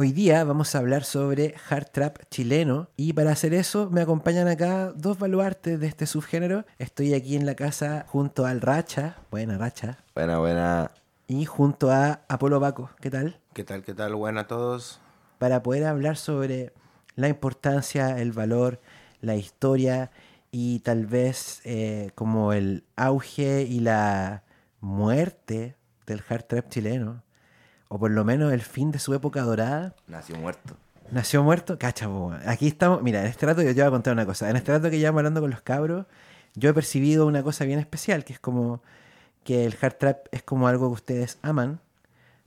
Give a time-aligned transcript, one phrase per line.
[0.00, 4.46] Hoy día vamos a hablar sobre hard trap chileno y para hacer eso me acompañan
[4.46, 6.64] acá dos baluartes de este subgénero.
[6.78, 10.92] Estoy aquí en la casa junto al Racha, buena Racha, Buena, buena.
[11.26, 13.40] y junto a Apolo Baco, ¿qué tal?
[13.54, 14.14] ¿Qué tal, qué tal?
[14.14, 15.00] Buena a todos.
[15.38, 16.72] Para poder hablar sobre
[17.16, 18.80] la importancia, el valor,
[19.20, 20.12] la historia
[20.52, 24.44] y tal vez eh, como el auge y la
[24.80, 25.74] muerte
[26.06, 27.24] del hard trap chileno,
[27.88, 29.94] o por lo menos el fin de su época dorada.
[30.06, 30.76] Nació muerto.
[31.10, 32.34] Nació muerto, cacha, po.
[32.46, 34.50] Aquí estamos, mira, en este rato yo te voy a contar una cosa.
[34.50, 36.06] En este rato que llevamos hablando con los cabros,
[36.54, 38.82] yo he percibido una cosa bien especial, que es como
[39.44, 41.80] que el hard trap es como algo que ustedes aman,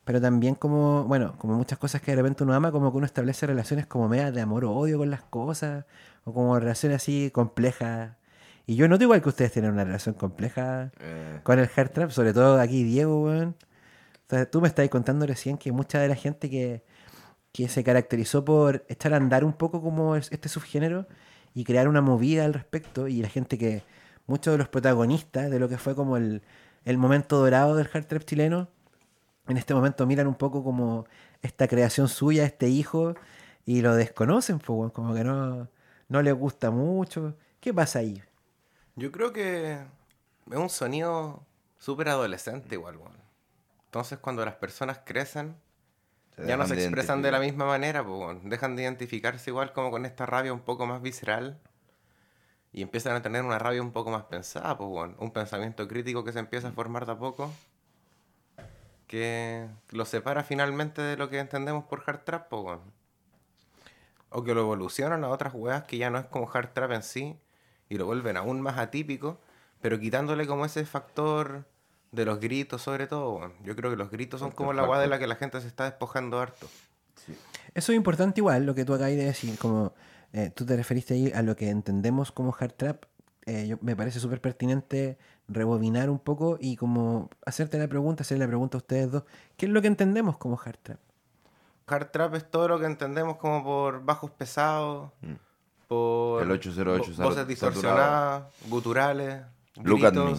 [0.03, 3.05] pero también como, bueno, como muchas cosas que de repente uno ama, como que uno
[3.05, 5.85] establece relaciones como medias de amor o odio con las cosas,
[6.23, 8.11] o como relaciones así complejas.
[8.67, 12.11] Y yo noto igual que ustedes tienen una relación compleja Eh, con el hard trap,
[12.11, 13.49] sobre todo aquí Diego, weón.
[13.49, 13.70] O
[14.31, 16.83] sea, tú me estabas contando recién que mucha de la gente que,
[17.53, 21.07] que se caracterizó por echar a andar un poco como es- este subgénero
[21.53, 23.83] y crear una movida al respecto, y la gente que,
[24.27, 26.43] muchos de los protagonistas de lo que fue como el,
[26.85, 28.69] el momento dorado del hard trap chileno,
[29.47, 31.05] en este momento miran un poco como
[31.41, 33.15] esta creación suya, este hijo,
[33.65, 35.69] y lo desconocen, como que no,
[36.09, 37.35] no les gusta mucho.
[37.59, 38.23] ¿Qué pasa ahí?
[38.95, 39.73] yo creo que
[40.51, 41.45] es un sonido
[41.79, 43.20] súper adolescente igual, weón.
[43.91, 45.57] Entonces cuando las personas crecen,
[46.37, 49.73] Se ya no se de expresan de la misma manera, pues, dejan de identificarse igual
[49.73, 51.59] como con esta rabia un poco más visceral
[52.71, 56.31] y empiezan a tener una rabia un poco más pensada, pues, un pensamiento crítico que
[56.31, 57.51] se empieza a formar de a poco
[59.07, 62.79] que lo separa finalmente de lo que entendemos por hard trap, pues,
[64.29, 67.03] o que lo evolucionan a otras weas que ya no es como hard trap en
[67.03, 67.37] sí
[67.89, 69.41] y lo vuelven aún más atípico,
[69.81, 71.65] pero quitándole como ese factor
[72.11, 73.51] de los gritos sobre todo.
[73.63, 75.67] Yo creo que los gritos son como la wea de la que la gente se
[75.67, 76.67] está despojando harto.
[77.73, 79.93] Eso es importante igual, lo que tú acabas de decir, como
[80.33, 83.03] eh, tú te referiste ahí a lo que entendemos como hard trap,
[83.45, 88.45] eh, yo- me parece súper pertinente rebobinar un poco y como hacerte la pregunta, hacerle
[88.45, 89.23] la pregunta a ustedes dos,
[89.57, 90.99] ¿qué es lo que entendemos como hard trap?
[91.87, 95.11] Hard trap es todo lo que entendemos como por bajos pesados,
[95.87, 99.43] por El 808 vo- sat- voces distorsionadas, guturales,
[99.83, 100.35] Look at me.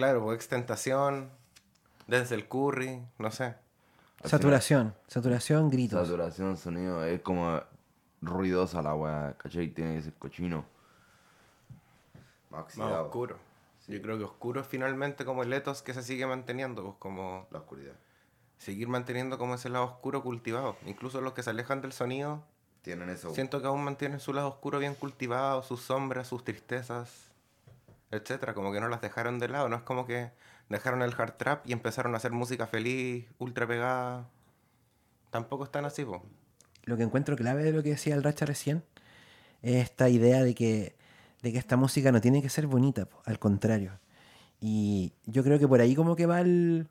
[0.00, 1.28] Claro, pues extentación,
[2.06, 3.54] desde el curry, no sé.
[4.24, 6.08] Saturación, saturación, gritos.
[6.08, 7.60] Saturación, sonido, es como
[8.22, 9.68] ruidosa la weá, ¿cachai?
[9.68, 10.64] Tiene que ser cochino.
[12.48, 13.36] Más oscuro.
[13.88, 17.46] Yo creo que oscuro es finalmente como el ethos que se sigue manteniendo, pues como
[17.50, 17.92] La oscuridad.
[18.56, 20.76] seguir manteniendo como ese lado oscuro cultivado.
[20.86, 22.42] Incluso los que se alejan del sonido,
[22.80, 23.34] Tienen eso.
[23.34, 27.29] siento que aún mantienen su lado oscuro bien cultivado, sus sombras, sus tristezas,
[28.10, 28.54] etcétera.
[28.54, 29.68] Como que no las dejaron de lado.
[29.68, 30.30] No es como que
[30.68, 34.28] dejaron el hard trap y empezaron a hacer música feliz, ultra pegada.
[35.30, 36.20] Tampoco están así, pues.
[36.84, 38.82] Lo que encuentro clave de lo que decía el Racha recién
[39.62, 40.96] es esta idea de que,
[41.42, 43.98] de que esta música no tiene que ser bonita, po, al contrario.
[44.60, 46.88] Y yo creo que por ahí como que va el,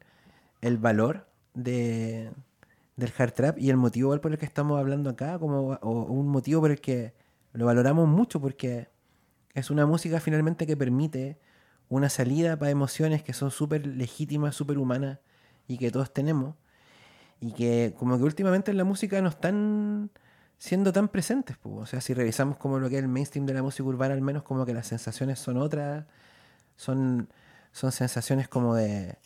[0.62, 2.32] el valor de,
[2.96, 6.28] del hard trap y el motivo por el que estamos hablando acá, como, o un
[6.28, 7.14] motivo por el que
[7.54, 8.90] lo valoramos mucho, porque
[9.54, 11.38] es una música finalmente que permite
[11.90, 15.20] una salida para emociones que son súper legítimas, súper humanas
[15.68, 16.56] y que todos tenemos
[17.42, 20.12] y que como que últimamente en la música no están
[20.58, 21.58] siendo tan presentes.
[21.58, 21.76] po.
[21.78, 24.22] O sea, si revisamos como lo que es el mainstream de la música urbana, al
[24.22, 26.06] menos como que las sensaciones son otras,
[26.76, 27.30] son,
[27.72, 29.18] son sensaciones como de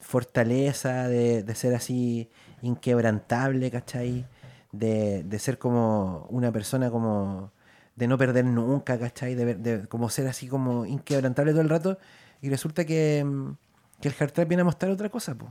[0.00, 2.30] fortaleza, de, de ser así
[2.62, 4.26] inquebrantable, ¿cachai?
[4.72, 7.52] De, de ser como una persona como
[7.96, 9.34] de no perder nunca, ¿cachai?
[9.34, 11.98] De, de como ser así como inquebrantable todo el rato.
[12.40, 13.56] Y resulta que, mm,
[14.00, 15.50] que el hard viene a mostrar otra cosa, pues.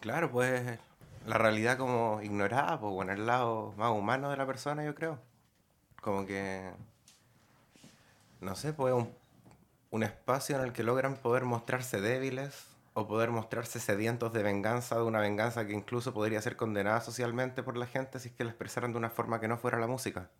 [0.00, 0.78] Claro, pues
[1.26, 5.18] la realidad como ignorada, pues bueno, el lado más humano de la persona, yo creo.
[6.00, 6.70] Como que,
[8.40, 9.10] no sé, pues un,
[9.90, 14.96] un espacio en el que logran poder mostrarse débiles o poder mostrarse sedientos de venganza,
[14.96, 18.44] de una venganza que incluso podría ser condenada socialmente por la gente si es que
[18.44, 20.30] la expresaran de una forma que no fuera la música.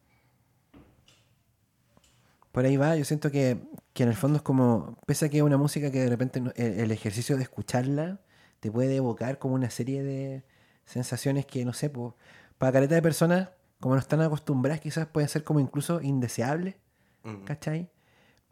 [2.54, 3.58] Por ahí va, yo siento que,
[3.92, 6.40] que en el fondo es como, pese a que es una música que de repente
[6.54, 8.20] el, el ejercicio de escucharla
[8.60, 10.44] te puede evocar como una serie de
[10.86, 12.14] sensaciones que, no sé, pues,
[12.56, 13.48] para careta de personas,
[13.80, 16.76] como no están acostumbradas, quizás pueden ser como incluso indeseables,
[17.24, 17.44] Mm.
[17.44, 17.90] ¿cachai?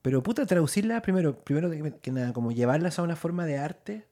[0.01, 1.71] Pero puta, traducirla primero, primero
[2.01, 4.07] que, nada, como llevarlas a una forma de arte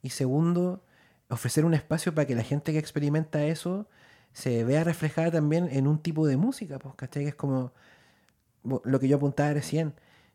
[0.00, 0.82] y segundo,
[1.28, 3.86] ofrecer un espacio para que la gente que experimenta eso
[4.32, 7.24] se vea reflejada también en un tipo de música, pues, ¿cachai?
[7.24, 7.72] Que es como
[8.64, 9.94] lo que yo apuntaba recién.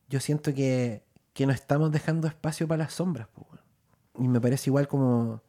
[0.09, 1.03] Yo siento que,
[1.33, 3.27] que no estamos dejando espacio para las sombras.
[4.19, 5.41] Y me parece igual como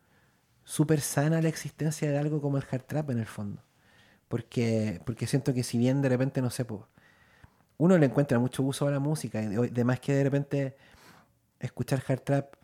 [0.64, 3.62] súper sana la existencia de algo como el hard trap en el fondo.
[4.28, 6.82] Porque, porque siento que si bien de repente, no sé, pues,
[7.78, 10.76] uno le encuentra mucho uso a la música, y de- de más que de repente
[11.60, 12.54] escuchar hard trap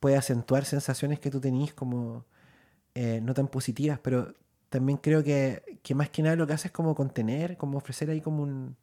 [0.00, 2.24] puede acentuar sensaciones que tú tenís como
[2.94, 4.34] eh, no tan positivas, pero
[4.70, 8.10] también creo que, que más que nada lo que hace es como contener, como ofrecer
[8.10, 8.76] ahí como un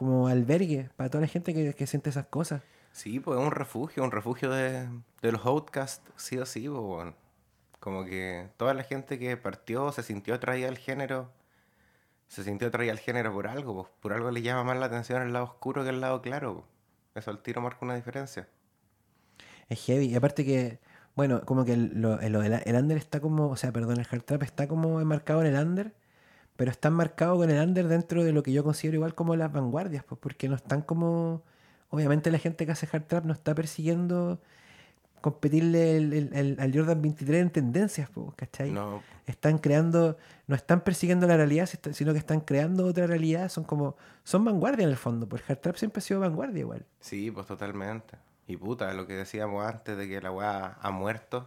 [0.00, 2.62] como albergue para toda la gente que, que siente esas cosas.
[2.92, 4.88] Sí, pues es un refugio, un refugio de,
[5.22, 7.16] de los outcasts, sí o sí, pues, weón.
[7.80, 11.32] Como que toda la gente que partió se sintió atraída al género,
[12.28, 15.22] se sintió atraída al género por algo, pues, por algo le llama más la atención
[15.22, 16.54] el lado oscuro que el lado claro.
[17.14, 17.24] pues.
[17.24, 18.48] Eso al tiro marca una diferencia.
[19.68, 20.06] Es heavy.
[20.06, 20.80] Y aparte que,
[21.16, 24.06] bueno, como que el, lo, el, el- el under está como, o sea, perdón, el
[24.10, 25.94] hard trap está como enmarcado en el under,
[26.60, 29.50] pero está enmarcado con el under dentro de lo que yo considero igual como las
[29.50, 31.42] vanguardias, pues porque no están como,
[31.88, 34.38] obviamente la gente que hace hard trap no está persiguiendo
[35.22, 38.70] competirle el- el- el- al Jordan 23 en tendencias, pues, ¿cachai?
[38.70, 40.18] No, Están creando,
[40.48, 44.84] no están persiguiendo la realidad, sino que están creando otra realidad, son como, son vanguardia
[44.84, 46.84] en el fondo, pues el hard trap siempre ha sido vanguardia igual.
[47.00, 48.16] sí, pues totalmente.
[48.48, 51.46] Y puta, lo que decíamos antes de que la weá ha muerto.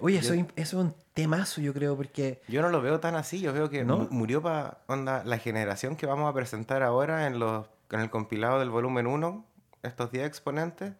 [0.00, 2.40] Oye, eso, Yo- eso es un temazo, yo creo, porque...
[2.48, 6.06] Yo no lo veo tan así, yo veo que murió para onda la generación que
[6.06, 9.44] vamos a presentar ahora en los en el compilado del volumen 1,
[9.82, 10.92] estos 10 exponentes.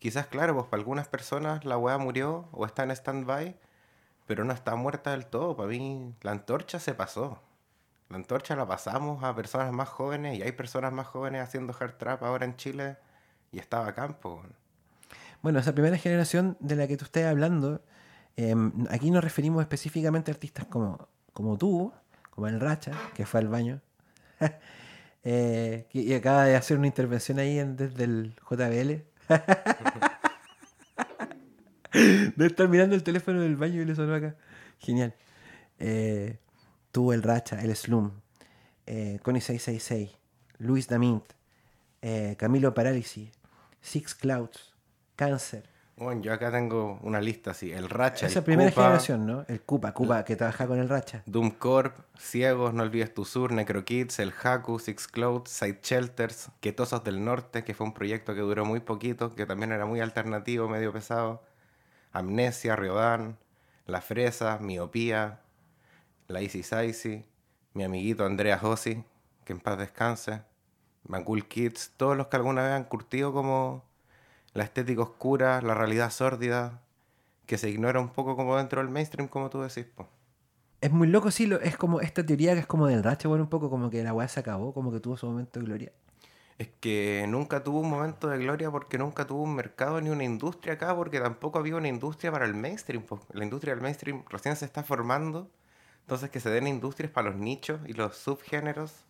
[0.00, 3.56] Quizás, claro, pues para algunas personas la weá murió o está en stand-by,
[4.26, 5.56] pero no está muerta del todo.
[5.56, 7.40] Para mí, la antorcha se pasó.
[8.10, 11.94] La antorcha la pasamos a personas más jóvenes y hay personas más jóvenes haciendo hard
[11.98, 12.96] trap ahora en Chile
[13.52, 14.42] y estaba a campo.
[15.42, 17.80] Bueno, esa primera generación de la que tú estás hablando,
[18.36, 21.92] em, aquí nos referimos específicamente a artistas como, como tú,
[22.30, 23.80] como el Racha, que fue al baño,
[25.24, 29.04] eh, y acaba de hacer una intervención ahí desde el JBL.
[32.36, 34.36] de estar mirando el teléfono del baño y le sonó acá.
[34.78, 35.14] Genial.
[35.78, 36.38] Eh,
[36.90, 38.12] tú, el Racha, el Slum,
[38.86, 40.10] eh, Connie 666,
[40.58, 41.24] Luis Damint,
[42.02, 43.30] eh, Camilo Parálisis,
[43.80, 44.74] Six Clouds,
[45.16, 45.68] Cáncer.
[45.96, 47.70] Bueno, yo acá tengo una lista así.
[47.70, 49.44] El Racha, Esa el primera generación, ¿no?
[49.46, 51.22] El Cupa, Cupa, que trabaja con el Racha.
[51.26, 56.50] Doom Corp, Ciegos, No Olvides Tu Sur, Necro Kids, El Haku, Six Clouds, Side Shelters,
[56.60, 60.00] Quetosos del Norte, que fue un proyecto que duró muy poquito, que también era muy
[60.00, 61.42] alternativo, medio pesado.
[62.12, 63.38] Amnesia, Riodán,
[63.86, 65.40] La Fresa, Miopía,
[66.26, 67.24] La Easy Saisi,
[67.72, 69.04] mi amiguito Andrea Josi,
[69.44, 70.42] que en paz descanse,
[71.06, 73.84] Macul Kids, todos los que alguna vez han curtido como
[74.54, 76.82] la estética oscura, la realidad sórdida,
[77.46, 80.08] que se ignora un poco como dentro del mainstream, como tú decís, po.
[80.80, 83.44] Es muy loco, sí, lo- es como esta teoría que es como del Racha, bueno,
[83.44, 85.92] un poco como que la weá se acabó, como que tuvo su momento de gloria.
[86.56, 90.22] Es que nunca tuvo un momento de gloria porque nunca tuvo un mercado ni una
[90.24, 93.02] industria acá, porque tampoco había una industria para el mainstream.
[93.02, 93.20] po.
[93.32, 95.50] La industria del mainstream recién se está formando,
[96.02, 99.04] entonces que se den industrias para los nichos y los subgéneros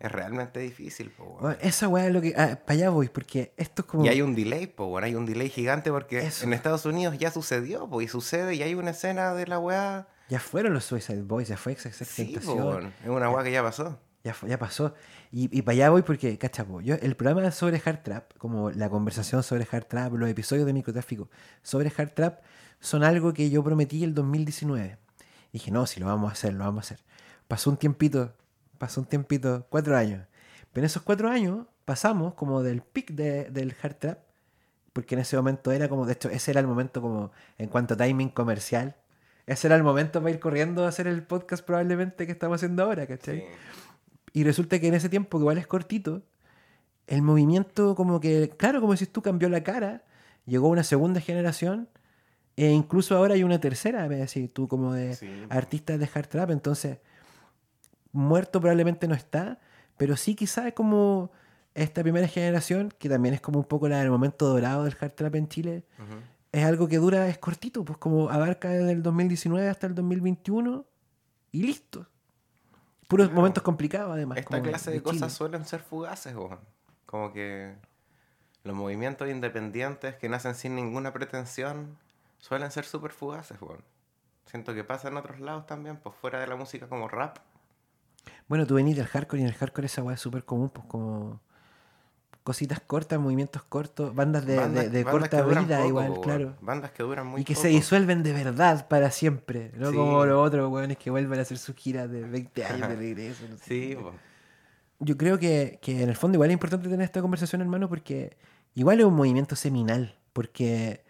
[0.00, 1.10] es realmente difícil.
[1.10, 1.40] po, weón.
[1.40, 2.34] Bueno, esa weá es lo que.
[2.36, 4.04] Ah, para allá voy, porque esto es como.
[4.04, 6.44] Y hay un delay, po, weón, hay un delay gigante porque Eso.
[6.44, 10.08] en Estados Unidos ya sucedió, po, y sucede y hay una escena de la weá.
[10.28, 13.62] Ya fueron los Suicide Boys, ya fue Sí, po, weón, es una weá que ya
[13.62, 13.98] pasó.
[14.24, 14.94] Ya, ya pasó.
[15.30, 18.88] Y, y para allá voy porque, cachapo, yo, el programa sobre hard trap, como la
[18.88, 21.28] conversación sobre hard trap, los episodios de microtráfico
[21.62, 22.40] sobre hard trap,
[22.80, 24.96] son algo que yo prometí el 2019.
[25.52, 27.04] dije, no, si lo vamos a hacer, lo vamos a hacer.
[27.48, 28.32] Pasó un tiempito,
[28.78, 30.26] pasó un tiempito, cuatro años.
[30.72, 34.18] Pero en esos cuatro años pasamos como del pic de- del hard trap,
[34.92, 37.94] porque en ese momento era como, de hecho, ese era el momento como, en cuanto
[37.94, 38.96] a timing comercial,
[39.46, 42.82] ese era el momento para ir corriendo a hacer el podcast probablemente que estamos haciendo
[42.84, 43.40] ahora, ¿cachai?
[43.40, 43.44] Sí.
[44.32, 46.22] Y resulta que en ese tiempo, que igual es cortito,
[47.06, 50.02] el movimiento como que, claro, como si tú cambió la cara,
[50.46, 51.88] llegó una segunda generación,
[52.56, 55.28] e incluso ahora hay una tercera, me decís tú, como de Sí.
[55.50, 56.98] artistas de hard trap, entonces,
[58.14, 59.58] muerto probablemente no está,
[59.98, 61.30] pero sí quizás es como
[61.74, 65.12] esta primera generación, que también es como un poco la del momento dorado del hard
[65.12, 65.84] trap en Chile,
[66.52, 70.86] es algo que dura, es cortito, pues como abarca desde el 2019 hasta el 2021
[71.50, 72.06] y listo.
[73.08, 73.36] Puros Claro.
[73.36, 74.38] momentos complicados además.
[74.38, 76.34] Esta clase de, cosas suelen ser fugaces.
[77.06, 77.74] Como que
[78.62, 81.98] los movimientos independientes que nacen sin ninguna pretensión
[82.38, 83.82] suelen ser súper fugaces, weón.
[84.46, 87.38] Siento que pasa en otros lados también, pues fuera de la música como rap.
[88.48, 90.86] Bueno, tú venís del hardcore y en el hardcore esa weá es súper común, pues
[90.86, 91.40] como
[92.42, 96.54] cositas cortas, movimientos cortos, bandas de, Bandas- de- de bandas corta vida poco, igual, claro.
[96.60, 97.62] Bandas que duran muy y que poco.
[97.62, 99.96] se disuelven de verdad para siempre, no Sí.
[99.96, 103.44] como los otros weones que vuelven a hacer sus giras de 20 años de regreso.
[103.48, 104.12] no sé Sí, po.
[105.00, 108.36] Yo creo que, que en el fondo igual es importante tener esta conversación, hermano, porque
[108.74, 111.02] igual es un movimiento seminal, porque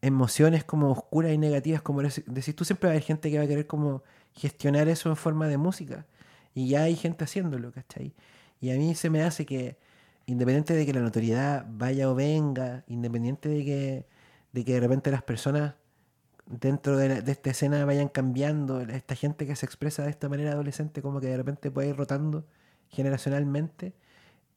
[0.00, 3.38] emociones como oscuras y negativas, como dec- decís tú, siempre va a haber gente que
[3.38, 4.02] va a querer como
[4.34, 6.06] gestionar eso en forma de música.
[6.54, 8.12] Y ya hay gente haciéndolo, ¿cachai?
[8.60, 9.76] Y a mí se me hace que,
[10.26, 14.06] independiente de que la notoriedad vaya o venga, independiente de que
[14.52, 15.74] de, que de repente las personas
[16.46, 20.28] dentro de, la- de esta escena vayan cambiando, esta gente que se expresa de esta
[20.28, 22.44] manera adolescente como que de repente puede ir rotando
[22.90, 23.94] generacionalmente,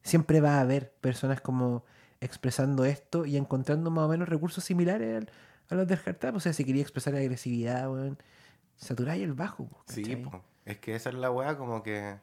[0.04, 1.84] siempre va a haber personas como
[2.22, 5.30] expresando esto y encontrando más o menos recursos similares al-
[5.70, 6.00] a los del.
[6.36, 8.18] O sea, si quería expresar agresividad, weón,
[8.76, 9.66] saturáis el bajo.
[9.68, 10.22] po, Sí, ¿cachai?
[10.24, 10.44] po.
[10.66, 12.18] Es que esa es la weá, como que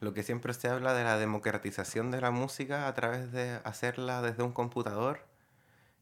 [0.00, 4.22] lo que siempre se habla de la democratización de la música a través de hacerla
[4.22, 5.20] desde un computador.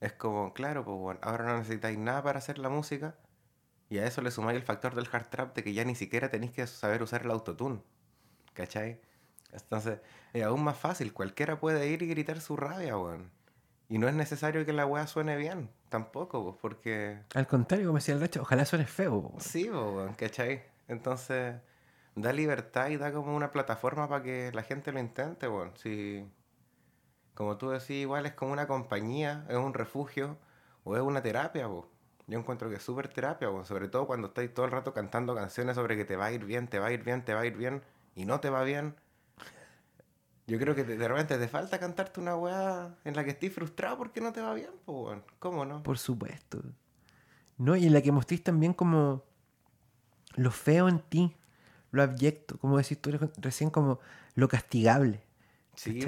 [0.00, 3.14] Es como, claro, pues bueno, ahora no necesitáis nada para hacer la música.
[3.88, 6.30] Y a eso le sumáis el factor del hard trap de que ya ni siquiera
[6.30, 7.80] tenéis que saber usar el autotune.
[8.54, 9.00] ¿Cachai?
[9.52, 10.00] Entonces,
[10.32, 11.12] es aún más fácil.
[11.12, 13.30] Cualquiera puede ir y gritar su rabia, weón.
[13.88, 17.98] Y no es necesario que la weá suene bien, tampoco, pues, porque Al contrario, como
[17.98, 19.22] decía el Racho, ojalá suene feo.
[19.22, 19.40] po, weón.
[19.40, 20.64] Sí, po, weón, ¿cachai?
[20.88, 21.54] Entonces,
[22.14, 25.72] da libertad y da como una plataforma para que la gente lo intente, weón.
[25.76, 26.24] Si,
[27.34, 30.38] como tú decís, igual es como una compañía, es un refugio
[30.84, 31.88] o es una terapia, po.
[32.26, 33.48] Yo encuentro que es súper terapia.
[33.64, 36.44] Sobre todo cuando estáis todo el rato cantando canciones sobre que te va a ir
[36.44, 37.82] bien, te va a ir bien, te va a ir bien
[38.14, 38.94] y no te va bien.
[40.46, 43.96] Yo creo que de, repente te falta cantarte una weá en la que estés frustrado
[43.96, 45.22] porque no te va bien, weón.
[45.38, 45.82] ¿Cómo no?
[45.82, 46.62] Por supuesto.
[47.56, 49.24] No, y en la que mostréis también como
[50.34, 51.34] lo feo en ti,
[51.94, 54.00] lo abyecto, como decís tú re- recién, como
[54.34, 55.20] lo castigable.
[55.76, 56.00] Sí,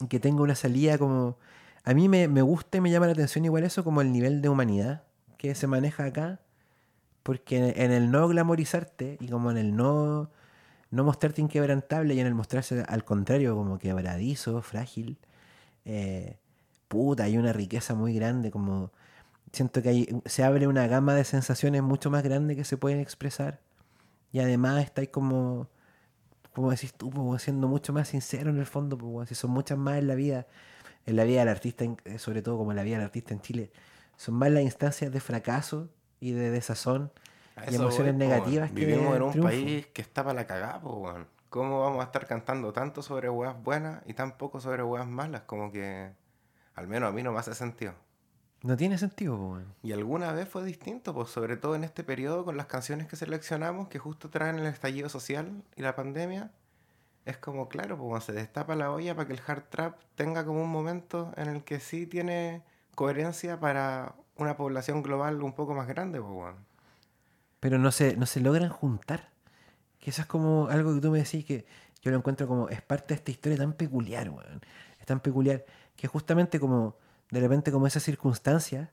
[0.00, 1.36] y que tenga una salida como...
[1.84, 4.42] A mí me, me gusta y me llama la atención igual eso como el nivel
[4.42, 5.02] de humanidad
[5.38, 6.40] que se maneja acá,
[7.22, 10.30] porque en, en el no glamorizarte y como en el no,
[10.90, 15.16] no mostrarte inquebrantable y en el mostrarse al contrario como quebradizo, frágil,
[15.86, 16.36] eh,
[16.88, 18.90] puta, hay una riqueza muy grande, como
[19.52, 23.00] siento que hay, se abre una gama de sensaciones mucho más grande que se pueden
[23.00, 23.60] expresar
[24.32, 25.68] y además estáis como
[26.52, 29.78] como decís tú, pues, siendo mucho más sincero en el fondo, pues, si son muchas
[29.78, 30.46] más en la vida,
[31.06, 33.34] en la vida del artista, en- eh, sobre todo como en la vida del artista
[33.34, 33.70] en Chile,
[34.16, 37.12] son más las instancias de fracaso y de desazón
[37.70, 39.48] y emociones voy, negativas que Vivimos en un triunfo.
[39.50, 41.28] país que está para la cagada, weón.
[41.48, 45.42] ¿Cómo vamos a estar cantando tanto sobre weas buenas y tan poco sobre weas malas?
[45.42, 46.12] Como que,
[46.74, 47.94] al menos a mí no me hace sentido.
[48.62, 49.64] No tiene sentido, pues.
[49.82, 53.16] Y alguna vez fue distinto, pues sobre todo en este periodo con las canciones que
[53.16, 56.50] seleccionamos, que justo traen el estallido social y la pandemia.
[57.24, 60.62] Es como, claro, pues se destapa la olla para que el hard trap tenga como
[60.62, 62.62] un momento en el que sí tiene
[62.94, 66.54] coherencia para una población global un poco más grande, pues.
[67.60, 69.30] Pero no se, no se logran juntar.
[69.98, 71.66] Que eso es como algo que tú me decís que
[72.02, 74.60] yo lo encuentro como es parte de esta historia tan peculiar, weón.
[74.98, 75.64] Es tan peculiar
[75.96, 76.96] que justamente como
[77.30, 78.92] de repente como esa circunstancia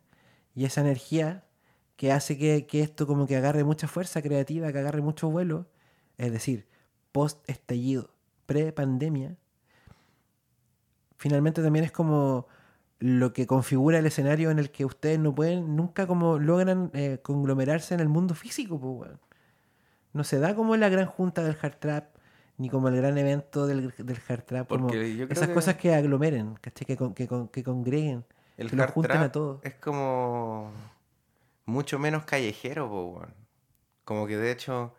[0.56, 1.46] y esa energía
[1.96, 5.68] que hace que, que esto como que agarre mucha fuerza creativa, que agarre mucho vuelo,
[6.18, 6.68] es decir,
[7.12, 8.12] post estallido,
[8.46, 9.38] pre pandemia,
[11.18, 12.48] finalmente también es como
[13.00, 17.20] lo que configura el escenario en el que ustedes no pueden, nunca como logran eh,
[17.22, 19.12] conglomerarse en el mundo físico, pues.
[20.14, 22.17] No se da como la gran junta del hard trap,
[22.58, 26.56] ni como el gran evento del, del hard trap, como esas que- cosas que aglomeren,
[26.62, 26.86] ¿cachai?
[26.86, 28.26] Que, con- que, con- que congreguen,
[28.58, 29.64] El que hard junten trap a todos.
[29.64, 30.72] es como
[31.66, 33.22] mucho menos callejero, po.
[34.06, 34.96] Como que de hecho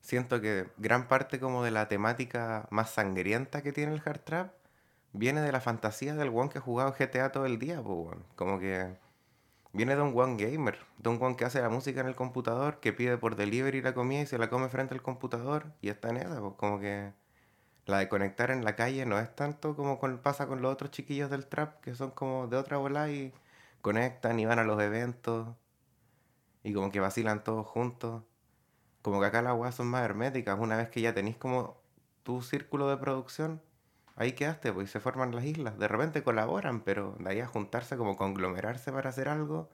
[0.00, 4.52] siento que gran parte como de la temática más sangrienta que tiene el hard trap
[5.12, 8.12] viene de la fantasía del one que ha jugado GTA todo el día, po.
[8.36, 8.96] Como que
[9.76, 13.18] viene un one gamer, un one que hace la música en el computador, que pide
[13.18, 16.40] por delivery la comida y se la come frente al computador y está en esa,
[16.40, 16.56] po.
[16.56, 17.12] como que
[17.86, 21.30] la de conectar en la calle no es tanto como pasa con los otros chiquillos
[21.30, 23.32] del trap, que son como de otra bola y
[23.82, 25.48] conectan y van a los eventos
[26.64, 28.24] y como que vacilan todos juntos.
[29.02, 30.58] Como que acá las weas son más herméticas.
[30.58, 31.80] Una vez que ya tenéis como
[32.24, 33.62] tu círculo de producción,
[34.16, 35.78] ahí quedaste, pues se forman las islas.
[35.78, 39.70] De repente colaboran, pero de ahí a juntarse, como conglomerarse para hacer algo,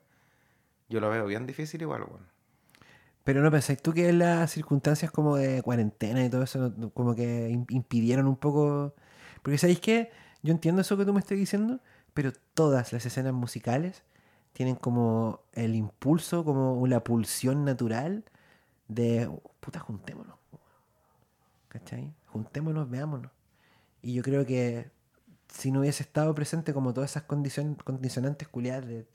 [0.89, 2.27] yo lo veo bien difícil igual, weón.
[3.25, 7.51] Pero no pensáis tú que las circunstancias como de cuarentena y todo eso, como que
[7.51, 8.95] im- impidieron un poco.
[9.43, 10.11] Porque sabéis que
[10.43, 11.81] yo entiendo eso que tú me estás diciendo,
[12.15, 14.03] pero todas las escenas musicales
[14.53, 18.25] tienen como el impulso, como una pulsión natural
[18.89, 19.31] de
[19.61, 20.37] puta, juntémonos.
[21.69, 22.13] ¿Cachai?
[22.29, 23.31] Juntémonos, veámonos.
[24.03, 24.91] Y yo creo que
[25.49, 29.07] si no hubiese estado presente como todas esas condicion- condicionantes culiadas de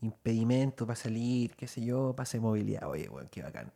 [0.00, 3.72] impedimento para salir, qué sé yo, pase movilidad, oye, weón, qué bacán.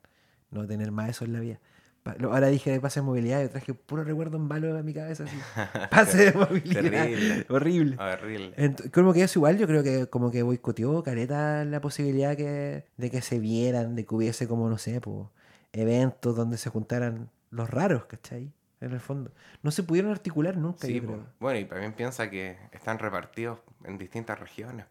[0.51, 1.59] No tener más eso en la vida.
[2.05, 5.25] Ahora dije de pase de movilidad y traje puro recuerdo en balo a mi cabeza.
[5.25, 5.37] Así.
[5.91, 6.83] Pase de movilidad.
[6.83, 7.47] Terrible.
[7.49, 7.97] Horrible.
[7.97, 8.57] Horrible.
[8.57, 12.87] Ent- como que eso igual, yo creo que como que boicoteó careta la posibilidad que,
[12.97, 15.31] de que se vieran, de que hubiese como, no sé, po,
[15.73, 18.53] eventos donde se juntaran los raros, ¿cachai?
[18.83, 19.31] En el fondo.
[19.63, 21.01] No se pudieron articular nunca, Sí,
[21.39, 24.87] bueno, y también piensa que están repartidos en distintas regiones.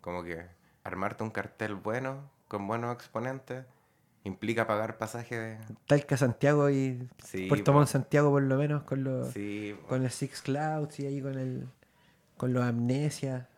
[0.00, 0.46] Como que
[0.82, 3.66] armarte un cartel bueno, con buenos exponentes,
[4.24, 5.58] implica pagar pasaje de...
[5.86, 7.72] Talca, Santiago y Sí, Puerto.
[7.72, 9.28] Montt, Santiago por lo menos, con los...
[9.28, 11.68] Sí, con el Six Clouds y ahí con el
[12.38, 13.48] con los Amnesia.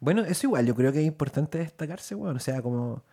[0.00, 3.04] Bueno, eso igual, yo creo que es importante destacarse, bueno, o sea, como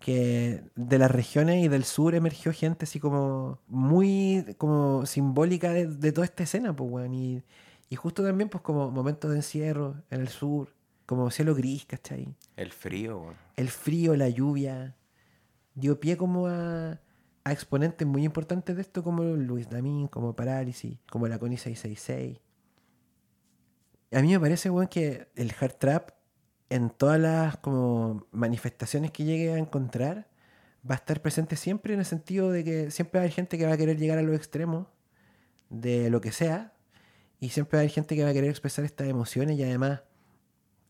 [0.00, 5.86] que de las regiones y del sur emergió gente así como muy como simbólica de,
[5.86, 7.42] de toda esta escena, pues, weón, y,
[7.88, 10.74] y justo también pues como momentos de encierro en el sur,
[11.06, 12.34] como cielo gris, ¿cachai?
[12.56, 13.36] el frío, weón.
[13.56, 14.96] el frío, la lluvia,
[15.74, 17.00] dio pie como a,
[17.44, 22.38] a exponentes muy importantes de esto, como Luis Damín, como Parálisis, como la Connie 666.
[24.12, 26.10] A mí me parece, weón, que el hard trap,
[26.70, 30.28] en todas las como manifestaciones que llegue a encontrar,
[30.88, 33.58] va a estar presente siempre en el sentido de que siempre va a haber gente
[33.58, 34.86] que va a querer llegar a los extremos
[35.70, 36.72] de lo que sea,
[37.40, 40.02] y siempre va a haber gente que va a querer expresar estas emociones, y además,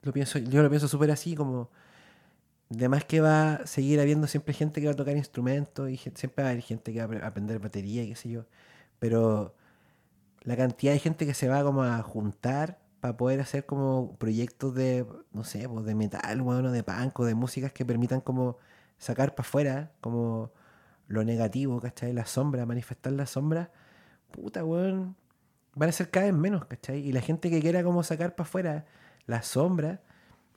[0.03, 1.71] lo pienso, yo lo pienso súper así, como
[2.73, 6.45] Además que va a seguir habiendo siempre gente que va a tocar instrumentos y siempre
[6.45, 8.47] va a haber gente que va a aprender batería y qué sé yo.
[9.01, 9.57] Pero
[10.43, 14.75] la cantidad de gente que se va como a juntar para poder hacer como proyectos
[14.75, 18.59] de, no sé, pues de metal, bueno, de punk o de músicas que permitan como
[18.99, 20.53] sacar para afuera como
[21.09, 22.13] lo negativo, ¿cachai?
[22.13, 23.71] La sombra, manifestar la sombra,
[24.31, 25.17] puta, weón,
[25.75, 27.01] van a ser cada vez menos, ¿cachai?
[27.01, 28.87] Y la gente que quiera como sacar para afuera
[29.27, 30.01] la sombra,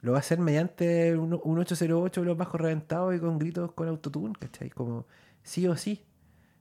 [0.01, 3.87] lo va a hacer mediante un, un 808 los bajos reventados y con gritos con
[3.87, 4.69] autotune, ¿cachai?
[4.69, 5.07] Como
[5.43, 6.05] sí o sí,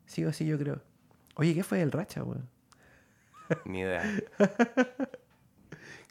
[0.06, 0.80] sí o sí yo creo.
[1.34, 2.48] Oye, ¿qué fue el racha, weón?
[3.64, 4.04] Ni idea.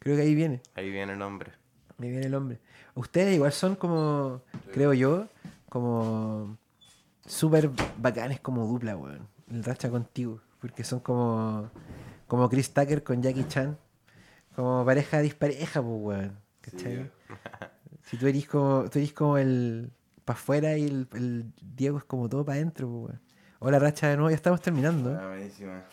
[0.01, 1.51] Creo que ahí viene, Ahí viene el nombre.
[1.99, 2.59] ahí viene el hombre.
[2.95, 4.41] Ustedes igual son como,
[4.73, 5.27] creo yo,
[5.69, 6.57] como
[7.25, 9.27] súper bacanes como dupla, weón.
[9.49, 11.69] El racha contigo, porque son como,
[12.27, 13.77] como Chris Tucker con Jackie Chan,
[14.55, 16.39] como pareja dispareja, pues, weón.
[16.61, 17.11] ¿Cachai?
[18.03, 19.91] Si tú eres como, tú eres como el
[20.25, 23.21] para afuera y el, el Diego es como todo para adentro, pues, weón.
[23.59, 25.15] Hola, Racha, de nuevo, ya estamos terminando.
[25.21, 25.83] Ah, buenísima.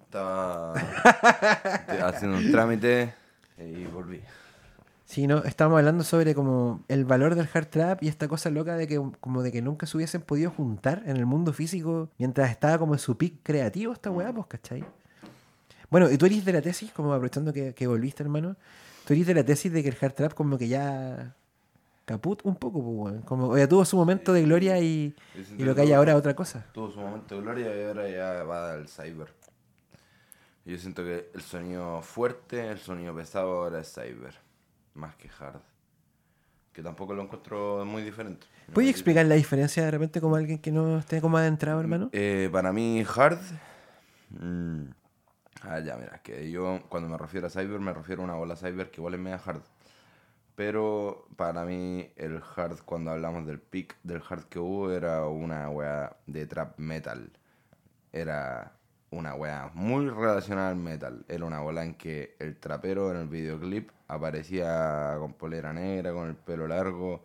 [0.00, 0.72] Estaba
[2.08, 3.12] haciendo un trámite
[3.60, 4.20] y volví.
[5.04, 8.76] Sí, no, estábamos hablando sobre como el valor del hard trap y esta cosa loca
[8.76, 12.50] de que como de que nunca se hubiesen podido juntar en el mundo físico mientras
[12.50, 14.84] estaba como en su pic creativo esta weá, pues, ¿cachai?
[15.90, 18.56] Bueno, y tú eres de la tesis, como aprovechando que, que volviste, hermano,
[19.06, 21.34] tú eres de la tesis de que el hard trap como que ya
[22.04, 23.22] caput un poco, pues, weón.
[23.22, 25.14] Como ya tuvo su momento de gloria y,
[25.56, 26.66] y lo que hay ahora es otra cosa.
[26.72, 29.28] Tuvo su momento de gloria y ahora ya va al cyber.
[30.68, 34.34] Yo siento que el sonido fuerte, el sonido pesado ahora es cyber,
[34.92, 35.62] más que hard.
[36.74, 38.46] Que tampoco lo encuentro muy diferente.
[38.66, 42.10] No ¿Puedes explicar la diferencia de repente como alguien que no esté como adentrado, hermano?
[42.12, 43.38] Eh, para mí, hard.
[44.28, 44.82] mm,
[45.62, 48.54] ah, ya, mira, que yo cuando me refiero a cyber, me refiero a una bola
[48.54, 49.62] cyber que igual es media hard.
[50.54, 55.70] Pero para mí, el hard, cuando hablamos del peak del hard que hubo, era una
[55.70, 57.30] wea de trap metal.
[58.12, 58.77] Era
[59.10, 61.24] una wea muy relacionada al metal.
[61.28, 66.28] Era una bola en que el trapero en el videoclip aparecía con polera negra, con
[66.28, 67.24] el pelo largo,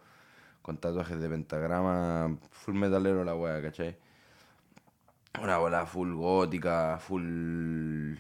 [0.62, 3.98] con tatuajes de pentagrama, full metalero la wea, ¿cachai?
[5.42, 8.16] Una bola full gótica, full.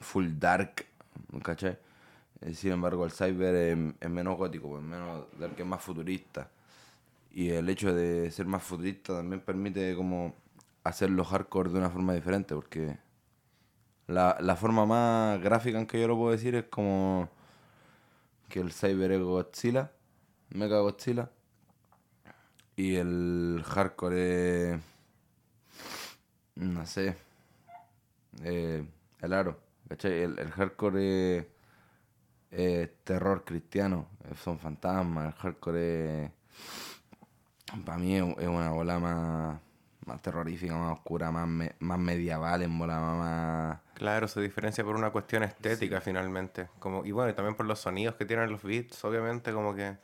[0.00, 0.86] full dark,
[1.42, 1.78] ¿cachai?
[2.42, 6.50] Eh, Sin embargo, el cyber es, es menos gótico, pues menos dark, es más futurista.
[7.32, 10.34] Y el hecho de ser más futurista también permite como
[10.84, 12.98] hacerlo hardcore de una forma diferente, porque
[14.06, 17.28] la, la forma más gráfica en que yo lo puedo decir es como
[18.48, 19.92] que el cyber es Godzilla,
[20.50, 21.30] Mega Godzilla,
[22.76, 24.80] y el hardcore es
[26.56, 27.16] no sé.
[28.42, 28.86] Eh,
[29.20, 29.60] el aro.
[29.90, 31.48] El, el hardcore
[32.50, 34.08] es, terror cristiano.
[34.42, 35.26] Son fantasmas.
[35.26, 36.30] El hardcore es.
[37.84, 39.60] Para mí es, es una bola más,
[40.06, 43.78] más terrorífica, más oscura, más, me- más medieval, en bola más.
[43.94, 46.68] Claro, se diferencia por una cuestión estética finalmente.
[46.78, 49.96] Como, y bueno, y también por los sonidos que tienen los beats, obviamente, como que.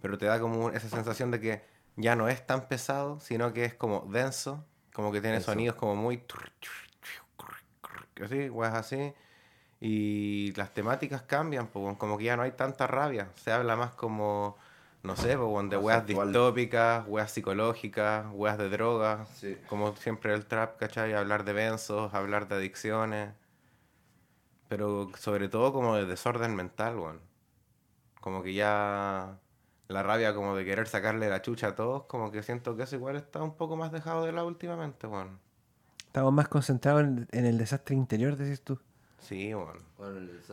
[0.00, 1.62] Pero te da como esa sensación de que
[1.96, 5.52] ya no es tan pesado, sino que es como denso, como que tiene Eso.
[5.52, 6.22] sonidos como muy.
[8.24, 9.12] Así, weas así.
[9.80, 13.28] Y las temáticas cambian, como que ya no hay tanta rabia.
[13.36, 14.56] Se habla más como
[15.02, 16.28] no sé, pues, de weas actual.
[16.28, 19.28] distópicas, weas psicológicas, weas de drogas.
[19.30, 19.56] Sí.
[19.68, 21.14] Como siempre el trap, ¿cachai?
[21.14, 23.32] Hablar de benzos, hablar de adicciones.
[24.68, 27.20] Pero sobre todo como de desorden mental, weón.
[28.20, 29.38] Como que ya
[29.88, 32.96] la rabia como de querer sacarle la chucha a todos, como que siento que eso
[32.96, 35.38] igual está un poco más dejado de lado últimamente, weón.
[36.06, 38.78] Estamos más concentrados en, en el desastre interior, decís tú.
[39.20, 39.52] Sí.
[39.52, 39.80] Bueno,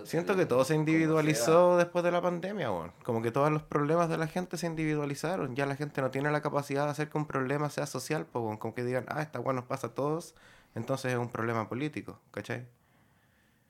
[0.06, 2.92] Siento que todo se individualizó después de la pandemia, weón.
[3.04, 5.56] Como que todos los problemas de la gente se individualizaron.
[5.56, 8.58] Ya la gente no tiene la capacidad de hacer que un problema sea social, pues.
[8.60, 10.36] Como que digan, ah, esta weón nos pasa a todos,
[10.74, 12.68] entonces es un problema político, ¿cachai?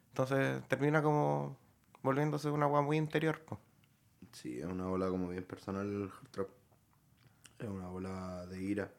[0.10, 1.58] Entonces termina como
[2.02, 3.60] volviéndose una weá muy interior, pues.
[4.32, 6.48] Sí, es una ola como bien personal el trap.
[7.60, 8.92] Es una ola de ira.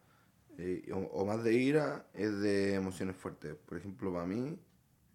[0.58, 3.54] Eh, o, o más de ira, es de emociones fuertes.
[3.54, 4.58] Por ejemplo, para mí,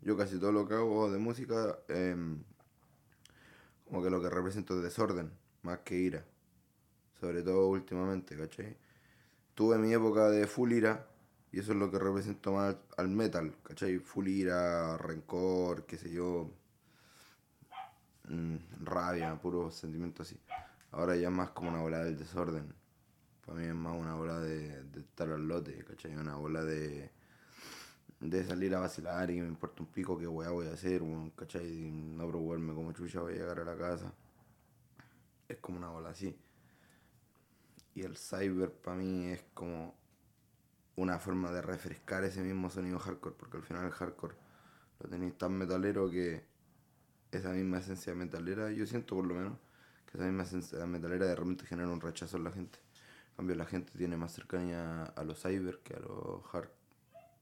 [0.01, 2.43] yo casi todo lo que hago de música, em,
[3.85, 5.31] como que lo que represento es desorden,
[5.63, 6.25] más que ira.
[7.19, 8.77] Sobre todo últimamente, ¿cachai?
[9.55, 11.07] Tuve mi época de full ira,
[11.51, 13.99] y eso es lo que represento más al, al metal, ¿cachai?
[13.99, 16.51] Full ira, rencor, qué sé yo,
[18.29, 20.39] mm, rabia, puro sentimiento así.
[20.91, 22.73] Ahora ya es más como una bola del desorden.
[23.45, 26.15] Para mí es más una bola de, de estar al lote, ¿cachai?
[26.15, 27.11] Una bola de,
[28.21, 31.31] de salir a vacilar y me importa un pico qué weá voy a hacer, weón,
[31.31, 31.89] ¿cachai?
[31.91, 34.13] No preocuparme como chucha voy a llegar a la casa.
[35.47, 36.37] Es como una bola así.
[37.95, 39.95] Y el cyber para mí es como
[40.95, 44.35] una forma de refrescar ese mismo sonido hardcore, porque al final el hardcore
[44.99, 46.45] lo tenéis tan metalero que
[47.31, 49.57] esa misma esencia metalera, yo siento por lo menos,
[50.05, 52.77] que esa misma esencia metalera de repente genera un rechazo en la gente.
[53.31, 56.69] En cambio la gente tiene más cercanía a los cyber que a los hard,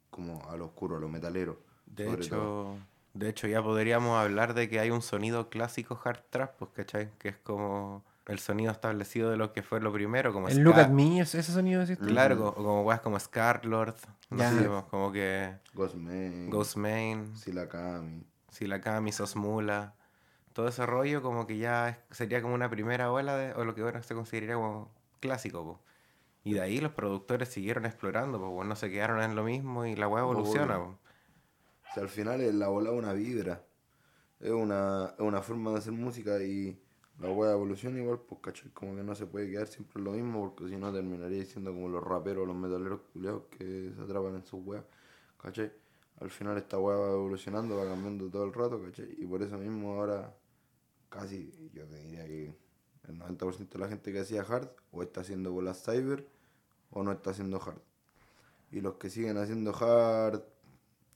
[0.10, 1.60] como a lo oscuro, a lo metalero.
[1.86, 2.78] De hecho, todo.
[3.13, 7.10] de hecho, ya podríamos hablar de que hay un sonido clásico hard trap, pues, ¿cachai?
[7.19, 10.80] Que es como el sonido establecido de lo que fue lo primero, como El Look
[10.80, 11.84] at Me, ese ese sonido.
[12.06, 13.95] Claro, co- o como weas como Scarlord,
[14.30, 14.50] no Ya.
[14.52, 18.24] sé, pues, como que Ghostman, Ghostmane, Silakami.
[18.52, 19.93] Silakami, Sosmula,
[20.54, 23.74] todo ese rollo como que ya es- sería como una primera ola de, o lo
[23.76, 25.80] que ahora se consideraría como clásico, po.
[26.43, 29.95] Y de ahí los productores siguieron explorando, pues no se quedaron en lo mismo y
[29.95, 30.41] la wea Obvio.
[30.41, 30.99] evoluciona, po.
[31.89, 33.65] O sea, al final es la bola una vibra.
[34.39, 36.80] Es una, es una forma de hacer música y
[37.19, 40.12] la wea evoluciona igual, pues cachai, como que no se puede quedar siempre en lo
[40.12, 44.36] mismo, porque si no terminaría siendo como los raperos, los metaleros culiados que se atrapan
[44.36, 44.86] en sus weas,
[45.38, 45.71] cachai.
[46.21, 49.15] Al final esta wea va evolucionando, va cambiando todo el rato, cachai.
[49.17, 50.34] Y por eso mismo ahora
[51.10, 52.56] casi, yo te diría que
[53.10, 56.26] el 90% de la gente que hacía hard o está haciendo bolas cyber
[56.91, 57.80] o no está haciendo hard.
[58.72, 60.41] Y los que siguen haciendo hard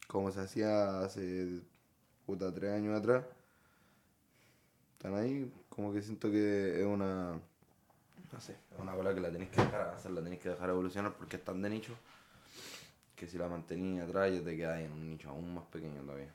[0.08, 1.62] como se hacía hace
[2.26, 3.26] puta tres años atrás,
[4.94, 7.40] están ahí, como que siento que es una
[8.34, 10.70] no sé, es una bola que la tenéis que dejar hacer, la tenéis que dejar
[10.70, 11.94] evolucionar porque es tan de nicho
[13.16, 16.34] que si la mantenías atrás ya te quedas en un nicho aún más pequeño todavía.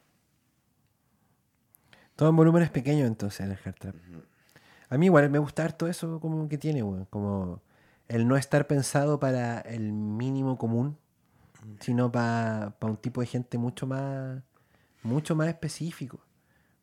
[2.15, 3.95] Todo en volúmenes pequeños entonces en el hard trap.
[4.91, 7.07] A mí igual me gusta harto eso como que tiene, weón.
[7.07, 7.61] Como
[8.09, 10.97] el no estar pensado para el mínimo común,
[11.81, 14.43] sino para un tipo de gente mucho más,
[15.03, 16.21] mucho más específico.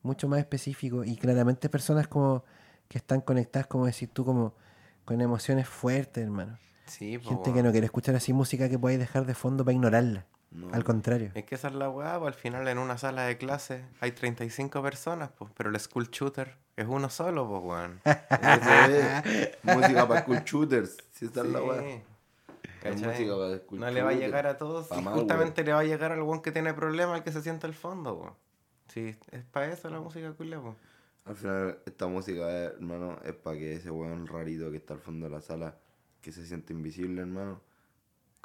[0.04, 1.04] Mucho más específico.
[1.04, 2.44] Y claramente personas como
[2.88, 4.54] que están conectadas, como decir tú, como
[5.04, 6.60] con emociones fuertes, hermano.
[6.86, 9.74] Sí, po, Gente que no quiere escuchar así música que podáis dejar de fondo para
[9.74, 10.28] ignorarla.
[10.56, 10.70] No.
[10.72, 11.32] Al contrario.
[11.34, 14.14] Es que esa es la weá, pues al final en una sala de clase hay
[14.14, 18.02] 35 personas, pues, pero el school shooter es uno solo, pues, weón.
[19.64, 22.02] Música para school shooters, si esta es la weá.
[22.84, 25.84] Música para school No le va a llegar a todos y justamente le va a
[25.84, 28.34] llegar al weón que tiene problemas, al que se siente al fondo, weón.
[28.88, 30.76] Sí, es para eso la música culia, pues.
[31.26, 35.26] Al final, esta música, hermano, es para que ese weón rarito que está al fondo
[35.26, 35.76] de la sala,
[36.22, 37.62] que se siente invisible, hermano,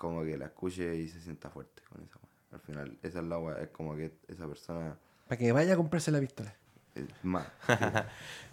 [0.00, 2.30] como que la escuche y se sienta fuerte con esa weá.
[2.52, 4.96] Al final, esa es la weá, es como que esa persona
[5.28, 6.54] Para que vaya a comprarse la pistola.
[6.94, 7.46] es más.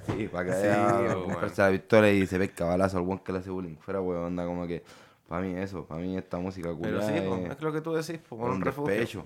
[0.05, 3.03] Sí, sí, para que Sí, vaya a comprarse la pistola y se pesca balazo al
[3.03, 3.77] weón que le hace bullying.
[3.77, 4.83] Fuera weón, onda como que,
[5.27, 7.93] para mí eso, para mí esta música Pero culiada sí, es es lo que tú
[7.93, 8.93] decís, por un un refugio.
[8.93, 9.25] despecho,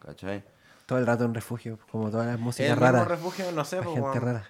[0.00, 0.42] ¿cachai?
[0.86, 3.08] Todo el rato en refugio, como todas las Es músicas el mismo raras.
[3.08, 4.46] refugio, no sé, pues, gente rara.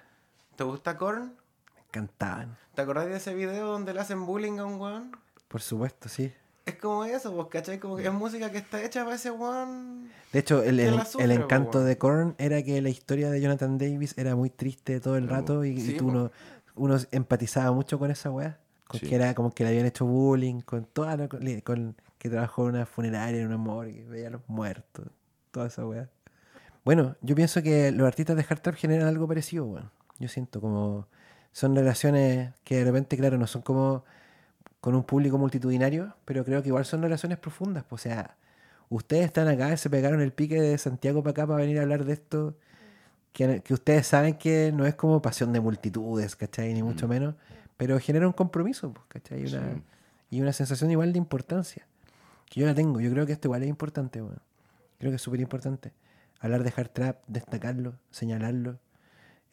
[0.57, 1.35] ¿Te gusta Korn?
[1.77, 2.57] Me encantaban.
[2.75, 5.17] ¿Te acordás de ese video donde le hacen bullying a un weón?
[5.49, 6.33] Por supuesto, sí.
[6.66, 7.79] Es como eso, pues, ¿cachai?
[7.79, 10.09] Como que es música que está hecha para ese weón.
[10.33, 11.88] De hecho, el, el- el encanto weón.
[11.88, 15.64] de Korn era que la historia de Jonathan Davis era muy triste todo el rato
[15.64, 16.31] y, y tú uno,
[16.74, 18.59] uno empatizaba mucho con esa weá.
[18.88, 19.09] Con Sí.
[19.09, 22.68] que era como que le habían hecho bullying, con toda la- con, con que trabajó
[22.68, 25.07] en una funeraria, en una morgue, veía a los muertos,
[25.50, 26.09] toda esa weá.
[26.85, 29.90] Bueno, yo pienso que los artistas de hard trap generan algo parecido, weón.
[30.18, 31.09] Yo siento como
[31.53, 34.05] son relaciones que de repente, claro, no son como
[34.85, 37.85] con un público multitudinario, pero creo que igual son relaciones profundas.
[37.88, 38.37] pues, O sea,
[38.90, 42.05] ustedes están acá, se pegaron el pique de Santiago para acá para venir a hablar
[42.05, 42.55] de esto,
[43.33, 46.75] que, que ustedes saben que no es como pasión de multitudes, ¿cachai?
[46.75, 47.35] Ni mucho menos,
[47.79, 49.40] pero genera un compromiso, pues, ¿cachai?
[49.44, 49.83] Y una, Sí.
[50.33, 51.87] y una sensación igual de importancia,
[52.51, 53.01] que yo la tengo.
[53.01, 54.38] Yo creo que esto igual es importante, weón.
[54.99, 55.94] Creo que es súper importante.
[56.40, 58.79] Hablar de hard trap, destacarlo, señalarlo.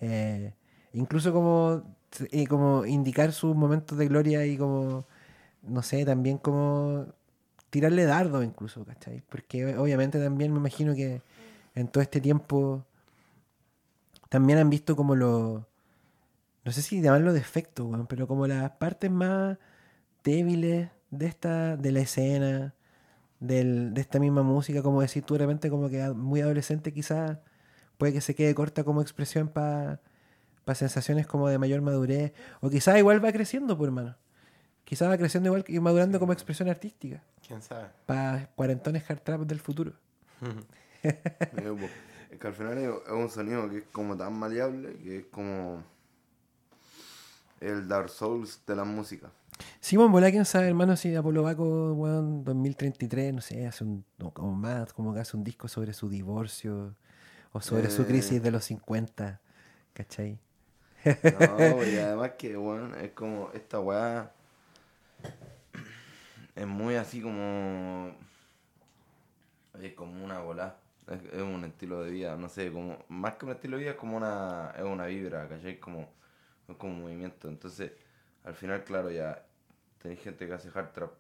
[0.02, 0.54] eh,
[0.92, 1.84] incluso como,
[2.32, 5.06] y como indicar sus momentos de gloria y como,
[5.64, 7.08] no sé, también como
[7.70, 9.24] tirarle dardo incluso, ¿cachai?
[9.30, 11.22] Porque obviamente también me imagino que
[11.76, 12.86] en todo este tiempo
[14.30, 15.62] también han visto como los,
[16.64, 19.58] no sé si llamarlo defectos, weón, pero como las partes más
[20.24, 22.76] débiles de esta, de la escena,
[23.40, 27.40] del- de esta misma música, como decir tú de como que muy adolescente quizás
[27.98, 30.02] puede que se quede corta como expresión para
[30.76, 34.16] sensaciones como de mayor madurez, o quizás igual va creciendo, por hermano.
[34.92, 37.88] Quizás va creciendo igual y madurando como expresión artística ¿Quién sabe?
[38.06, 39.94] para cuarentones hard trap del futuro.
[40.42, 41.88] Po,
[42.30, 45.82] Es que al final es un sonido que es como tan maleable que es como
[47.62, 49.30] el Dark Souls de la música.
[49.80, 54.54] Simón Bolá, quién sabe, hermano, si Apolo Baco, weón, 2033, no sé, hace un, como
[54.56, 56.96] más, como que hace un disco sobre su divorcio
[57.54, 58.06] o sobre su Eh.
[58.08, 59.40] crisis de los 50,
[59.94, 60.38] ¿cachai?
[61.06, 61.06] No,
[61.86, 64.34] y además que, bueno, es como esta weá.
[66.56, 68.16] Es muy así como.
[69.82, 70.78] Es como una bola.
[71.08, 73.04] Es, un estilo de vida, no sé, como.
[73.10, 74.72] Más que un estilo de vida, es como una.
[74.78, 75.80] Es una vibra, ¿cachai?
[75.80, 76.10] Como.
[76.68, 77.48] Es como un movimiento.
[77.48, 77.92] Entonces,
[78.44, 79.46] al final, claro, ya.
[80.00, 81.12] Tenéis gente que hace hard trap.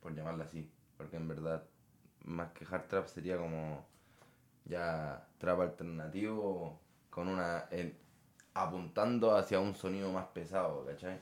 [0.00, 0.70] Por llamarla así.
[0.96, 1.64] Porque en verdad,
[2.24, 3.86] más que hard trap sería como.
[4.64, 7.66] Ya trap alternativo con una.
[7.70, 7.96] en-
[8.54, 11.20] apuntando hacia un sonido más pesado, ¿cachai?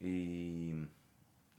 [0.00, 0.86] Y.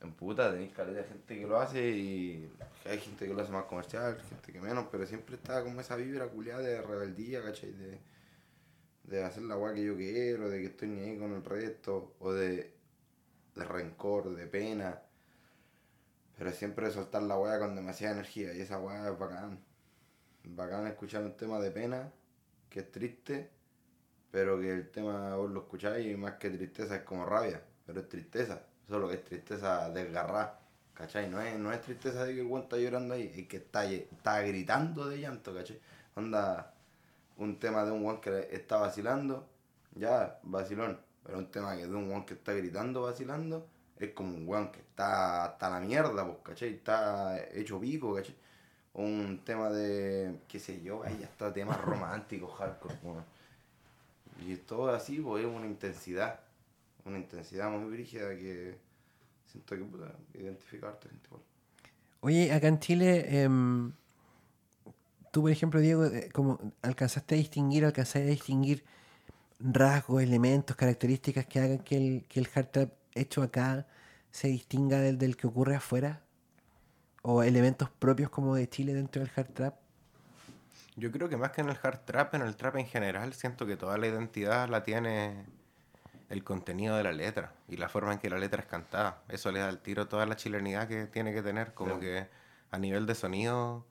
[0.01, 2.51] En puta tenéis caleta de gente que lo hace y
[2.85, 5.95] hay gente que lo hace más comercial, gente que menos, pero siempre está como esa
[5.95, 7.71] vibra culiada de rebeldía, ¿cachai?
[7.71, 7.99] De,
[9.03, 12.15] de hacer la weá que yo quiero, de que estoy ni ahí con el resto,
[12.19, 12.73] o de,
[13.55, 15.01] de rencor, de pena.
[16.37, 19.59] Pero siempre soltar la weá con demasiada energía y esa weá es bacán.
[20.43, 22.11] Bacán escuchar un tema de pena,
[22.69, 23.49] que es triste,
[24.31, 28.01] pero que el tema vos lo escucháis y más que tristeza es como rabia, pero
[28.01, 30.59] es tristeza, solo que es tristeza desgarrada,
[30.93, 31.29] ¿cachai?
[31.29, 33.85] No es, no es tristeza de que el weón está llorando ahí, es que está,
[33.85, 35.79] está gritando de llanto, ¿cachai?
[36.15, 36.73] Onda,
[37.37, 39.47] un tema de un weón que está vacilando,
[39.95, 43.67] ya, vacilón, pero un tema que de un weón que está gritando, vacilando,
[43.97, 46.75] es como un weón que está hasta la mierda, pues, ¿cachai?
[46.75, 48.35] Está hecho pico, ¿cachai?
[48.93, 53.25] Un tema de, qué sé yo, ahí ya está temas románticos, hardcore, weón.
[54.45, 56.39] Y todo así, pues es una intensidad.
[57.05, 58.77] Una intensidad muy brígida que
[59.45, 61.43] siento que puta, identifica a harta gente igual.
[62.21, 63.91] Oye, acá en Chile, em,
[65.31, 68.83] tú, por ejemplo, Diego, eh, como alcanzaste a distinguir, alcanzaste a distinguir
[69.59, 73.85] rasgos, elementos, características que hagan que el, que el hard trap hecho acá
[74.31, 76.21] se distinga del, del que ocurre afuera?
[77.21, 79.75] ¿O elementos propios como de Chile dentro del hard trap?
[80.95, 83.65] Yo creo que más que en el hard trap, en el trap en general, siento
[83.65, 85.45] que toda la identidad la tiene
[86.29, 89.23] el contenido de la letra y la forma en que la letra es cantada.
[89.29, 91.73] Eso le da al tiro toda la chilenidad que tiene que tener.
[91.73, 92.27] Como que
[92.71, 93.85] a nivel de sonido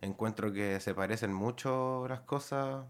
[0.00, 2.84] encuentro que se parecen mucho las cosas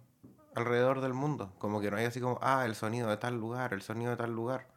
[0.54, 1.52] alrededor del mundo.
[1.58, 4.16] Como que no hay así como, ah, el sonido de tal lugar, el sonido de
[4.16, 4.68] tal lugar.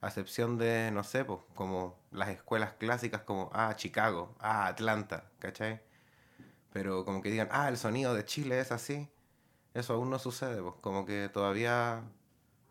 [0.00, 5.30] A excepción de, no sé, pues, como las escuelas clásicas como, ah, Chicago, ah, Atlanta,
[5.38, 5.80] ¿cachai?
[6.72, 9.08] Pero como que digan, ah, el sonido de Chile es así.
[9.74, 10.74] Eso aún no sucede, pues.
[10.80, 12.02] Como que todavía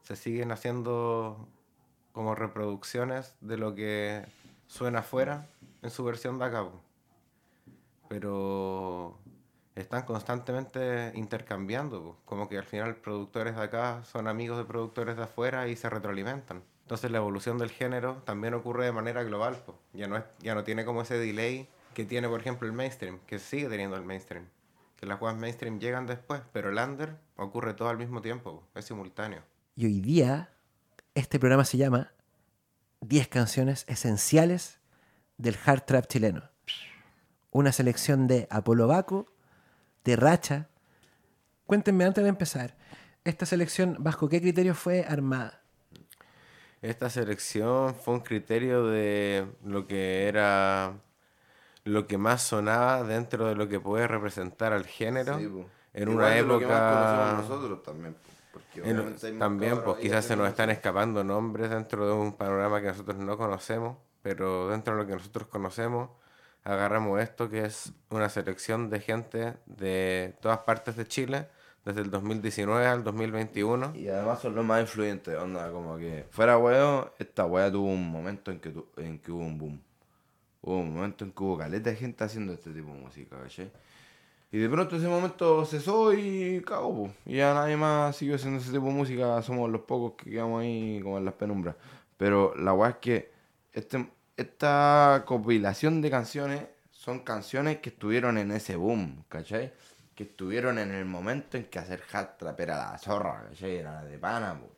[0.04, 1.48] se siguen haciendo
[2.12, 4.26] como reproducciones de lo que
[4.68, 5.48] suena afuera
[5.82, 6.66] en su versión de acá.
[8.10, 9.18] Pero
[9.76, 12.18] están constantemente intercambiando.
[12.26, 15.90] Como que al final productores de acá son amigos de productores de afuera y se
[15.90, 16.64] retroalimentan.
[16.84, 19.64] Entonces la evolución del género también ocurre de manera global.
[19.94, 23.40] Ya no, ya no tiene como ese delay que tiene, por ejemplo, el mainstream, que
[23.40, 24.48] sigue teniendo el mainstream.
[24.98, 28.86] Que las cosas mainstream llegan después, pero el under ocurre todo al mismo tiempo, es
[28.86, 29.42] simultáneo.
[29.82, 30.52] Y hoy día,
[31.16, 32.12] este programa se llama
[33.00, 34.78] 10 canciones esenciales
[35.40, 36.44] del hard trap chileno.
[37.50, 39.26] Una selección de Apolo Baco,
[40.04, 40.70] de Racha.
[41.66, 42.78] Cuéntenme antes de empezar,
[43.24, 45.64] ¿esta selección bajo qué criterio fue armada?
[46.84, 50.94] Esta selección fue un criterio de lo que era
[51.86, 55.46] lo que más sonaba dentro de lo que puede representar al género Sí,
[55.96, 58.14] en Igual una de lo que más época nosotros también.
[58.14, 58.31] po.
[58.54, 58.98] Porque En-
[59.40, 63.38] también, pues quizás se nos están escapando nombres dentro de un panorama que nosotros no
[63.38, 66.10] conocemos, pero dentro de lo que nosotros conocemos,
[66.64, 71.48] agarramos esto que es una selección de gente de todas partes de Chile,
[71.86, 73.94] desde el 2019 al 2021.
[73.96, 78.08] Y además son los más influyentes, onda, como que fuera huevo, esta wea tuvo un
[78.12, 79.82] momento en que, tu- en que hubo un boom.
[80.62, 83.72] Hubo un momento en que hubo caleta de gente haciendo este tipo de música, ¿cachai?
[84.54, 87.10] Y de pronto ese momento cesó y cagó.
[87.26, 90.62] Y ya nadie más siguió haciendo ese tipo de música, somos los pocos que quedamos
[90.62, 91.76] ahí como en las penumbras.
[92.18, 93.32] Pero la weá es que
[93.72, 99.74] este, esta compilación de canciones son canciones que estuvieron en ese boom, ¿cachai?
[100.16, 103.78] Que estuvieron en el momento en que hacer hard trap era la zorra, ¿cachai?
[103.78, 104.70] Era la de pana, po.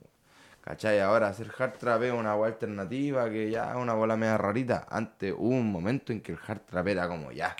[0.61, 1.01] ¿Cachai?
[1.01, 4.87] Ahora hacer hard trap es una alternativa que ya es una bola media rarita.
[4.89, 7.55] Antes hubo un momento en que el hard trap era como ya.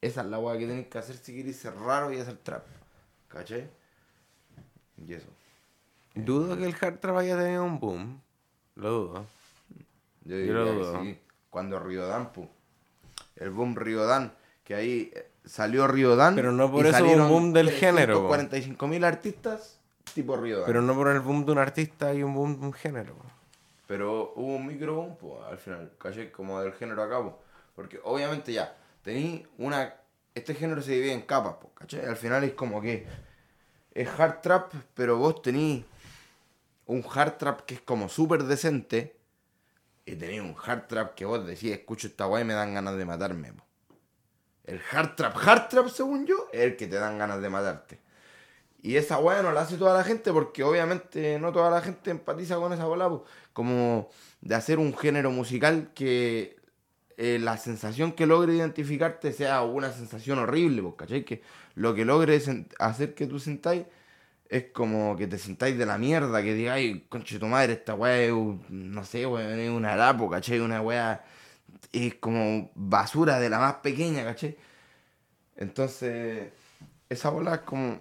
[0.00, 2.64] Esa es la weá que tenéis que hacer si queréis ser raro y hacer trap.
[3.28, 3.68] ¿Cachai?
[5.06, 5.28] Y eso.
[6.14, 8.20] Dudo que el hard trap haya tenido un boom.
[8.76, 9.26] Lo dudo.
[10.24, 11.02] Yo Yo lo dudo.
[11.02, 11.18] sí.
[11.50, 12.48] Cuando Riodan, pu.
[13.36, 14.32] El boom Riodan,
[14.64, 16.34] que ahí eh, salió Riodan.
[16.34, 18.28] Pero no por y eso un boom del género, po.
[18.28, 19.80] 45 mil artistas
[20.14, 20.64] tipo Riodan.
[20.66, 23.16] Pero no por el boom de un artista y un boom de un género.
[23.86, 26.30] Pero hubo un micro boom, po, al final, ¿cachai?
[26.30, 27.40] Como del género a cabo.
[27.74, 29.94] Porque obviamente ya, tení una.
[30.34, 32.04] Este género se divide en capas, po, ¿cachai?
[32.04, 33.06] Al final es como que
[33.92, 35.84] es hard trap, pero vos tenés
[36.86, 39.16] un hard trap que es como súper decente.
[40.06, 42.96] Y tenés un hard trap que vos decís, escucho esta weá y me dan ganas
[42.96, 43.52] de matarme.
[43.52, 43.64] po.
[44.64, 48.00] El hard trap, hard trap, según yo, es el que te dan ganas de matarte.
[48.82, 52.10] Y esa weá no la hace toda la gente porque obviamente no toda la gente
[52.10, 53.08] empatiza con esa bola.
[53.08, 53.24] po.
[53.52, 54.08] Como
[54.40, 56.59] de hacer un género musical que
[57.22, 61.22] eh, la sensación que logre identificarte sea una sensación horrible, ¿cachai?
[61.22, 61.42] Que
[61.74, 62.40] lo que logre
[62.78, 63.84] hacer que tú sintáis
[64.48, 68.22] es como que te sintáis de la mierda, que digáis, conche tu madre, esta weá
[68.22, 68.32] es,
[68.70, 70.60] no sé, weón, es una lapo, ¿cachai?
[70.60, 71.22] Una weá
[71.92, 74.56] es como basura de la más pequeña, ¿cachai?
[75.56, 76.52] Entonces,
[77.10, 78.00] esa bola es como,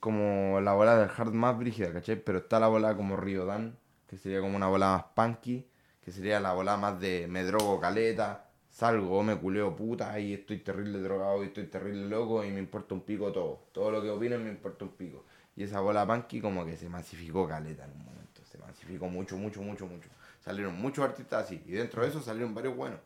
[0.00, 2.16] como la bola del hard más brígida, ¿cachai?
[2.16, 3.78] Pero está la bola como Riodan,
[4.08, 5.66] que sería como una bola más punky,
[6.02, 8.47] que sería la bola más de me drogo caleta,
[8.78, 12.94] salgo, me culeo puta y estoy terrible drogado y estoy terrible loco y me importa
[12.94, 13.58] un pico todo.
[13.72, 15.24] Todo lo que opinen me importa un pico.
[15.56, 18.40] Y esa bola punky como que se masificó caleta en un momento.
[18.50, 20.08] Se masificó mucho, mucho, mucho, mucho.
[20.44, 21.60] Salieron muchos artistas así.
[21.66, 23.00] Y dentro de eso salieron varios buenos.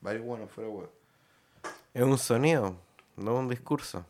[0.00, 0.90] Varios buenos, fuera buenos.
[1.92, 2.76] Es un sonido,
[3.16, 4.06] no un discurso.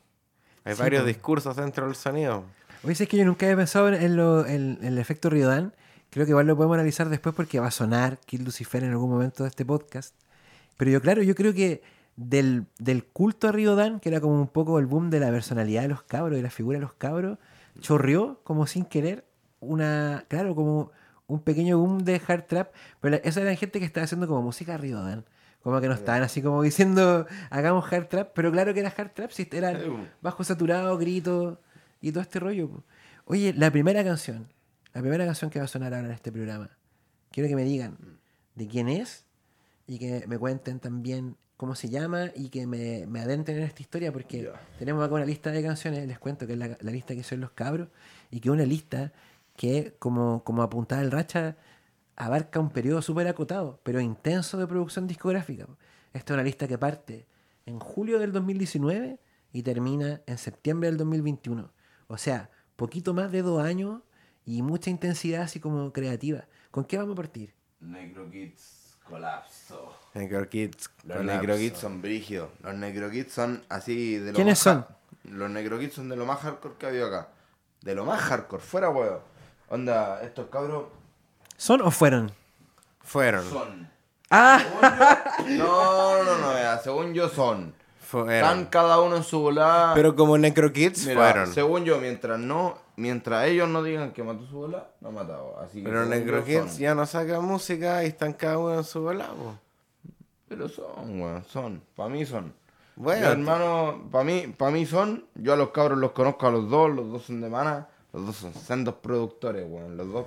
[0.65, 2.45] Hay Sí, varios discursos dentro del sonido.
[2.85, 5.73] Oye, es que yo nunca había pensado en, lo- en- en el efecto Riodan.
[6.11, 9.09] Creo que igual lo podemos analizar después porque va a sonar Kill Lucifer en algún
[9.11, 10.15] momento de este podcast.
[10.79, 11.83] Pero yo, claro, yo creo que
[12.17, 15.83] del, del culto a Riodan, que era como un poco el boom de la personalidad
[15.83, 17.37] de los cabros, de la figura de los cabros,
[17.81, 19.27] chorrió como sin querer
[19.61, 20.91] una, claro, como
[21.27, 22.73] un pequeño boom de hard trap.
[23.01, 25.25] Pero esa era gente que estaba haciendo como música Riodan.
[25.63, 29.11] Como que no estaban así como diciendo, hagamos hard trap, pero claro que era hard
[29.11, 29.59] trap, si po.
[30.23, 31.59] bajo saturado, gritos
[32.01, 32.85] y todo este rollo.
[33.25, 34.47] Oye, la primera canción,
[34.95, 36.71] la primera canción que va a sonar ahora en este programa,
[37.33, 37.99] quiero que me digan
[38.55, 39.28] de quién es
[39.89, 43.83] y que me cuenten también cómo se llama y que me, me adentren en esta
[43.83, 47.17] historia porque tenemos acá una lista de canciones, les cuento que es la, la lista
[47.17, 47.89] que son los cabros
[48.31, 49.13] y que es una lista
[49.57, 51.57] que como, como apuntaba el Racha
[52.17, 55.67] abarca un periodo súper acotado, pero intenso de producción discográfica.
[56.13, 57.27] Esta es una lista que parte
[57.65, 59.19] en julio del 2019
[59.53, 61.73] y termina en septiembre del 2021.
[62.09, 64.03] O sea, poquito más de dos años
[64.45, 66.47] y mucha intensidad así como creativa.
[66.71, 67.55] ¿Con qué vamos a partir?
[67.81, 68.78] Negro Kids
[69.09, 69.95] colapso.
[70.15, 70.91] Negro Kids.
[71.05, 71.41] Los colapso.
[71.41, 72.51] Negro Kids son brígidos.
[72.63, 74.87] Los Negro Kids son así de lo ¿Quiénes más son?
[75.25, 77.29] Los Negro Kids son de lo más hardcore que ha habido acá.
[77.83, 79.21] De lo más hardcore, fuera huevo.
[79.69, 80.85] Onda, estos cabros
[81.57, 82.33] ¿Son o fueron?
[83.03, 83.91] Fueron.
[84.31, 84.61] ¡Ah!
[85.37, 87.75] Según yo- no, no, no, vea, según yo son.
[88.01, 88.65] Están Fueron.
[88.67, 89.95] cada uno en su volada.
[89.95, 91.53] Pero como Necro Kids Mira, fueron.
[91.55, 95.59] según yo, mientras no, mientras elros no digan que mató su bola, no ha matado.
[95.61, 96.79] Así que Pero según Necro yo, Kids son.
[96.81, 99.59] ya no sacan música y están cada uno en su volado.
[100.49, 101.83] Pero son, weón, son.
[101.95, 102.53] Para mí son.
[102.97, 105.25] Bueno, Yo, hermano, para mí, pa' mí son.
[105.35, 107.89] Yo a los cabros los conozco a los dos, los dos son de mana.
[108.13, 109.97] Los dos son sendos productores, weón.
[109.97, 110.27] Los dos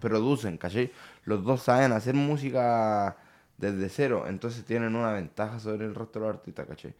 [0.00, 0.92] producen, ¿cachai?
[1.24, 3.16] Los dos saben hacer música
[3.56, 4.24] desde cero.
[4.26, 6.94] Entonces tienen una ventaja sobre el resto de los artistas, ¿cachai?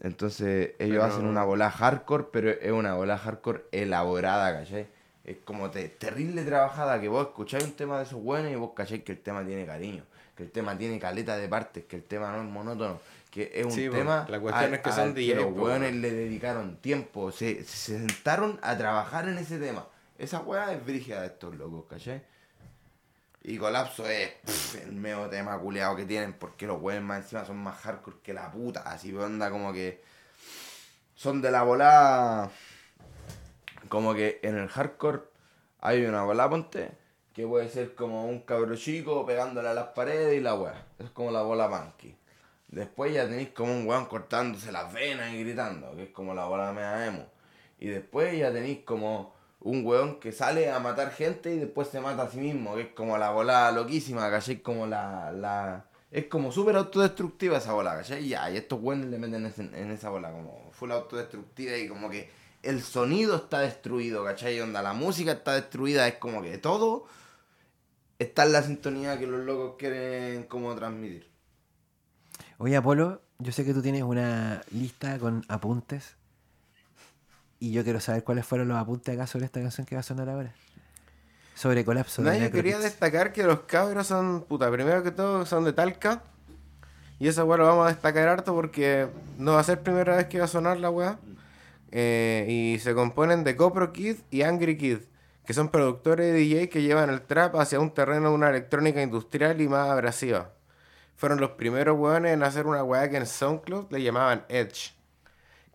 [0.00, 4.86] Entonces ellos Pero- hacen una bola hardcore, pero es una bola hardcore elaborada, ¿cachai?
[5.24, 8.70] Es como te- terrible trabajada que vos escucháis un tema de esos buenos y vos
[8.74, 10.04] cacháis que el tema tiene cariño,
[10.36, 12.98] que el tema tiene caleta de partes, que el tema no es monótono,
[13.30, 16.00] que es un Sí, tema la cuestión es que son al DJ, los weón.
[16.00, 19.86] le dedicaron tiempo, se, se sentaron a trabajar en ese tema.
[20.16, 22.22] Esa weá es brígida de estos locos, ¿cachai?
[23.42, 24.32] Y Colapso es
[24.82, 28.34] el medio tema culeado que tienen, porque los weones más encima son más hardcore que
[28.34, 28.80] la puta.
[28.82, 30.02] Así onda como que.
[31.14, 32.50] Son de la volada.
[33.88, 35.22] Como que en el hardcore
[35.80, 36.90] hay una bola, ponte,
[37.32, 40.86] que puede ser como un cabro chico pegándole a las paredes y la weá.
[40.98, 42.16] Es como la bola punky.
[42.66, 46.44] Después ya tenéis como un weón cortándose las venas y gritando, que es como la
[46.46, 47.26] bola mea emo.
[47.78, 52.00] Y después ya tenéis como un weón que sale a matar gente y después se
[52.00, 54.60] mata a sí mismo, que es como la bola loquísima, ¿cachai?
[54.62, 55.32] Como la...
[55.32, 55.84] la...
[56.10, 58.24] Es como súper autodestructiva esa bola, ¿cachai?
[58.24, 61.86] Y ya, y estos weones le meten en, en esa bola como full autodestructiva y
[61.86, 62.30] como que
[62.62, 64.60] el sonido está destruido, ¿cachai?
[64.60, 67.06] Onda, la música está destruida, es como que todo
[68.18, 71.30] está en la sintonía que los locos quieren como transmitir.
[72.58, 76.16] Oye, Apolo, yo sé que tú tienes una lista con apuntes.
[77.60, 80.04] Y yo quiero saber cuáles fueron los apuntes acá sobre esta canción que va a
[80.04, 80.54] sonar ahora.
[81.54, 82.22] Sobre colapso.
[82.22, 85.72] No, de yo quería destacar que los cabros son, puta, primero que todo son de
[85.72, 86.22] Talca.
[87.18, 90.26] Y esa weá lo vamos a destacar harto porque no va a ser primera vez
[90.26, 91.18] que va a sonar la weá.
[91.90, 94.98] Eh, y se componen de Copro Kid y Angry Kid,
[95.44, 99.02] que son productores de DJ que llevan el trap hacia un terreno de una electrónica
[99.02, 100.52] industrial y más abrasiva.
[101.16, 104.92] Fueron los primeros weones en hacer una weá que en SoundCloud le llamaban Edge,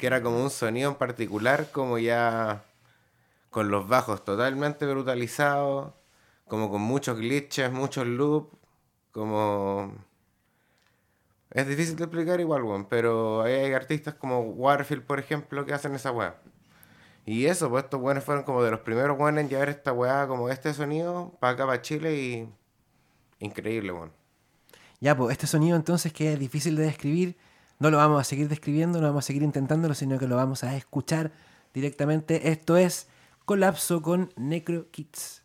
[0.04, 2.66] que era como un sonido en particular, como ya
[3.49, 5.93] con los bajos totalmente brutalizados,
[6.45, 8.54] como con muchos glitches, muchos loops,
[9.14, 9.93] como...
[11.51, 15.95] Es difícil de explicar igual, weón, pero hay artistas como Warfield, por ejemplo, que hacen
[15.95, 16.36] esa weá.
[17.26, 20.28] Y eso, pues estos weones fueron como de los primeros weones en llevar esta weá,
[20.28, 22.49] como este sonido, para acá, para Chile y...
[23.39, 24.12] Increíble, weón.
[24.99, 27.38] Ya, pues este sonido entonces que es difícil de describir,
[27.84, 30.63] no lo vamos a seguir describiendo, no vamos a seguir intentándolo, sino que lo vamos
[30.63, 31.34] a escuchar
[31.73, 32.49] directamente.
[32.49, 33.09] Esto es
[33.43, 35.43] Colapso con Necro Kids.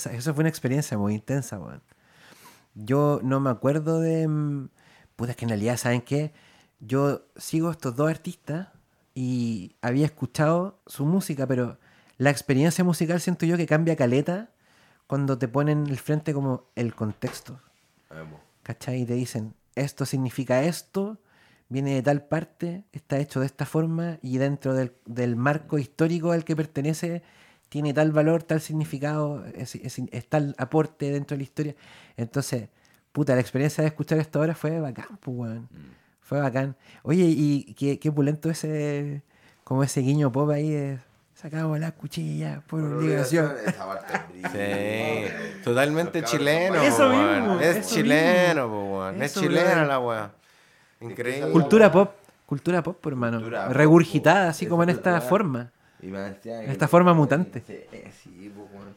[0.00, 1.82] Intensa, eso fue una experiencia muy intensa, weón.
[2.74, 4.26] Yo no me acuerdo de...
[4.28, 4.68] mm,
[5.16, 6.32] Puta, es que en realidad, ¿saben qué?
[6.78, 8.68] Yo sigo a estos dos artistas
[9.14, 11.78] y había escuchado su música, pero
[12.16, 14.50] la experiencia musical siento yo que cambia caleta
[15.06, 17.60] cuando te ponen el frente como el contexto.
[18.62, 19.02] ¿Cachai?
[19.02, 21.18] Y te dicen, esto significa esto,
[21.68, 26.32] viene de tal parte, está hecho de esta forma y dentro del, del marco histórico
[26.32, 27.22] al que pertenece
[27.70, 31.74] tiene tal valor, tal significado, es, es- es tal aporte dentro de la historia.
[32.18, 32.68] Entonces,
[33.12, 35.68] puta, la experiencia de escuchar esto ahora fue bacán, pues, weón.
[36.20, 36.76] Fue bacán.
[37.02, 39.22] Oye, y qué, qué pulento ese,
[39.64, 40.98] como ese guiño pop ahí de
[41.34, 43.52] sacamos la cuchilla por obligación.
[43.66, 44.50] Esa parte es brígida.
[44.52, 46.74] Sí, totalmente chileno.
[46.76, 49.22] po, Eso mismo, Es eso chileno, po, weón.
[49.22, 49.86] Es Eso, chilena brother.
[49.88, 50.30] la weá.
[51.00, 51.50] Increíble.
[51.50, 52.12] Cultura pop,
[52.46, 53.38] cultura pop, por hermano.
[53.38, 54.50] Cultura Regurgitada, po.
[54.50, 55.70] así como en es esta forma.
[56.02, 57.62] Y me decían que- Esta forma mutante.
[57.66, 57.80] Sí,
[58.22, 58.94] sí, pues, weón.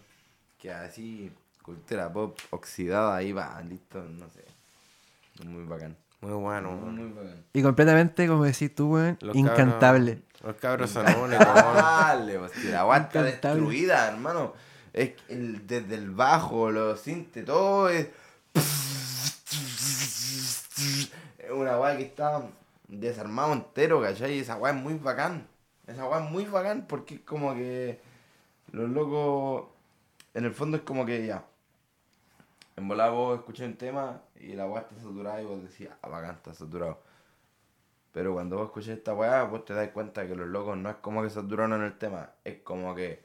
[0.59, 1.31] Que así,
[1.61, 4.43] cultura pop oxidada ahí va, listo, no sé.
[5.45, 5.95] Muy bacán.
[6.21, 7.43] Muy bueno, Muy, muy bacán.
[7.51, 10.19] Y completamente, como decís tú, weón, Los incantable.
[10.19, 11.45] cabros- los cabros son únicos.
[11.45, 13.31] Dale, pues, si la Incantable.
[13.31, 14.53] destruida, hermano.
[14.93, 18.07] Es que el- desde el bajo, los sintes, todo es.
[21.39, 22.43] Es una weá que está
[22.87, 24.35] desarmado entero, ¿cachai?
[24.35, 25.47] Y esa weá es muy bacán.
[25.87, 27.99] Esa weá es muy bacán porque es como que
[28.71, 29.69] los locos.
[30.33, 31.45] En el fondo es como que ya.
[32.75, 36.07] En volada vos escuché un tema y la weá está saturada y vos decís, ah,
[36.07, 36.99] bacán, está saturado.
[38.11, 40.95] Pero cuando vos escuchás esta weá, vos te das cuenta que los locos no es
[40.97, 43.21] como que saturaron el tema, es como que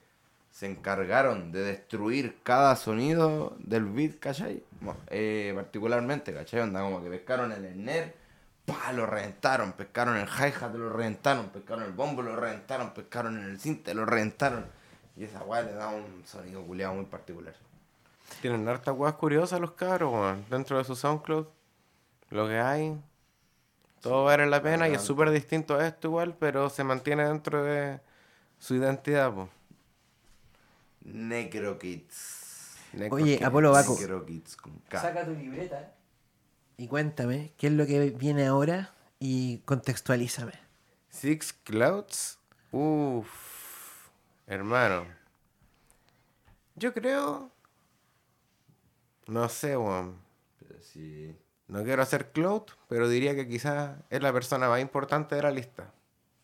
[0.51, 4.63] se encargaron de destruir cada sonido del beat, ¿cachai?
[5.09, 6.61] Eh, particularmente, ¿cachai?
[6.61, 8.15] Onda como que pescaron el snare,
[8.69, 13.45] pa, lo reventaron, pescaron el hi-hat, lo reventaron, pescaron el bombo, lo reventaron, pescaron en
[13.45, 14.67] el cinte, lo reventaron.
[15.17, 17.55] Y esa weá le da un sonido culiado muy particular.
[18.43, 20.45] Tienen hartas weas curiosas los cabros, weón.
[20.51, 21.47] Dentro de su SoundCloud.
[22.29, 23.01] Lo que hay.
[24.03, 27.65] Todo vale la pena y es súper distinto a esto igual, pero se mantiene dentro
[27.65, 28.01] de
[28.59, 29.49] su identidad, pues.
[31.01, 32.77] Necro Kids.
[33.11, 33.97] Oye, Apolo Baco.
[33.99, 35.01] Necro Kids con K.
[35.01, 35.95] Saca tu libreta
[36.79, 40.53] y cuéntame qué es lo que viene ahora y contextualízame.
[41.11, 42.39] Six Clouds.
[42.71, 44.09] Uff.
[44.47, 45.05] Hermano.
[46.77, 47.51] Yo creo.
[49.27, 50.17] No sé, weón.
[50.61, 51.37] Pero sí.
[51.67, 55.51] No quiero hacer Cloud, pero diría que quizás es la persona más importante de la
[55.51, 55.93] lista.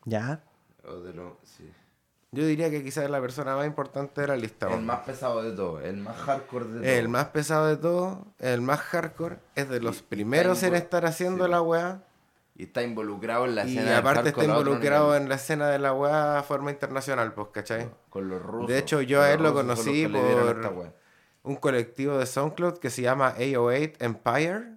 [0.04, 0.42] ¿Ya?
[0.84, 1.72] O de lo, sí.
[2.34, 4.68] Yo diría que quizás la persona más importante de la lista.
[4.72, 6.84] El más pesado de todo, el más hardcore de todo.
[6.90, 10.74] El más pesado de todo, el más hardcore, es de los Y- y primeros en
[10.74, 12.02] estar haciendo sí, la weá.
[12.56, 15.78] Y está involucrado en la Y escena del aparte está involucrado en la escena de
[15.78, 17.90] la weá a forma internacional, pues, ¿cachai?
[18.10, 18.68] Con los rusos.
[18.68, 20.74] De hecho, yo a él lo conocí por-
[21.42, 24.76] un colectivo de SoundCloud que se llama AO8 Empire,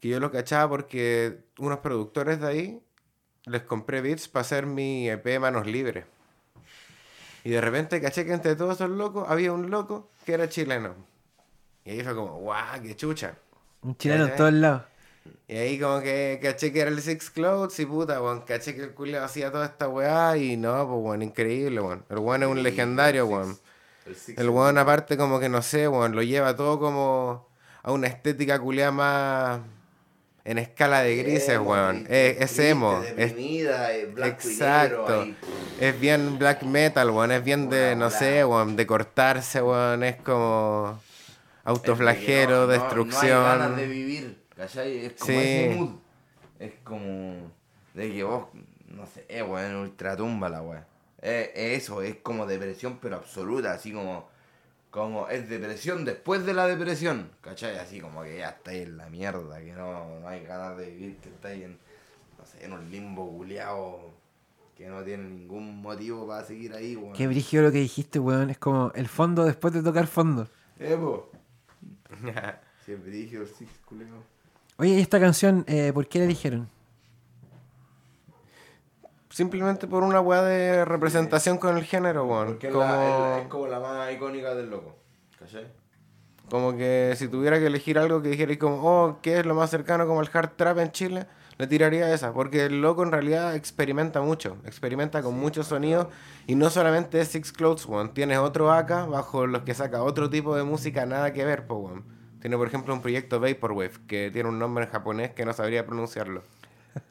[0.00, 2.82] que yo lo cachaba porque unos productores de ahí
[3.46, 6.04] les compré beats para hacer mi EP Manos Libres.
[7.46, 10.96] Y de repente caché que entre todos esos locos había un loco que era chileno.
[11.84, 13.36] Y ahí fue como, guau, qué chucha.
[13.82, 14.82] Un chileno en todos lados.
[15.46, 18.82] Y ahí como que caché que era el Six Clouds y puta, weón, caché que
[18.82, 22.04] el culiao hacía toda esta weá y no, pues weón, increíble, weón.
[22.08, 23.56] El weón es un legendario, weón.
[24.36, 27.48] El weón aparte como que no sé, weón, lo lleva todo como
[27.84, 29.60] a una estética culiada más
[30.46, 32.06] en escala de grises, Emo, weón.
[32.08, 33.02] Es, es triste, emo.
[33.02, 35.26] Es, es negro, exacto.
[35.80, 37.32] Es bien black metal, weón.
[37.32, 40.02] Es bien de, no sé, weón, de cortarse, weón.
[40.04, 41.00] Es como
[41.64, 41.80] Es
[42.24, 43.30] que no- destrucción.
[43.42, 45.06] No, hay ganas de vivir, ¿cachai?
[45.06, 45.36] Es como Sí.
[45.38, 45.90] ese mood.
[46.60, 47.52] Es como
[47.94, 48.46] de que vos,
[48.88, 50.86] no sé, eh, weón, ultratumba la weá.
[51.20, 54.28] Es, es eso, es como depresión, pero absoluta, así como,
[54.96, 57.76] como es depresión después de la depresión, ¿cachai?
[57.76, 61.18] Así como que ya estáis en la mierda, que no, no hay ganas de vivir,
[61.18, 61.72] que estáis en,
[62.38, 64.10] no sé, en un limbo culiao
[64.74, 67.12] que no tiene ningún motivo para seguir ahí, weón.
[67.12, 68.48] Qué brígido lo que dijiste, weón.
[68.48, 70.48] Es como el fondo después de tocar fondo.
[70.78, 71.30] Eh, po.
[72.86, 74.22] Sí, brígido six, culiao.
[74.78, 76.70] Oye, ¿y esta canción, eh, por qué la eligieron?
[79.36, 82.46] Simplemente por una weá de representación con el género, weón.
[82.46, 84.96] Porque es, Como, la, es como la más icónica del loco.
[85.38, 85.66] ¿Cachai?
[86.48, 89.68] como que si tuviera que elegir algo que dijera como, oh, ¿qué es lo más
[89.68, 91.26] cercano como el hard trap en Chile?
[91.58, 96.06] Le tiraría esa, porque el loco en realidad experimenta mucho, experimenta con muchos sonidos
[96.46, 98.14] y no solamente es Six Clouds, weón.
[98.14, 101.74] Tienes otro acá bajo los que saca otro tipo de música, nada que ver, po,
[101.74, 102.06] weón.
[102.40, 105.84] Tiene, por ejemplo, un proyecto Vaporwave que tiene un nombre en japonés que no sabría
[105.84, 106.42] pronunciarlo.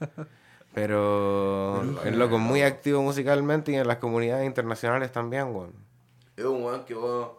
[0.75, 5.73] Pero el loco es muy activo musicalmente y en las comunidades internacionales también, weón.
[6.35, 7.29] Es un weón que vos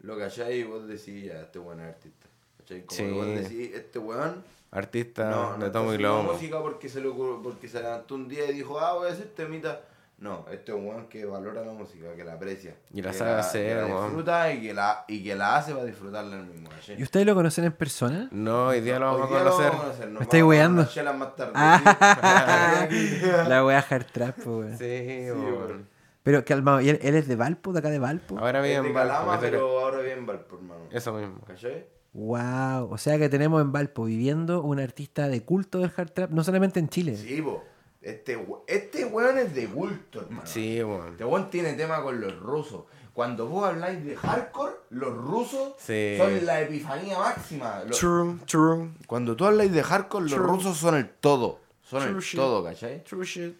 [0.00, 2.26] lo calláis y vos decís, ya, este weón es artista.
[2.58, 2.82] ¿Cachai?
[2.86, 3.02] Como Sí.
[3.04, 4.44] que vos decís, este weón.
[4.70, 6.32] Artista No, no de está tomo y lomo.
[6.32, 9.26] música porque se, ocurrió- porque se levantó un día y dijo, ah, voy a hacer
[9.28, 9.80] temita.
[10.16, 12.76] No, este es un weón que valora la música, que la aprecia.
[12.92, 15.72] Y la que sabe hacer, que la disfruta y que, la, y que la hace
[15.72, 16.70] para disfrutarla el mismo.
[16.70, 16.98] ¿cachai?
[16.98, 18.28] ¿Y ustedes lo conocen en persona?
[18.30, 19.66] No, hoy día lo vamos Hoy a día conocer.
[19.70, 20.82] vamos a conocer, nos Me a weando.
[21.18, 21.52] más tarde.
[21.54, 23.20] Ah, sí.
[23.48, 24.78] la wea hard trap, po, weón.
[24.78, 24.84] Sí,
[25.30, 25.44] weón.
[25.44, 25.88] weón.
[26.22, 28.38] Pero calmado, ¿y él, él es de Valpo, de acá de Valpo?
[28.38, 30.84] Ahora bien, de Valpo, Calama, pero ahora bien Valpo, hermano.
[30.90, 31.40] Eso mismo.
[31.46, 31.86] ¿Cachai?
[32.14, 32.88] Wow.
[32.90, 36.42] O sea que tenemos en Valpo viviendo un artista de culto del hard trap, no
[36.44, 37.16] solamente en Chile.
[37.16, 37.62] Sí, po.
[38.04, 40.46] Este, este weón es de culto, hermano.
[40.46, 41.12] Sí, weón.
[41.12, 42.84] Este weón tiene tema con los rusos.
[43.14, 46.16] Cuando vos habláis de hardcore, los rusos Sí.
[46.18, 47.82] son la epifanía máxima.
[47.90, 48.90] True, true.
[49.06, 51.60] Cuando tú habláis de hardcore, los rusos son el todo.
[51.82, 52.38] Son True el shit.
[52.40, 53.02] todo, ¿cachai?
[53.04, 53.56] True shit.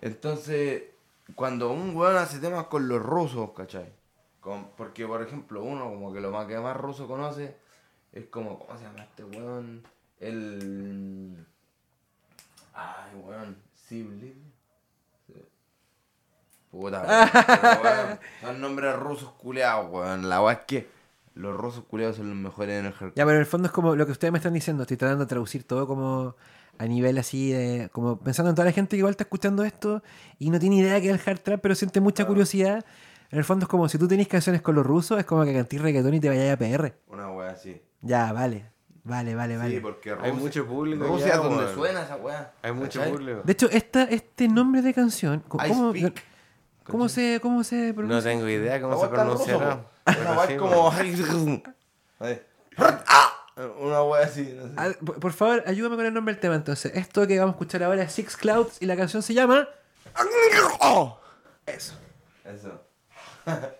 [0.00, 0.82] Entonces,
[1.36, 3.92] cuando un weón hace temas con los rusos, ¿cachai?
[4.40, 7.54] Con- porque, por ejemplo, uno como que lo más que más ruso conoce
[8.12, 9.86] es como, ¿cómo se llama este weón?
[10.18, 11.46] El...
[12.74, 13.56] Ay, weón,
[13.88, 14.34] Sibli.
[16.70, 17.02] Puta,
[17.82, 18.18] weón.
[18.42, 20.28] Son nombres rusos culeados, weón.
[20.28, 20.88] La weá es que
[21.34, 23.14] los rusos culeados son los mejores en el hardcore.
[23.16, 24.82] Ya, pero en el fondo es como lo que ustedes me están diciendo.
[24.82, 26.36] Estoy tratando de traducir todo como
[26.76, 27.88] a nivel así de.
[27.90, 30.02] Como pensando en toda la gente que igual está escuchando esto
[30.38, 32.84] y no tiene idea que es el hard trap, pero siente mucha curiosidad.
[33.30, 35.54] En el fondo es como si tú tenés canciones con los rusos, es como que
[35.54, 36.94] cantís reggaetón y te vayas a PR.
[37.08, 37.80] Una weá así.
[38.02, 38.70] Ya, vale.
[39.08, 39.74] Vale, vale, vale.
[39.76, 42.52] Sí, porque Hay mucho público Rusia es donde suena esa weá.
[42.60, 43.12] Hay mucho ¿cachai?
[43.12, 43.40] público.
[43.42, 45.94] De hecho, esta, este nombre de canción, ¿cómo.
[46.84, 48.30] ¿cómo se, cómo se No pronuncia?
[48.30, 49.86] tengo idea cómo se pronunciará.
[50.06, 50.92] Una weá como.
[53.06, 53.34] ¡Ah!
[53.80, 54.54] Una weá así.
[54.54, 54.74] no sé.
[54.76, 56.92] Ah, por, por favor, ayúdame con el nombre del tema entonces.
[56.94, 59.68] Esto que vamos a escuchar ahora es Six Clouds y la canción se llama...
[61.66, 61.94] Eso.
[62.44, 62.84] Eso.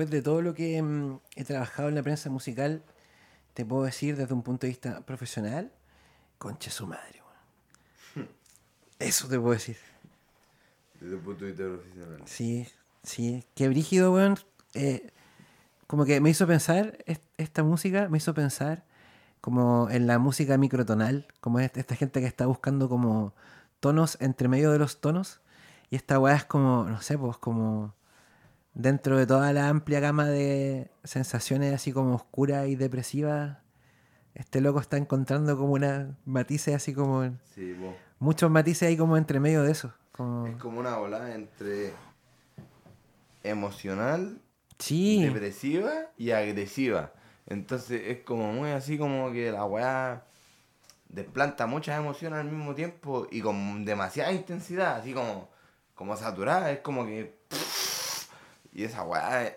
[0.00, 2.82] después de todo lo que mm, he trabajado en la prensa musical,
[3.52, 5.70] te puedo decir desde un punto de vista profesional,
[6.38, 7.20] conche su madre.
[8.16, 8.28] weón.
[8.98, 9.76] Eso te puedo decir.
[11.00, 12.22] Desde el punto de vista profesional.
[12.24, 12.66] Sí,
[13.02, 13.44] sí.
[13.54, 14.38] Qué brígido, weón.
[14.72, 15.10] Eh,
[15.86, 18.84] como que me hizo pensar, est- esta música me hizo pensar
[19.42, 23.34] como en la música microtonal, como es- esta gente que está buscando como
[23.80, 25.40] tonos entre medio de los tonos.
[25.90, 27.92] Y esta weá es como, no sé, pues como
[28.74, 33.58] dentro de toda la amplia gama de sensaciones así como oscuras y depresivas.
[34.34, 37.74] Este loco está encontrando como una matices así como, Sí,
[38.18, 39.92] muchos matices ahí como entre medio de eso.
[40.12, 41.92] Como, Es como una volada entre
[43.42, 44.40] emocional,
[44.78, 45.24] sí.
[45.24, 47.12] depresiva y agresiva.
[47.46, 50.24] Entonces es como muy así como que la weá
[51.08, 55.48] desplanta muchas emociones al mismo tiempo y con demasiada intensidad, así como,
[55.94, 56.70] como saturada.
[56.70, 57.38] Es como que.
[58.72, 59.56] Y esa weá,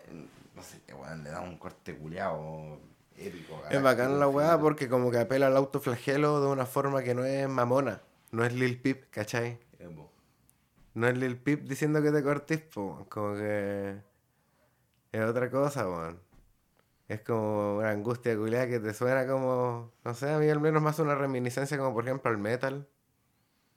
[0.55, 2.79] no sé qué weá, le da un corte culiado
[3.15, 3.61] épico.
[3.69, 7.23] Es bacán la weá porque como que apela al autoflagelo de una forma que no
[7.25, 8.01] es mamona.
[8.31, 9.59] no es Lil Peep, ¿cachai?
[10.95, 13.97] No es Lil Peep diciendo que te cortís, po, como que
[15.11, 16.19] es otra cosa, weón.
[17.07, 20.81] Es como una angustia culiada que te suena como, no sé, a mí al menos
[20.81, 22.87] más una reminiscencia como por ejemplo al metal.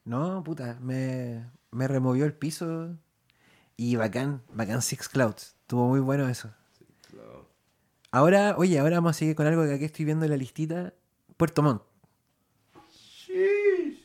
[0.04, 2.96] No, puta, me, me removió el piso.
[3.76, 5.56] Y bacán, bacán Six Clouds.
[5.62, 6.50] Estuvo muy bueno eso.
[7.10, 7.48] Claro.
[8.10, 10.94] Ahora, oye, ahora vamos a seguir con algo que aquí estoy viendo en la listita.
[11.36, 11.82] Puerto Montt.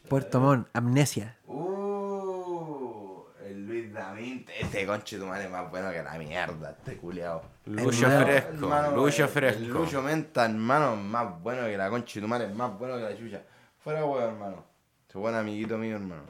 [0.10, 1.38] Puerto Montt, Amnesia.
[1.48, 6.98] Uh, el Luis Damín, este conche tu madre es más bueno que la mierda, este
[6.98, 7.42] culiao.
[7.66, 9.60] Lucho Hermano, fresco, Hermano, Lucho el- fresco.
[9.62, 13.04] El Lucho Menta, hermano, más bueno que la concha de tu madre, más bueno que
[13.04, 13.42] la chucha.
[13.80, 14.66] Fuera huevo, hermano.
[15.08, 16.24] Ese buen amiguito mío, hermano.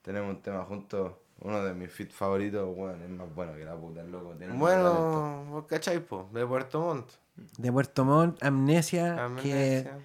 [0.00, 1.12] Tenemos un tema juntos,
[1.44, 4.34] uno de mis fit favoritos, weón, es más bueno que la puta, el loco.
[4.36, 4.54] tiene.
[4.54, 7.06] Bueno, vos cachai, po, de Puerto Montt.
[7.58, 9.98] De Puerto Montt, Amnesia, que, Amnesia.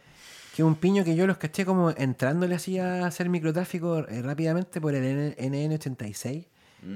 [0.55, 4.79] que un piño que yo los caché como entrándole así a hacer microtráfico eh, rápidamente
[4.81, 6.45] por el N- NN86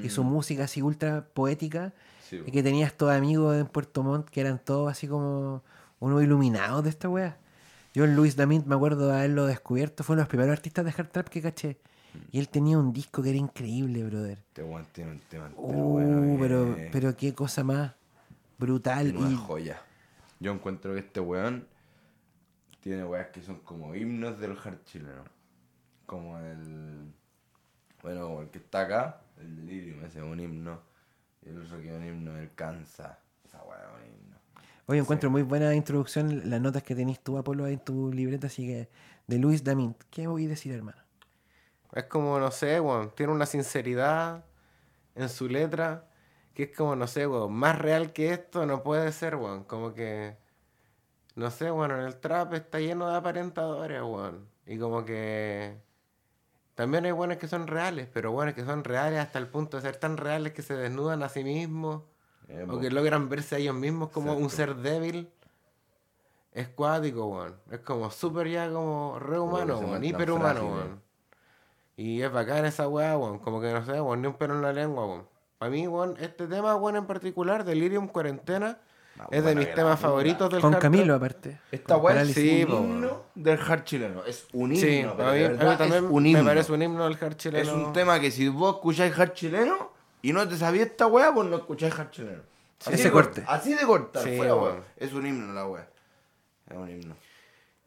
[0.04, 1.94] y su música así ultra poética.
[2.30, 5.62] Sí, y que tenía estos amigos en Puerto Montt que eran todos así como
[6.00, 7.38] unos iluminados de esta wea.
[7.94, 10.92] Yo, Luis Damint, me acuerdo de haberlo descubierto, fue uno de los primeros artistas de
[10.98, 11.78] hard trap que caché.
[12.32, 14.38] Y él tenía un disco que era increíble, brother.
[14.58, 17.94] Weón tiene un tema Uh, bueno, pero, que- pero qué cosa más
[18.58, 19.06] brutal.
[19.12, 19.82] Tiene una Y, joya.
[20.40, 21.68] Yo encuentro que este weón
[22.82, 25.24] tiene weas que son como himnos del hard chileno.
[26.06, 27.12] Como el.
[28.02, 30.82] Bueno, como el que está acá, el delirium, ese es un himno.
[31.46, 33.20] Y el otro que es un himno, el cansa.
[33.46, 34.38] Esa wea es un himno.
[34.88, 38.68] Oye, encuentro muy buena introducción las notas que tenés tú, Apolo, en tu libreta, así
[38.68, 38.90] que
[39.28, 39.98] de Luis Damint.
[40.10, 40.98] ¿Qué voy a decir, hermano?
[41.94, 44.44] Es como, no sé, weón, tiene una sinceridad
[45.16, 46.08] en su letra
[46.54, 49.64] que es como, no sé, weón, más real que esto no puede ser, weón.
[49.64, 50.38] Como que,
[51.36, 54.48] no sé, bueno, en el trap está lleno de aparentadores, weón.
[54.66, 55.78] Y como que
[56.76, 59.84] también hay buenos que son reales, pero buenos que son reales hasta el punto de
[59.84, 62.04] ser tan reales que se desnudan a sí mismos
[62.48, 65.32] Eh, o que logran verse a ellos mismos como un ser débil.
[66.52, 67.56] Es cuático, weón.
[67.72, 70.04] Es como súper ya como re humano, que se weón.
[70.04, 70.74] Hiperhumano, frágiles.
[70.76, 71.03] weón.
[71.96, 73.40] Y es bacán esa weá, weón.
[73.40, 75.28] Como que no sé, weón, ni un pelo en la lengua, weón.
[75.58, 78.80] Para mí, weón, este tema, weón, en particular, Delirium Cuarentena,
[79.30, 81.60] es de mis temas favoritos del Con hard Camilo, aparte.
[81.72, 82.34] Esta weá es.
[82.34, 84.26] Sí, un himno del hard chileno.
[84.26, 84.76] Es un himno.
[84.82, 86.46] Sí, pero a mí, a mí también es un me himno.
[86.46, 87.64] parece un himno del hard chileno.
[87.64, 89.92] Es un tema que si vos escucháis hard chileno
[90.24, 92.42] y no te sabías esta weá, pues no escucháis hard chileno.
[92.90, 93.42] Ese de corte.
[93.44, 94.72] cort- Así de cortar, Sí, fuera, weón.
[94.74, 94.84] weón.
[94.98, 95.88] Es un himno la weá.
[96.70, 97.16] Es un himno.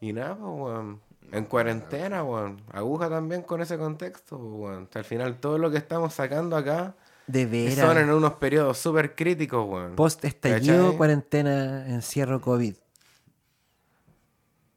[0.00, 1.00] Y nada, pues, weón.
[1.32, 2.62] En cuarentena, weón.
[2.72, 4.88] Aguja también con ese contexto, weón.
[4.94, 6.94] Al final, todo lo que estamos sacando acá
[7.26, 8.14] De son en veras.
[8.16, 9.96] unos periodos súper críticos, weón.
[9.96, 10.96] Post estallido, ¿Cachai?
[10.96, 12.74] cuarentena, encierro COVID.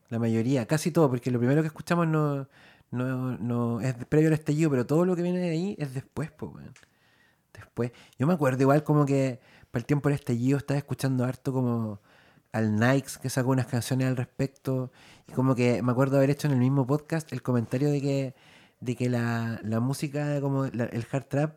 [0.10, 2.48] La mayoría, casi todo, porque lo primero que escuchamos no,
[2.90, 6.32] no, no es previo al estallido, pero todo lo que viene de ahí es después,
[6.32, 6.74] pues, weón.
[7.54, 7.92] Después.
[8.18, 9.40] Yo me acuerdo igual como que
[9.70, 12.02] para el tiempo del estallido estaba escuchando harto como
[12.52, 14.92] al Nikes que sacó unas canciones al respecto.
[15.28, 18.36] Y como que me acuerdo haber hecho en el mismo podcast el comentario de que,
[18.80, 21.56] de que la, la música, como la- el hard trap,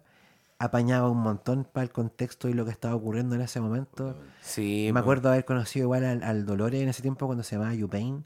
[0.59, 4.17] apañaba un montón para el contexto y lo que estaba ocurriendo en ese momento.
[4.43, 5.03] Sí, me pues.
[5.03, 8.25] acuerdo haber conocido igual al, al Dolores en ese tiempo cuando se llamaba Upain.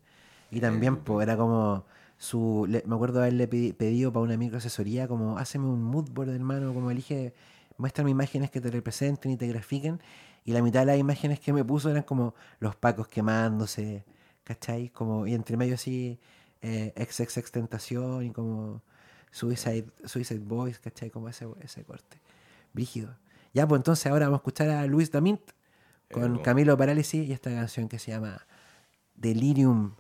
[0.51, 1.85] Y también, pues, era como
[2.19, 2.67] su.
[2.69, 6.73] le- me acuerdo haberle pedi- pedido para una microasesoría, como, háceme un mood board, hermano,
[6.75, 7.33] como elige,
[7.79, 10.01] muéstrame imágenes que te representen y te grafiquen.
[10.47, 14.05] Y la mitad de las imágenes que me puso eran como los pacos quemándose,
[14.45, 14.91] ¿cachai?
[14.91, 16.21] Como, y entre medio así,
[16.63, 18.81] eh, XXX Tentación y como
[19.33, 21.11] Suicide, Suicide Boys, ¿cachai?
[21.11, 22.21] Como ese, ese corte.
[22.73, 23.17] Brígido.
[23.55, 25.41] Ya, pues entonces ahora vamos a escuchar a Luis Damint
[26.13, 26.39] con.
[26.39, 28.47] Camilo Parálisis y esta canción que se llama
[29.17, 29.95] Delirium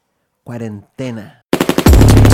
[0.45, 1.43] Cuarentena.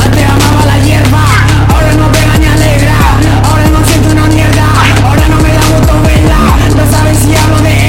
[0.05, 1.25] Antes amaba la hierba,
[1.69, 2.95] ahora no pega ni alegra
[3.45, 4.67] Ahora no siento una mierda,
[5.05, 7.82] ahora no me da gusto verla No saben si hablo de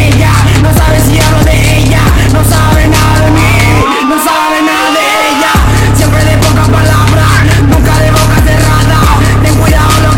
[1.00, 2.02] hablo de ella.
[2.34, 3.58] No sabe nada de mí,
[4.08, 5.96] no sabe nada de ella.
[5.96, 7.30] Siempre de pocas palabras,
[7.68, 9.00] nunca de boca cerrada.
[9.44, 10.13] Ten cuidado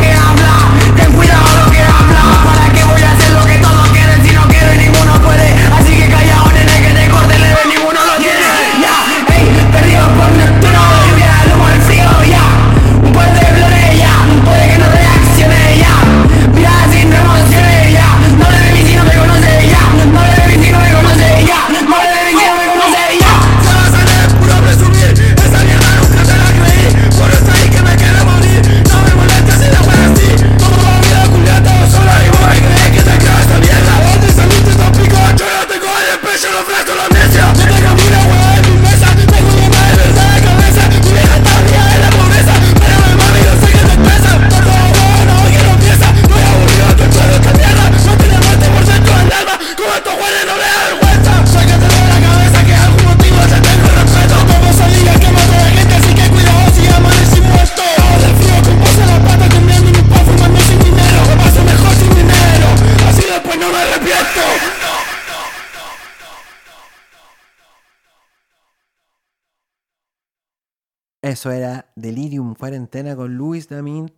[71.46, 74.12] Eso era Delirium Cuarentena con Luis Damin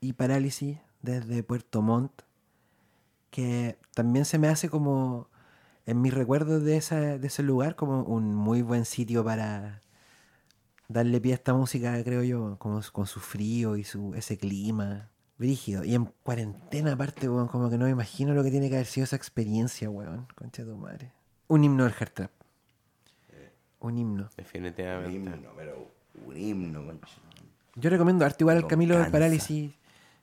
[0.00, 2.22] y Parálisis desde Puerto Montt.
[3.28, 5.28] Que también se me hace como,
[5.84, 9.82] en mis recuerdos de, esa, de ese lugar, como un muy buen sitio para
[10.88, 15.10] darle pie a esta música, creo yo, como con su frío y su ese clima.
[15.36, 15.84] Brígido.
[15.84, 18.86] Y en cuarentena, aparte, weón, como que no me imagino lo que tiene que haber
[18.86, 20.28] sido esa experiencia, weón.
[20.34, 21.12] Concha de tu madre.
[21.46, 22.30] Un himno del hard trap.
[23.80, 24.22] Un himno.
[24.22, 25.14] Un Definitivamente.
[25.14, 27.08] himno, pero un himno, concha.
[27.76, 29.10] Yo recomiendo arte igual al Lo Camilo del.
[29.10, 29.72] Parálisis.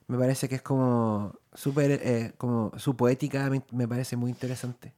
[0.06, 4.94] Me parece que es como súper, eh, como su poética me, me parece muy interesante.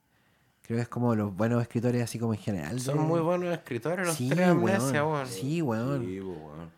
[0.63, 2.79] Creo que es como los buenos escritores así como en general.
[2.81, 5.15] Son de- muy buenos escritores los Sí, tres amnesia, weón.
[5.15, 5.27] weón.
[5.27, 6.01] Sí, weón.
[6.07, 6.71] Sí, pues, weón.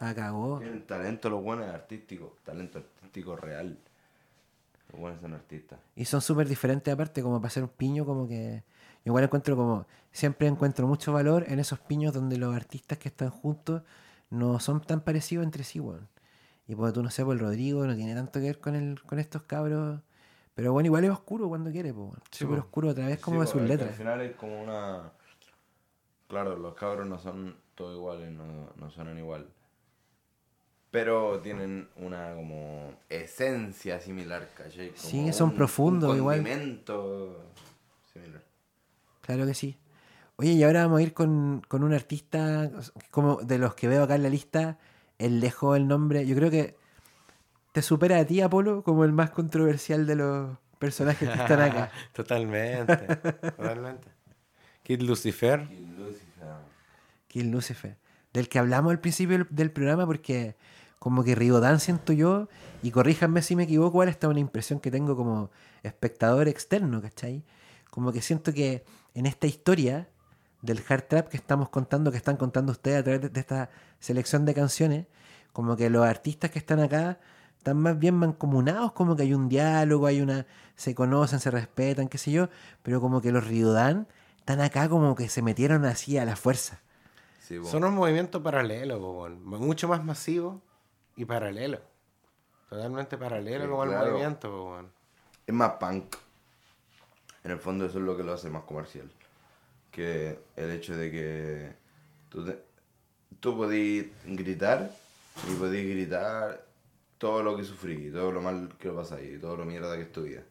[0.00, 0.58] La cagó.
[0.58, 3.78] Tienen talento los buenos artísticos, talento artístico real.
[4.90, 5.78] Los buenos son artistas.
[5.94, 8.62] Y son súper diferentes aparte, como para hacer un piño, como que...
[9.04, 9.86] igual encuentro como...
[10.16, 13.82] Siempre encuentro mucho valor en esos piños donde los artistas que están juntos
[14.30, 16.08] no son tan parecidos entre sí, weón.
[16.66, 19.02] Y pues tú no sé, pues el Rodrigo no tiene tanto que ver con el,
[19.02, 20.00] con estos cabros.
[20.54, 22.12] Pero bueno, igual es oscuro cuando quiere, pues.
[22.30, 22.64] Sí, Súper po.
[22.64, 23.90] oscuro a través como de pues, sus letras.
[23.90, 25.12] Al final es como una.
[26.28, 29.46] Claro, los cabros no son todos iguales, no, no suenan igual.
[30.90, 34.92] Pero tienen una como esencia similar, ¿cachai?
[34.94, 36.38] Como Sí, son profundos, un igual.
[38.14, 38.42] similar.
[39.20, 39.76] Claro que sí.
[40.36, 42.70] Oye, y ahora vamos a ir con, con un artista,
[43.10, 44.78] como de los que veo acá en la lista,
[45.18, 46.76] él dejó el nombre, yo creo que
[47.72, 51.90] te supera a ti, Apolo, como el más controversial de los personajes que están acá.
[52.12, 52.96] totalmente.
[53.50, 54.08] totalmente.
[54.82, 55.68] Kid Lucifer.
[55.70, 56.54] Y Lucifer.
[57.28, 57.96] Kill Lucifer.
[58.32, 60.56] Del que hablamos al principio del, programa, porque
[60.98, 62.48] como que Rigodán siento yo,
[62.82, 65.50] y corríjanme si me equivoco, ahora esta es una impresión que tengo como
[65.82, 67.42] espectador externo, ¿cachai?
[67.90, 68.84] Como que siento que
[69.14, 70.08] en esta historia
[70.66, 73.70] del hard trap que estamos contando, que están contando ustedes a través de, de esta
[74.00, 75.06] selección de canciones,
[75.52, 77.18] como que los artistas que están acá
[77.56, 80.46] están más bien mancomunados, como que hay un diálogo, hay una,
[80.76, 82.48] se conocen, se respetan, qué sé yo,
[82.82, 84.06] pero como que los Riodán
[84.38, 86.80] están acá como que se metieron así a la fuerza.
[87.40, 87.58] Sí.
[87.64, 89.44] Son un movimiento paralelo, weón.
[89.44, 90.60] mucho más masivo
[91.16, 91.80] y paralelo.
[92.68, 94.10] Totalmente paralelo Sí, como el claro.
[94.10, 94.92] movimiento, weón.
[95.46, 96.16] Es más punk.
[97.44, 99.10] En el fondo eso es lo que lo hace más comercial.
[99.96, 101.72] Que el hecho de que
[102.28, 102.44] tú,
[103.40, 104.90] tú podís gritar
[105.50, 106.66] y podís gritar
[107.16, 110.12] todo lo que sufrí, todo lo mal que lo pasáis, todo lo mierda que es
[110.12, 110.42] tu vida.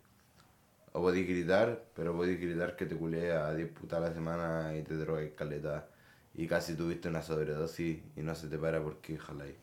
[0.93, 4.81] O podís gritar, pero podís gritar que te culé a 10 putas la semana y
[4.81, 5.87] te drogues caleta
[6.33, 9.55] y casi tuviste una sobredosis y no se te para porque jaláis.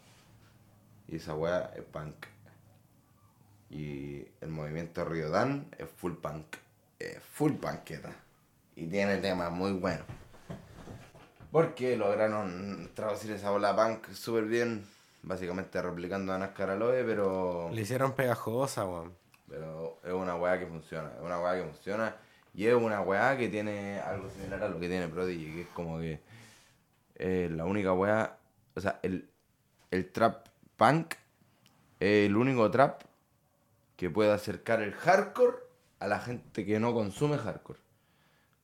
[1.09, 2.14] Y esa weá es punk.
[3.68, 6.57] Y el movimiento Riodán es full punk.
[6.99, 8.14] Es full punketa.
[8.77, 10.07] Y tiene temas muy buenos.
[11.51, 14.87] Porque lograron traducir esa bola punk súper bien.
[15.23, 17.68] Básicamente replicando a Nazcar Aloe, pero.
[17.73, 19.12] Le hicieron pegajosa, weón.
[19.49, 21.11] Pero es una weá que funciona.
[21.14, 22.16] Es una weá que funciona.
[22.55, 25.53] Y es una weá que tiene algo similar a lo que tiene Prodigy.
[25.55, 26.20] Que es como que.
[27.16, 28.37] eh, la única weá.
[28.75, 29.29] O sea, el,
[29.91, 31.14] el trap punk
[32.01, 33.03] es el único trap
[33.97, 35.59] que puede acercar el hardcore
[36.01, 37.79] a la gente que no consume hardcore.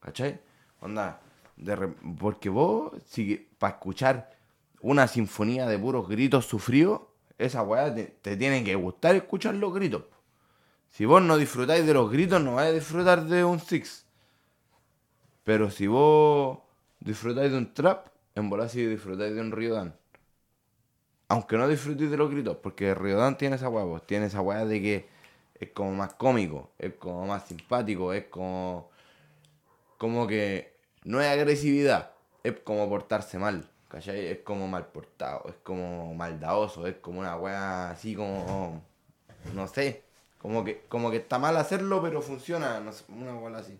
[0.00, 0.40] ¿Cachai?
[0.80, 1.20] Onda,
[2.18, 4.30] porque vos, si para escuchar
[4.80, 7.02] una sinfonía de puros gritos sufridos,
[7.36, 10.04] esa weá te, te tiene que gustar escuchar los gritos.
[10.90, 14.06] Si vos no disfrutáis de los gritos, no vais a disfrutar de un Six.
[15.44, 16.58] Pero si vos
[17.00, 19.94] disfrutáis de un trap, en bola sí disfrutáis de un Riodan.
[21.28, 24.80] Aunque no disfrutéis de los gritos, porque Riodan tiene esa pues, tiene esa weá de
[24.80, 25.08] que
[25.54, 28.90] es como más cómico, es como más simpático, es como.
[29.98, 30.74] Como que
[31.04, 34.26] no es agresividad, es como portarse mal, ¿cachai?
[34.26, 38.82] Es como mal portado, es como maldadoso, es como una weá así como.
[39.54, 40.02] no sé,
[40.38, 43.78] como que, como que está mal hacerlo, pero funciona, no sé, una weá así.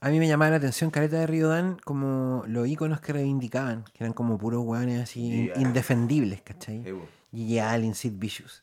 [0.00, 4.04] A mí me llamaba la atención Caleta de Riodán como los iconos que reivindicaban, que
[4.04, 5.60] eran como puros hueones así in- Yeah.
[5.60, 6.80] indefendibles, ¿cachai?
[6.82, 7.06] Po.
[7.32, 8.62] Gigi Allen, Sid Vicious.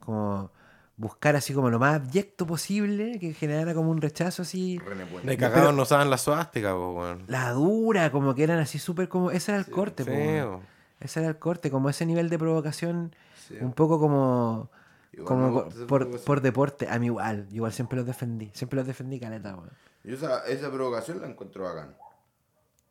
[0.00, 0.50] Como
[0.96, 4.80] buscar así como lo más abyecto posible, que generara como un rechazo así.
[5.24, 7.02] De cagados no usaban la suástica, po.
[7.26, 9.30] La dura, como que eran así súper como...
[9.30, 10.60] Ese era el corte, Sí, po, weón.
[10.60, 10.62] po.
[11.00, 13.14] Ese era el corte, como ese nivel de provocación,
[13.48, 13.56] Sí.
[13.60, 14.70] un poco como...
[15.12, 18.86] Igual como por, por, deporte, a mí igual, yo igual siempre los defendí, siempre los
[18.86, 19.70] defendí caleta, weón.
[20.02, 21.94] Yo esa, esa provocación la encuentro bacán.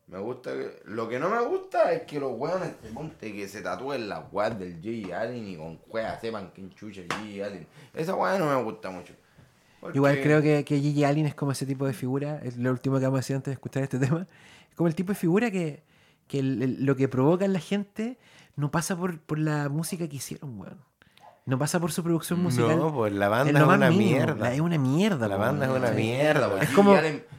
[0.06, 0.82] Me gusta que.
[0.84, 4.24] Lo que no me gusta es que los weones se monte que se tatúen las
[4.32, 5.18] weas del J.
[5.18, 7.46] Allen y con weas sepan quién chucha es J.
[7.46, 7.66] Allen.
[7.94, 9.14] Esa wea no me gusta mucho.
[9.92, 12.98] Igual creo que, que Gigi Allen es como ese tipo de figura, es lo último
[12.98, 14.26] que vamos a decir antes de escuchar este tema,
[14.70, 15.82] es como el tipo de figura que,
[16.26, 18.16] que el- el- lo que provoca en la gente
[18.56, 20.78] no pasa por, por la música que hicieron, weón.
[21.46, 22.78] No pasa por su producción musical.
[22.78, 24.34] No, pues la Es banda lo es más una mínimo, mierda.
[24.36, 25.94] la- Es una mierda, La po, banda es una Sí.
[25.96, 26.52] mierda, weón.
[26.52, 26.62] weón.
[26.62, 26.92] Es como-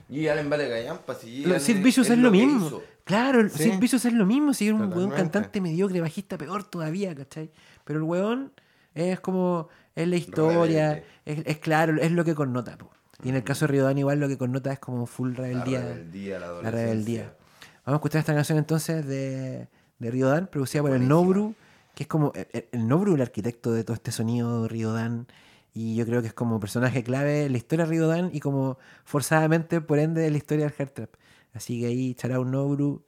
[0.09, 2.67] Y Allen- vale callampa, si Sid Vicious es, lo mismo.
[2.67, 2.83] hizo.
[3.03, 3.63] Claro, Sí.
[3.71, 4.53] Sid Vicious es lo mismo.
[4.53, 7.51] Si era un weón cantante mediocre, bajista, peor todavía, ¿cachai?
[7.83, 8.51] Pero el weón
[8.93, 9.69] es como.
[9.95, 12.77] Es la historia, es, es claro, es lo que connota.
[12.77, 12.91] po.
[13.23, 15.79] Y en el caso de Riodán, igual lo que connota es como full La rebeldía.
[15.81, 17.33] rebeldía, la La rebeldía.
[17.85, 19.67] Vamos a escuchar esta canción entonces de,
[19.99, 21.07] de Riodán, producida por el.
[21.07, 21.55] Nobru,
[21.95, 22.31] que es como.
[22.35, 25.27] El, el Nobru, el arquitecto de todo este sonido Riodán.
[25.73, 28.77] Y yo creo que es como personaje clave en la historia de Riodán y como
[29.03, 31.09] forzadamente, por ende, en la historia del hard trap.
[31.53, 33.03] Así que ahí echará un Nobru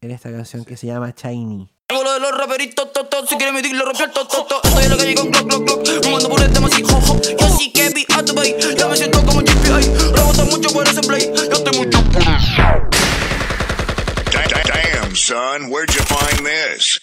[0.00, 1.70] en esta canción que se llama Shiny.
[1.88, 4.44] Hago lo de los raperitos, to, to, si quieres medir lo rompió el to, to,
[4.44, 4.60] to.
[4.64, 7.20] Estoy en la calle con clock, clock, clock Fumando por el tema así, jo, jo
[7.20, 10.86] Yo sí que vi a tu país Ya me siento como GPI Rebota mucho por
[10.88, 12.38] ese play Yo estoy mucho por Da-
[14.48, 17.00] da- Damn, son, where'd you find this?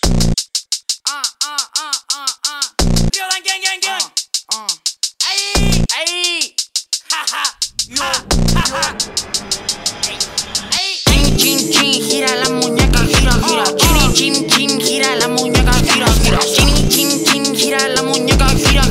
[14.97, 16.39] Gira la muñeca, gira, gira.
[16.39, 18.83] Chin, chin, chin, gira la muñeca, gira,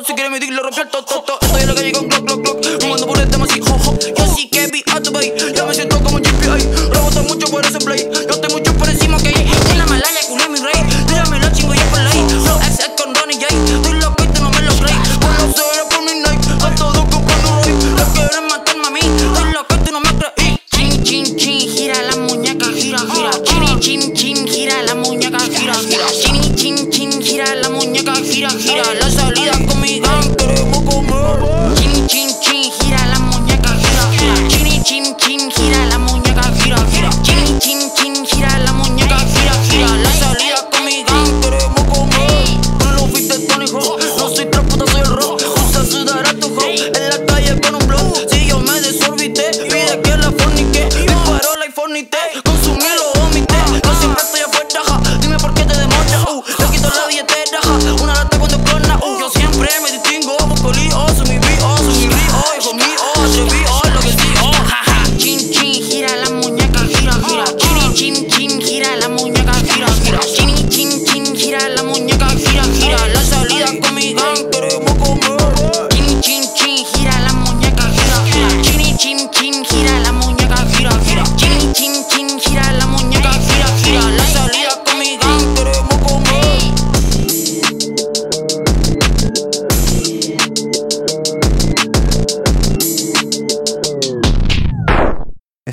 [0.00, 0.04] to, to.
[0.04, 1.38] Si quieres medir lo rompió el to, to, to.
[1.40, 2.80] Estoy en la calle con clock, clock, clock.
[2.80, 3.98] Fumando por el tema así, jo, jo.
[3.98, 5.12] Yo sí que vi a tu.
[5.54, 6.92] Ya me siento como GPI.
[6.92, 7.79] Rebota mucho por ese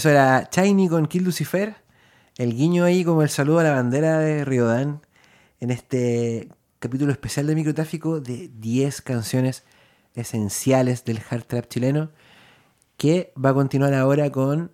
[0.08, 1.76] Era Shiny con Kill Lucifer.
[2.38, 5.01] El guiño ahí como el saludo a la bandera de Riodán
[5.60, 6.49] en este
[6.80, 9.64] capítulo especial de microtráfico de 10 canciones
[10.14, 12.10] esenciales del hard trap chileno
[12.97, 14.72] que va a continuar ahora con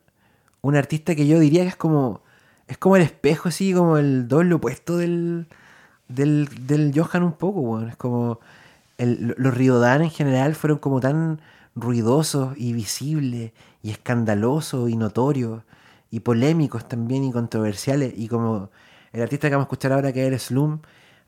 [0.61, 2.21] un artista que yo diría que es como
[2.67, 5.47] es como el espejo así como el doble opuesto del
[6.09, 7.89] del, del Johan un poco weón.
[7.89, 8.39] es como
[8.97, 11.41] el- los Riodán en general fueron como tan
[11.75, 13.51] ruidosos y visibles
[13.83, 15.63] y escandalosos y notorios
[16.09, 18.13] y polémicos también y controversiales.
[18.17, 18.71] Y como
[19.11, 20.79] el artista que vamos a escuchar ahora que es Slum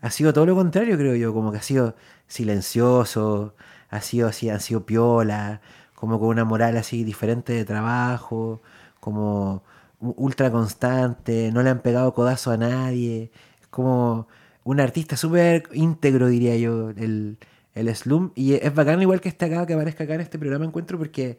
[0.02, 1.96] ha sido todo lo contrario creo yo como que ha sido
[2.28, 3.56] silencioso
[3.90, 5.62] ha sido así ha sido piola
[5.96, 8.62] como con una moral así diferente de trabajo
[9.00, 9.64] como
[10.00, 13.32] ultra constante no le han pegado codazo a nadie.
[13.70, 14.28] Como
[14.64, 17.38] un artista súper íntegro diría yo el,
[17.74, 20.66] el Slum y es bacán igual que está acá que aparezca acá en este programa
[20.66, 21.38] encuentro porque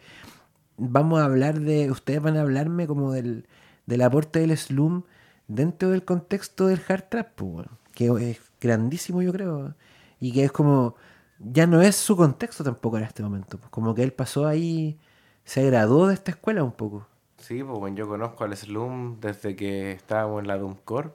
[0.76, 3.46] vamos a hablar de, ustedes van a hablarme como del,
[3.86, 5.02] del aporte del slum
[5.48, 9.74] dentro del contexto del hard trap, pues, que es grandísimo yo creo,
[10.20, 10.96] y que es como,
[11.38, 14.98] ya no es su contexto tampoco en este momento, pues, como que él pasó ahí,
[15.44, 17.06] se graduó de esta escuela un poco.
[17.38, 21.14] Sí, pues bueno, yo conozco al Slum desde que estábamos en la Doom Corp,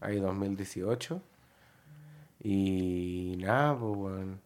[0.00, 1.22] ahí 2018.
[2.42, 4.38] Y nada, pues bueno.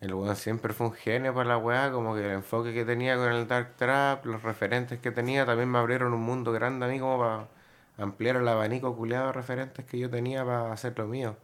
[0.00, 3.16] El weón siempre fue un genio para la weá, como que el enfoque que tenía
[3.16, 6.88] con el Dark Trap, los referentes que tenía, también me abrieron un mundo grande a
[6.88, 7.48] mí como para
[7.96, 11.36] ampliar el abanico culiado de referentes que yo tenía para hacer lo mío.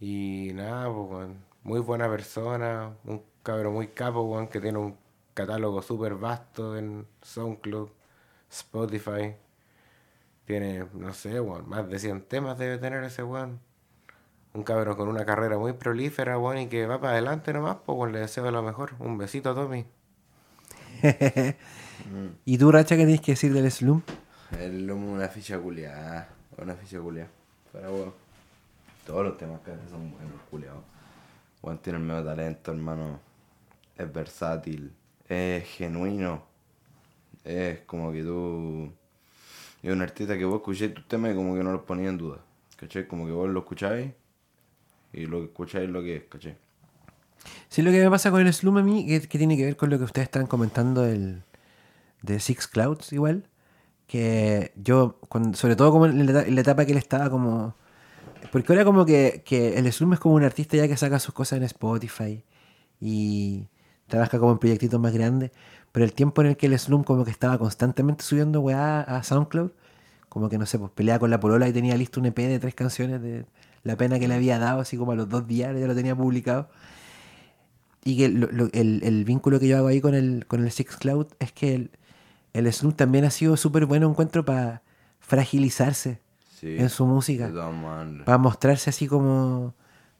[0.00, 4.96] Y nada, pues weón, muy buena persona, un cabrón muy capo, weón, que tiene un
[5.34, 7.90] catálogo súper vasto en SoundCloud,
[8.50, 9.36] Spotify.
[10.44, 13.60] Tiene, no sé, weón, más de 100 temas debe tener ese weón.
[14.52, 17.96] Un cabrón con una carrera muy prolífera, weón, y que va para adelante nomás, pues,
[17.96, 18.94] weón, le deseo lo mejor.
[18.98, 19.86] Un besito a Tommy.
[22.44, 24.02] ¿Y tú, Racha, qué tienes que decir del Slum?
[24.58, 26.28] El lomo una ficha culiada.
[26.58, 27.30] Una ficha culiada.
[27.72, 28.12] Pero bueno.
[29.06, 30.82] Todos los temas que hace son buenos, culiados.
[31.60, 33.20] Juan tiene el medio talento, hermano.
[33.96, 34.92] Es versátil.
[35.28, 36.44] Es genuino.
[37.44, 38.92] Es como que tú.
[39.82, 42.18] Es un artista que vos escucháis tus temas y como que no los ponía en
[42.18, 42.38] duda.
[42.76, 43.06] ¿Cachai?
[43.06, 44.12] Como que vos lo escucháis
[45.12, 46.56] y lo que escucháis es lo que es, ¿cachai?
[47.68, 49.76] Sí, lo que me pasa con el Slum a mí, que, que tiene que ver
[49.76, 51.42] con lo que ustedes están comentando del,
[52.22, 53.44] de Six Clouds igual,
[54.06, 57.74] que yo, cuando- sobre todo como en la, etapa que él estaba como...
[58.52, 61.34] Porque ahora como que, que el Slum es como un artista ya que saca sus
[61.34, 62.44] cosas en Spotify
[63.00, 63.68] y
[64.08, 65.52] trabaja como en proyectitos más grandes,
[65.92, 69.22] pero el tiempo en el que el Slum como que estaba constantemente subiendo weá a
[69.22, 69.70] SoundCloud,
[70.28, 72.58] como que no sé, pues peleaba con la polola y tenía listo un EP de
[72.58, 73.46] tres canciones de
[73.82, 76.14] la pena que le había dado, así como a los dos días ya lo tenía
[76.14, 76.68] publicado.
[78.04, 80.70] Y que lo- lo- el, el vínculo que yo hago ahí con el, con el
[80.70, 81.90] Six Cloud es que el,
[82.54, 84.82] el Snoop también ha sido súper bueno encuentro para
[85.18, 86.20] fragilizarse
[86.58, 86.76] Sí.
[86.78, 87.48] en su música.
[87.50, 88.24] De.
[88.24, 89.74] Para mostrarse así como,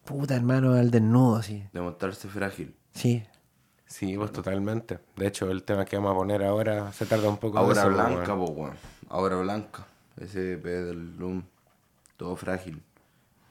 [0.04, 1.64] puta hermano, al desnudo, así.
[1.72, 2.74] Demostrarse frágil.
[2.94, 3.22] Sí.
[3.86, 5.00] Sí, pues totalmente.
[5.16, 7.80] De hecho, el tema que vamos a poner ahora se tarda un poco de Ahora
[7.82, 8.72] eso, pues, blanca, weón.
[9.08, 9.86] Ahora blanca.
[10.18, 11.42] Ese EP del Loom.
[12.16, 12.82] Todo frágil.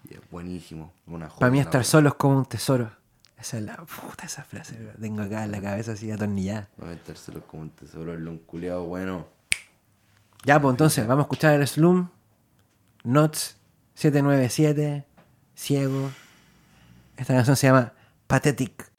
[0.07, 0.93] Y es buenísimo.
[1.07, 1.29] Una.
[1.29, 2.91] Para mí estar solo es como un tesoro.
[3.37, 4.91] Esa es la puta esa frase, bro.
[4.99, 6.67] tengo acá en la cabeza así atornillada.
[6.81, 8.13] Va a metérselo como un tesoro.
[8.13, 9.27] El Loom culiado bueno.
[10.45, 12.09] Ya, pues entonces, vamos a escuchar el Slum,
[13.03, 13.57] Notes
[13.95, 15.05] 797,
[15.55, 16.11] Ciego.
[17.17, 17.93] Esta canción se llama
[18.27, 18.98] Pathetic.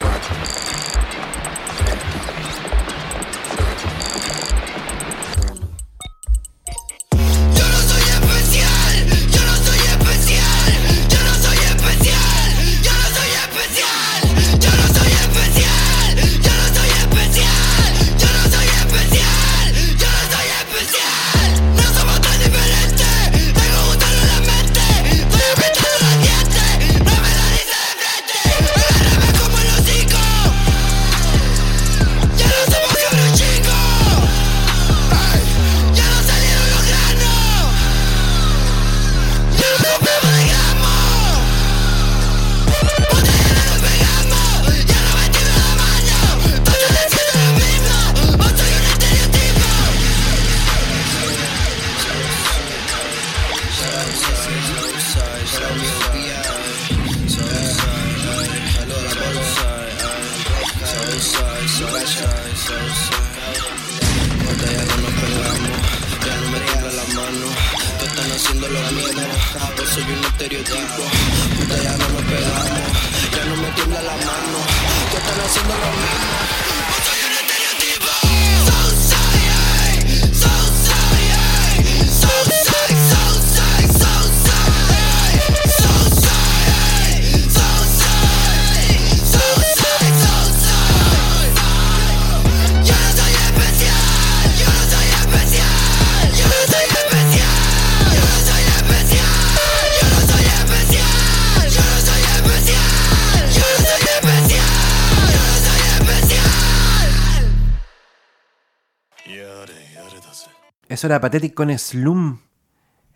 [111.00, 112.40] Eso era Pathetic con Slum.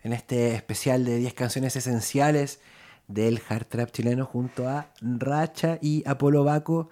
[0.01, 2.59] En este especial de 10 canciones esenciales
[3.07, 6.89] del hard trap chileno junto a Racha y Apolo Baco,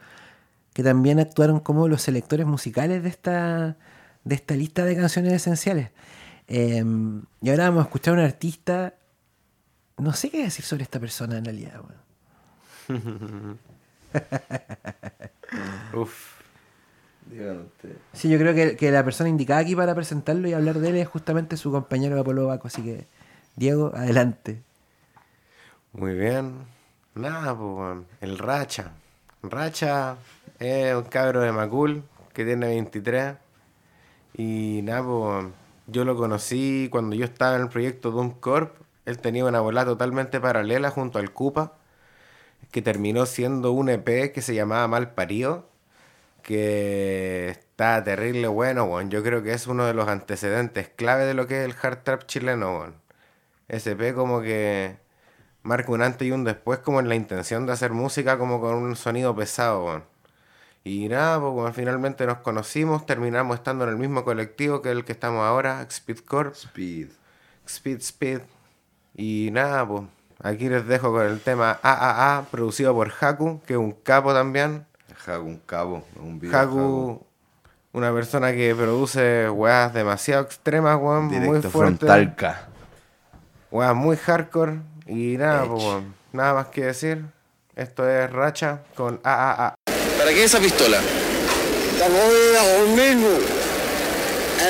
[0.71, 3.75] que también actuaron como los selectores musicales de esta,
[4.23, 5.89] de esta lista de canciones esenciales.
[6.47, 6.85] Eh,
[7.41, 8.93] y ahora vamos a escuchar a un artista.
[9.97, 11.81] No sé qué decir sobre esta persona en realidad.
[12.87, 13.59] weón.
[15.95, 16.32] Uf.
[18.13, 20.95] Sí, yo creo que, que la persona indicada aquí para presentarlo y hablar de él
[20.97, 22.67] es justamente su compañero Apolo Baco.
[22.67, 23.07] Así que,
[23.55, 24.61] Diego, adelante.
[25.93, 26.53] Muy bien.
[27.15, 28.91] Nada, pues, el Racha.
[29.43, 30.17] Racha
[30.59, 32.03] es un cabro de Macul
[32.33, 33.35] que tiene 23.
[34.35, 35.45] Y nada, pues,
[35.87, 38.75] yo lo conocí cuando yo estaba en el proyecto Doom Corp.
[39.05, 41.73] Él tenía una bola totalmente paralela junto al Cupa,
[42.71, 45.67] que terminó siendo un EP que se llamaba Mal Parido,
[46.43, 49.09] que está terrible bueno, weón.
[49.09, 52.03] Yo creo que es uno de los antecedentes clave de lo que es el hard
[52.03, 52.95] trap chileno, weón.
[53.69, 54.97] SP como que
[55.63, 58.75] marca un antes y un después como en la intención de hacer música como con
[58.75, 60.03] un sonido pesado.
[60.83, 65.13] Y nada, pues finalmente nos conocimos, terminamos estando en el mismo colectivo que el que
[65.13, 66.51] estamos ahora, Speedcore.
[66.51, 67.07] Speed.
[67.65, 68.41] Speed Speed.
[69.15, 70.03] Y nada, pues
[70.41, 74.85] aquí les dejo con el tema AAA, producido por Haku, que es un capo también.
[75.25, 76.57] Haku, un cabo, un video.
[76.57, 77.25] Haku,
[77.93, 81.71] una persona que produce weas demasiado extremas, weón, muy fuertes.
[81.71, 82.67] frontalca.
[83.71, 84.81] Weas muy hardcore.
[85.07, 87.25] Y nada, pues, weón, nada más que decir.
[87.75, 89.75] Esto es Racha con AAA.
[90.17, 90.99] ¿Para qué esa pistola?
[90.99, 93.29] Está jodida conmigo.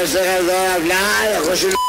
[0.02, 1.83] Ese que está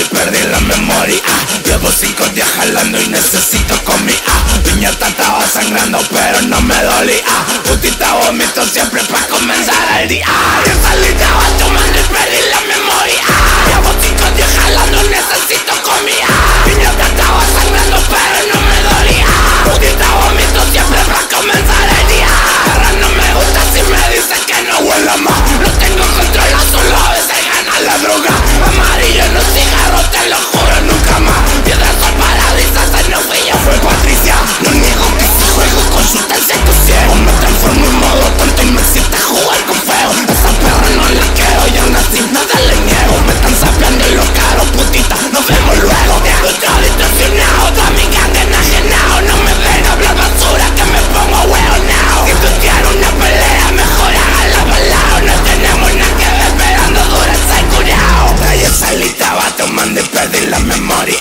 [0.00, 1.20] y perdí la memoria.
[1.64, 4.32] Llevo cinco días jalando y necesito comida.
[4.64, 7.24] Piñata estaba sangrando, pero no me dolía.
[7.64, 10.26] Putita vomito siempre para comenzar el día.
[10.66, 13.22] Ya salí, estaba tomando y perdí la memoria.
[13.68, 16.28] Llevo cinco días jalando, necesito comida.
[16.64, 19.26] Piñata estaba sangrando, pero no me dolía.
[19.64, 22.28] Putita vomito siempre para comenzar el día.
[22.72, 25.53] Ahora no me gusta si me dicen que no huela más.
[28.04, 31.40] Amarillo en un cigarro, te lo juro, nunca más.
[31.64, 34.36] Piedras paradiso, esa no fui yo, fue Patricia.
[34.60, 37.16] No niego que si juego con sustancia consciente.
[37.24, 40.10] Me transformo en modo tonto y me excita jugar con feo.
[40.20, 43.14] Esa perra no la quiero y aún así nada le niego.
[43.24, 46.14] Me están sapeando lo caro, putita, nos vemos luego.
[46.44, 49.16] Estoy distorsionado, toda mi gang enajenado.
[49.32, 49.34] No
[58.74, 61.16] salí, estaba tomando y perdí la memoria.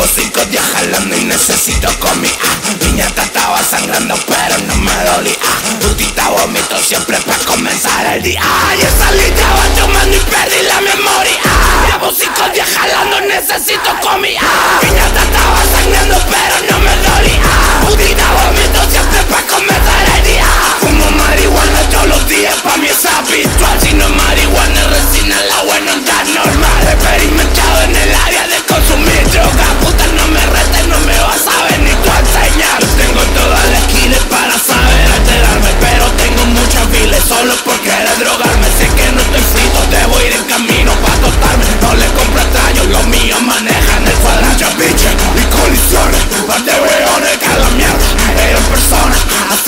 [0.00, 2.32] Llevo cinco días jalando y necesito comida.
[2.80, 5.36] Piñata estaba sangrando, pero no me dolía.
[5.78, 8.40] Putita vomito siempre para comenzar el día.
[8.70, 11.36] Ayer salí, estaba tomando y perdí la memoria.
[11.84, 14.40] Llevo cinco días jalando, necesito comida.
[14.80, 17.42] Piñata estaba sangrando, pero no me dolía.
[17.84, 20.46] Putita vomito siempre para comenzar el día.
[20.80, 23.78] Fumo marihuana todos los días, pa' mí es habitual.
[23.82, 26.88] Si no es marihuana, es resina, la buena no está normal.
[26.88, 29.66] Experimentado en el área consumir droga.
[29.82, 32.78] Puta, no me retes, no me vas a venir tú a enseñar.
[32.94, 38.68] Tengo todas las skills para saber alterarme, pero tengo muchas viles solo por querer drogarme.
[38.78, 41.66] Sé que no estoy frito, debo ir en camino para tostarme.
[41.82, 44.70] No le compro extraños, los míos manejan el cuadrado.
[44.78, 48.08] biches y colisiones, par de weones que a la mierda.
[48.38, 49.18] Eran personas,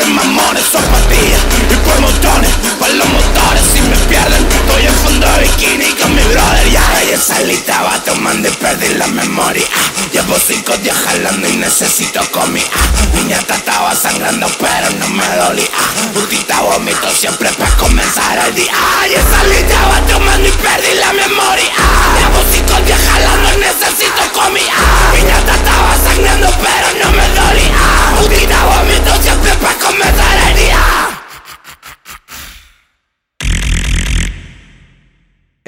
[0.03, 2.51] hacen mamones, son y por montones.
[2.79, 6.71] Para los motores, si me pierden, estoy en fondo de bikini con mi brother.
[6.71, 9.65] Ya ayer salí, estaba tomando y perdí la memoria.
[10.13, 12.67] Llevo cinco días jalando y necesito comida.
[13.15, 15.69] Piñata estaba sangrando, pero no me dolía.
[16.15, 18.73] Putita vomito siempre para comenzar el día.
[19.03, 21.73] Ayer salí, estaba tomando y perdí la memoria.
[22.19, 24.75] Llevo cinco días jalando y necesito comida.
[25.15, 27.73] Piñata estaba sangrando, pero no me dolía.
[28.21, 29.82] Putita vomito siempre para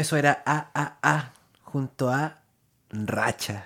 [0.04, 1.32] Eso era AAA
[1.62, 2.42] junto a
[2.90, 3.64] Racha.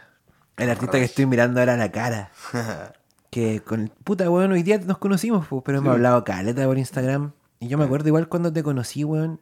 [0.56, 2.30] El artista que estoy mirando ahora a la cara.
[3.30, 7.32] Que con puta weón, hoy día nos conocimos, po, pero hemos hablado caleta por Instagram.
[7.58, 9.40] Y yo me acuerdo igual cuando te conocí, weón.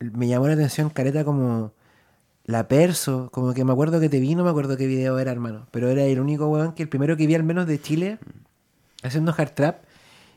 [0.00, 1.72] Me llamó la atención caleta como
[2.44, 5.32] la perso, como que me acuerdo que te vi, no me acuerdo qué video era,
[5.32, 5.66] hermano.
[5.70, 8.18] Pero era el único weón que el primero que vi al menos de Chile
[9.02, 9.84] haciendo hard trap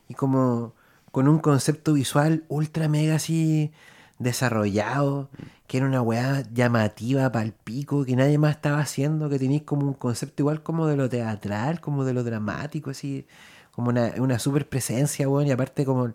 [0.07, 0.73] y como
[1.11, 3.73] con un concepto visual ultra mega así
[4.19, 5.29] desarrollado,
[5.67, 9.63] que era una weá llamativa para el pico, que nadie más estaba haciendo, que tenéis
[9.63, 13.25] como un concepto igual como de lo teatral, como de lo dramático, así,
[13.71, 16.13] como una, una super presencia, weón, y aparte como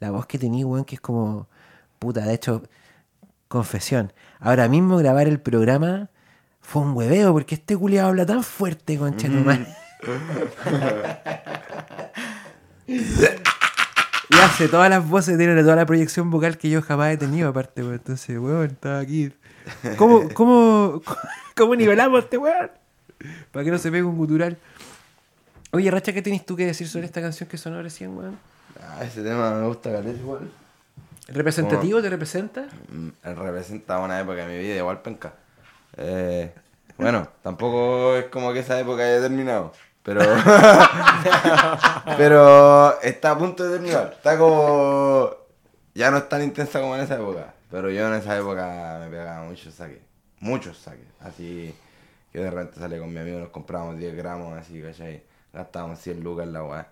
[0.00, 1.48] la voz que tenéis, weón, que es como,
[1.98, 2.62] puta, de hecho,
[3.48, 6.10] confesión, ahora mismo grabar el programa
[6.60, 9.66] fue un hueveo, porque este culiado habla tan fuerte, concha tu madre.
[14.30, 17.48] Y hace todas las voces, tiene toda la proyección vocal que yo jamás he tenido,
[17.48, 17.94] aparte, weón.
[17.94, 19.32] Entonces, weón, estaba aquí.
[19.96, 21.02] ¿Cómo, cómo,
[21.56, 22.70] cómo nivelamos este weón?
[23.50, 24.56] Para que no se pegue un gutural.
[25.72, 28.38] Oye, Racha, ¿qué tenés tú que decir sobre esta canción que sonó recién, weón?
[28.80, 30.50] Ah, ese tema me gusta caleta igual.
[31.28, 32.00] ¿Representativo?
[32.00, 32.66] ¿Te representa?
[32.92, 35.34] Mm, representa una época de mi vida igual penca.
[35.96, 36.52] Eh,
[36.96, 39.72] bueno, tampoco es como que esa época haya terminado.
[40.02, 40.20] Pero.
[42.16, 44.12] pero está a punto de terminar.
[44.16, 45.30] Está como.
[45.94, 47.54] Ya no es tan intensa como en esa época.
[47.70, 49.98] Pero yo en esa época me pegaba muchos saques.
[50.40, 51.06] Muchos saques.
[51.20, 51.74] Así
[52.32, 55.22] que de repente salía con mi amigo, nos comprábamos 10 gramos, así, ¿cachai?
[55.52, 56.88] Gastábamos 100 lucas en la weá.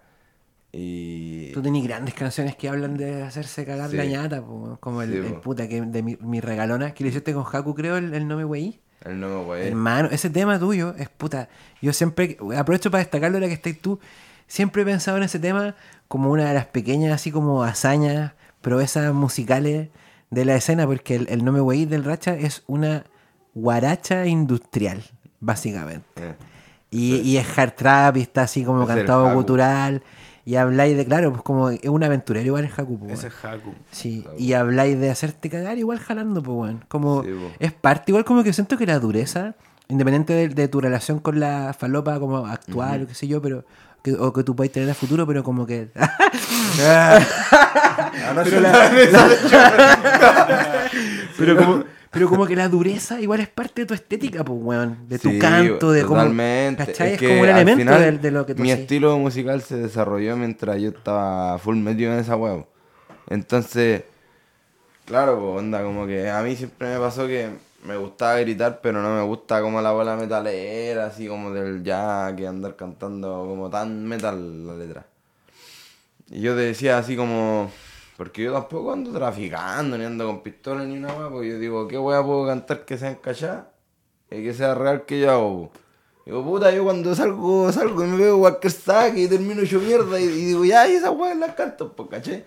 [0.72, 1.52] Y.
[1.52, 3.96] Tú tenés grandes canciones que hablan de hacerse cagar Sí.
[3.96, 5.40] la ñata, po, como el, Sí, el po.
[5.40, 8.36] puta que de mi, mi regalona, que lo hiciste con Haku, creo, el, el No
[8.36, 8.80] Me Wey.
[9.04, 9.68] El nuevo güey.
[9.68, 11.48] Hermano, ese tema tuyo es puta.
[11.80, 14.00] Yo siempre, aprovecho para destacarlo ahora que estáis tú,
[14.46, 15.74] siempre he pensado en ese tema
[16.08, 19.88] como una de las pequeñas, así como hazañas, proezas musicales
[20.30, 23.04] de la escena, porque el, el No Me Wey del Racha es una
[23.54, 25.02] guaracha industrial,
[25.40, 26.06] básicamente.
[26.16, 26.34] Eh.
[26.90, 29.44] Y, y es hard trap y está así como Es cantado Haku.
[30.48, 33.34] Y habláis de, claro, pues como es un aventurero igual el Haku, pues, Ese es
[33.44, 33.74] Haku.
[33.90, 36.84] Sí, y habláis de hacerte cagar igual jalando, pues, weón.
[36.88, 39.56] Como, Sí, es parte igual como que siento que la dureza,
[39.88, 43.66] independiente de, de tu relación con la falopa como actual o qué sé yo, pero
[44.02, 45.90] que, o que tú puedas tener a futuro, pero como que...
[51.36, 51.84] pero como...
[52.10, 55.08] Pero como que la dureza igual es parte de tu estética, pues, weón.
[55.08, 56.16] De tu Sí, canto, de cómo...
[56.20, 56.86] totalmente.
[56.86, 57.12] ¿Cachai?
[57.14, 58.82] Es, que como un elemento final, de, de lo que tú Mi haces.
[58.82, 62.66] estilo musical se desarrolló mientras yo estaba full metido en esa huevo.
[63.28, 64.04] Entonces,
[65.04, 67.50] claro, pues onda, como que a mí siempre me pasó que
[67.84, 72.32] me gustaba gritar, pero no me gusta como la bola metalera, así como del ya
[72.36, 75.06] que andar cantando como tan metal la letra.
[76.30, 77.70] Y yo te decía así como,
[78.18, 81.86] porque yo tampoco ando traficando, ni ando con pistola ni una hueá, porque yo digo,
[81.86, 83.70] ¿qué hueá puedo cantar que sea encachada?
[84.28, 85.70] Y que sea real que yo hago.
[85.70, 85.78] po?
[86.26, 90.18] Digo, puta, yo cuando salgo, salgo y me veo cualquier saque y termino hecho mierda
[90.18, 92.44] y, digo, ya, y esas weas las canto, pues, ¿caché?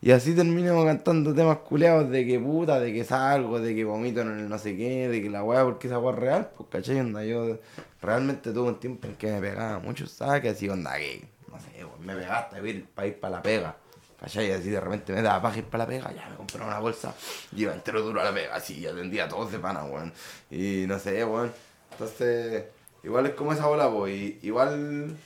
[0.00, 4.22] Y así terminamos cantando temas culeados de que puta, de que salgo, de que vomito
[4.22, 6.68] en el no sé qué, de que la wea, porque esa wea es real, pues,
[6.68, 6.98] ¿cachai?
[6.98, 7.58] Onda, yo
[8.00, 11.84] realmente tuve un tiempo en que me pegaba muchos saques, así, onda, que, no sé,
[11.84, 13.76] weón, me pegaste para ir, para ir para la pega.
[14.22, 14.52] ¿Cachai?
[14.52, 17.12] Así de repente me daba paja ir para la pega, ya me compraba una bolsa
[17.50, 20.12] y iba entero duro a la pega, así, y atendía a todos de weón.
[20.48, 21.52] Y no sé, weón.
[21.90, 22.66] Entonces,
[23.02, 25.16] igual es como esa bola, pues, igual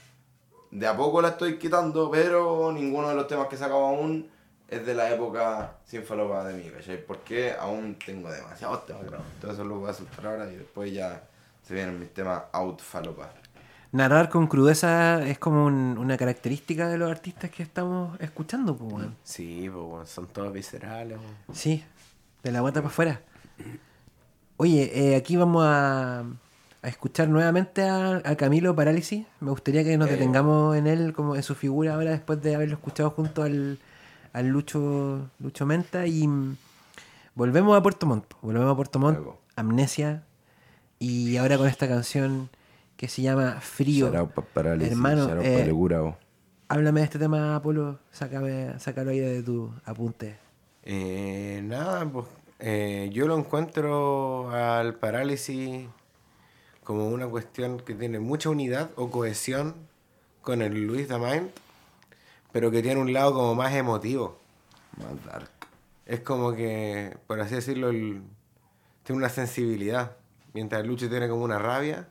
[0.71, 4.31] de a poco la estoy quitando, pero ninguno de los temas que he sacado aún
[4.67, 7.05] es de la época sin falopa de mí, ¿cachai?
[7.05, 9.03] Porque aún tengo demasiados temas.
[9.03, 11.21] Entonces eso lo voy a soltar ahora y después ya
[11.61, 13.31] se vienen mis temas out falopa.
[13.91, 19.07] Narrar con crudeza es como un- una característica de los artistas que estamos escuchando, pues.
[19.23, 21.17] Sí, pues bueno, son todos viscerales.
[21.53, 21.83] Sí,
[22.43, 23.21] de la guata para afuera.
[24.57, 26.19] Oye, eh, aquí vamos a,
[26.81, 29.25] a escuchar nuevamente a, a Camilo Parálisis.
[29.39, 32.75] Me gustaría que nos detengamos en él, como en su figura ahora, después de haberlo
[32.75, 33.77] escuchado junto al,
[34.33, 36.07] al Lucho, Lucho Menta.
[36.07, 36.57] Y mm,
[37.35, 38.25] volvemos a Puerto Montt.
[38.41, 39.19] Volvemos a Puerto Montt.
[39.55, 40.23] Amnesia.
[40.99, 42.49] Y ahora con esta canción
[42.97, 44.07] que se llama Frío.
[44.91, 45.63] Hermano, eh,
[46.67, 47.99] háblame de este tema, Apolo.
[48.11, 50.37] Sácame, sácalo ahí de tu apunte.
[50.83, 52.25] Eh, nada, pues
[52.59, 55.85] eh, yo lo encuentro al parálisis
[56.83, 59.75] como una cuestión que tiene mucha unidad o cohesión
[60.41, 61.51] con el Luis Damain,
[62.51, 64.39] pero que tiene un lado como más emotivo.
[64.97, 65.49] Más dark.
[66.05, 68.21] Es como que, por así decirlo, el-
[69.03, 70.13] tiene una sensibilidad.
[70.53, 72.07] Mientras el Lucho tiene como una rabia.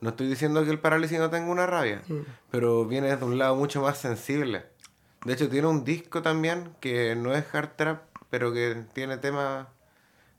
[0.00, 2.02] No estoy diciendo que el parálisis no tenga una rabia,
[2.50, 4.64] pero viene de un lado mucho más sensible.
[5.24, 9.66] De hecho, tiene un disco también que no es hard trap, pero que tiene temas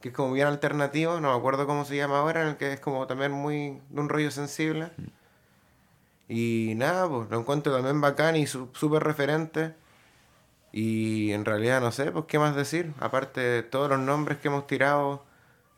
[0.01, 2.71] que es como bien alternativo, no me acuerdo cómo se llama ahora, en el que
[2.71, 4.91] es como también muy de un rollo sensible.
[6.29, 9.73] Y nada, pues lo encuentro también bacán y súper referente.
[10.71, 12.93] Y en realidad no sé, pues qué más decir.
[12.99, 15.25] Aparte de todos los nombres que hemos tirado,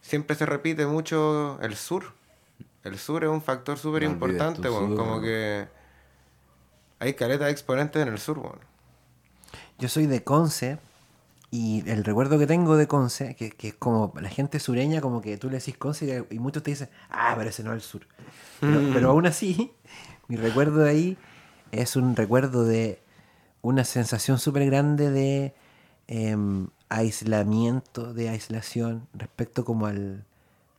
[0.02, 2.14] siempre se repite mucho el sur.
[2.84, 5.68] El sur es un factor súper importante, sur, como que
[7.00, 8.60] hay caretas de exponentes en el sur, weón.
[9.78, 10.80] Yo soy de Conce
[11.50, 15.22] y el recuerdo que tengo de Conce, que, que es como la gente sureña, como
[15.22, 17.76] que tú le decís Conce y, y muchos te dicen, ah, pero ese no es
[17.76, 18.08] el sur.
[18.60, 19.72] Pero, pero aún así,
[20.28, 21.18] mi recuerdo de ahí
[21.72, 23.02] es un recuerdo de
[23.62, 25.54] una sensación súper grande de
[26.08, 30.26] em, aislamiento, de aislación respecto como al,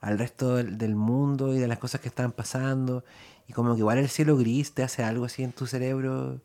[0.03, 3.05] al resto del, del mundo y de las cosas que estaban pasando.
[3.49, 6.41] Y como que igual el cielo gris te hace algo así en tu cerebro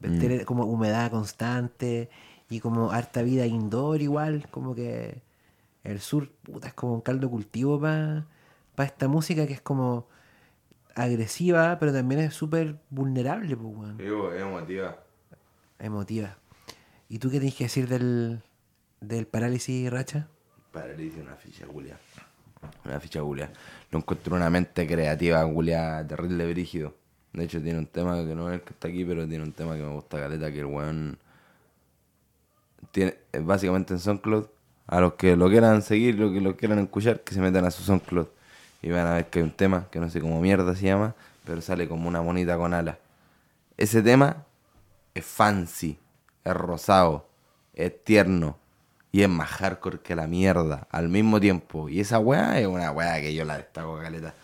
[0.00, 2.10] tener como humedad constante
[2.50, 5.22] y como harta vida indoor igual, como que
[5.84, 8.26] el sur puta, es como un caldo cultivo para
[8.78, 10.06] esta música que es como
[10.94, 14.98] agresiva, pero también es súper vulnerable, pues, weón, Digo, es emotiva.
[15.78, 16.36] emotiva.
[17.08, 18.42] ¿Y tú qué tienes que decir del,
[19.00, 20.28] del parálisis racha?
[20.72, 21.98] Parálisis, una ficha culia.
[22.84, 23.50] Una ficha culia.
[23.90, 26.94] Lo encuentro una mente creativa, culia, terrible brígido.
[27.32, 29.52] De hecho, tiene un tema que no es el que está aquí, pero tiene un
[29.52, 31.18] tema que me gusta caleta, que el weón
[32.92, 34.46] tiene, es básicamente en SoundCloud.
[34.86, 37.70] A los que lo quieran seguir, los que lo quieran escuchar, que se metan a
[37.70, 38.28] su SoundCloud.
[38.82, 41.14] Y van a ver que hay un tema, que no sé cómo mierda se llama,
[41.44, 42.96] pero sale como una monita con alas.
[43.76, 44.44] Ese tema
[45.14, 45.98] es fancy,
[46.44, 47.28] es rosado,
[47.74, 48.58] es tierno
[49.16, 51.88] y es más hardcore que la mierda al mismo tiempo.
[51.88, 54.28] Y esa weá es una weá que yo la destaco, caleta.
[54.28, 54.34] El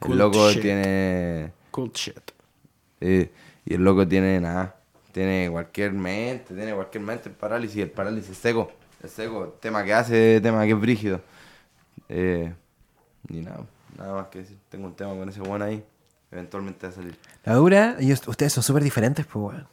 [0.00, 0.60] Cool loco shit.
[0.60, 1.52] tiene.
[1.70, 2.18] Cool shit.
[3.00, 3.30] eh,
[3.64, 4.74] y el loco tiene nada.
[5.12, 7.80] Tiene cualquier mente, tiene cualquier mente el parálisis.
[7.80, 8.72] El parálisis es seco.
[9.00, 9.56] Es seco.
[9.60, 11.20] Tema que hace, tema que es brígido.
[12.08, 12.52] Eh,
[13.28, 13.60] y nada,
[13.96, 14.58] nada más que decir.
[14.68, 15.84] Tengo un tema con ese weón ahí.
[16.32, 17.16] Eventualmente va a salir.
[17.44, 19.68] La dura, ellos, ustedes son súper diferentes, pues, weón.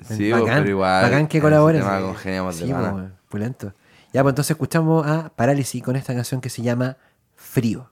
[0.00, 1.04] Sí, pues, pero igual.
[1.04, 1.80] Bacán que colaboren.
[1.80, 2.92] Sí, pana.
[2.92, 3.72] pues, pulento.
[4.14, 6.98] Ya, pues entonces escuchamos a Parálisis con esta canción que se llama
[7.34, 7.90] Frío.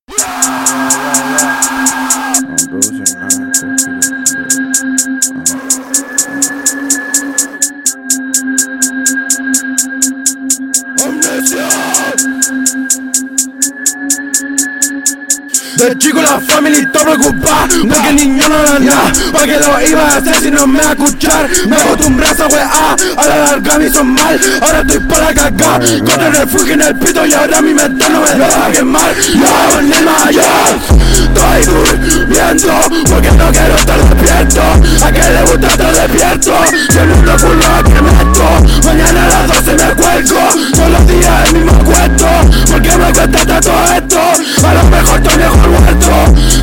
[15.82, 19.88] De chico la familia está preocupada Porque el niño no da nada ¿Para qué lo
[19.88, 21.50] iba a hacer si no me escuchar?
[21.66, 22.96] Me acostumbré a esa weá.
[23.16, 24.40] A la larga me hizo mal.
[24.60, 28.20] Ahora estoy para cagar Con el refugio en el pito Y ahora mi mente no
[28.20, 29.14] me deja quemar.
[29.34, 30.44] Yo en el mayor
[31.18, 32.72] Estoy durmiendo
[33.10, 34.62] Porque no quiero estar despierto.
[35.04, 36.52] A que le gusta estar despierto
[36.90, 38.86] Si el mundo culo que meto.
[38.86, 40.40] Mañana a las 12 me cuelgo.
[40.74, 42.26] Todos los días el mismo cuento.
[42.70, 44.20] Porque me cuesta tanto esto
[44.64, 46.12] A lo mejor estoy mejor muerto.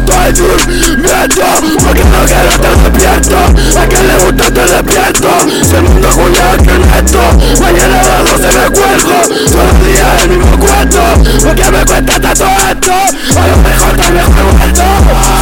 [0.09, 1.45] Estoy durmiendo
[1.85, 3.37] Porque no quiero estar despierto.
[3.79, 5.29] A que le gusta estar despierto.
[5.63, 7.21] Si el mundo culo que meto
[7.61, 11.01] Mañana a las 12 me cuelgo Todos los días el mismo cuento.
[11.43, 12.93] Porque me cuesta tanto esto.
[13.39, 14.83] A lo mejor estoy mejor muerto.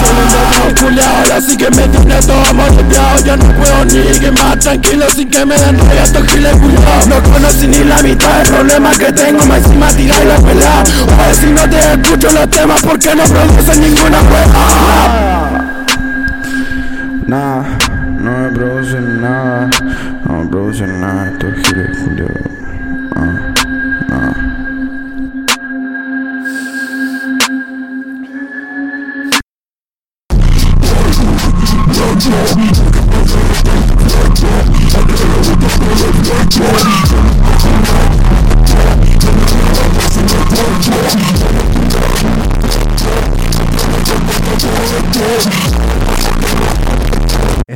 [0.08, 4.60] Soy un culiao Así que me tiene todo moldeado Ya no puedo ni que más
[4.60, 7.06] tranquilo Sin que me den raya estos giles culiao.
[7.08, 10.80] No conocí ni la mitad del problema que tengo Más encima tirar y la pelea
[10.82, 14.46] A ver si no te escucho los temas Porque no producen ninguna hueá
[17.28, 17.62] Nah,
[18.22, 19.70] no me producen nada,
[20.26, 22.38] no me producen nada estos giles culiados.
[23.18, 23.54] Ah,
[24.08, 24.47] nah.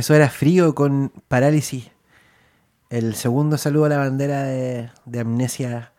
[0.02, 1.92] Eso era Frío con Parálisis.
[2.90, 5.92] El segundo saludo a la bandera de, Amnesia,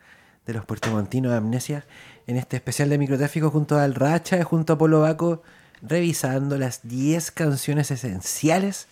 [0.45, 1.85] de los puertomontinos de Amnesia,
[2.27, 5.41] en este especial de microtráfico junto al Racha, junto a Polo Baco,
[5.81, 8.87] revisando las 10 canciones esenciales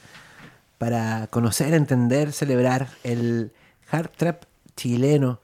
[0.78, 3.52] para conocer, entender, celebrar el
[3.92, 4.44] hard trap
[4.78, 5.42] chileno.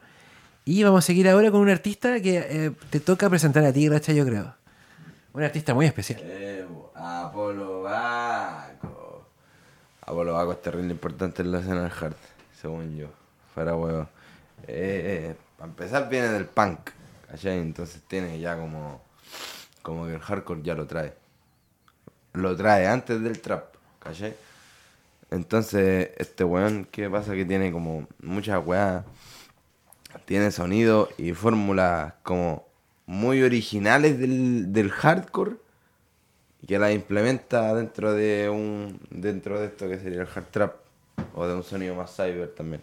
[0.64, 3.90] Y vamos a seguir ahora con un artista que eh, te toca presentar a ti,
[3.90, 4.56] Racha, yo creo.
[5.34, 6.24] Un artista muy especial.
[6.96, 8.77] Apolo Baco.
[10.08, 12.16] Apolo Baco es terrible importante en la escena del hard,
[12.60, 13.08] según yo.
[13.54, 14.08] Fuera huevo.
[14.66, 16.92] Eh, para empezar viene del punk,
[17.30, 17.60] ¿cachai?
[17.60, 19.02] Entonces tiene ya como,
[19.82, 21.14] como que el hardcore ya lo trae.
[22.32, 24.34] Lo trae antes del trap, ¿cachai?
[25.30, 27.34] Entonces, este weón, ¿qué pasa?
[27.34, 29.04] Que tiene como muchas weas.
[30.24, 32.66] Tiene sonido y fórmulas como
[33.06, 35.58] muy originales del, del hardcore
[36.62, 40.76] y que las implementa dentro de un dentro de esto que sería el hard trap
[41.34, 42.82] o de un sonido más cyber también.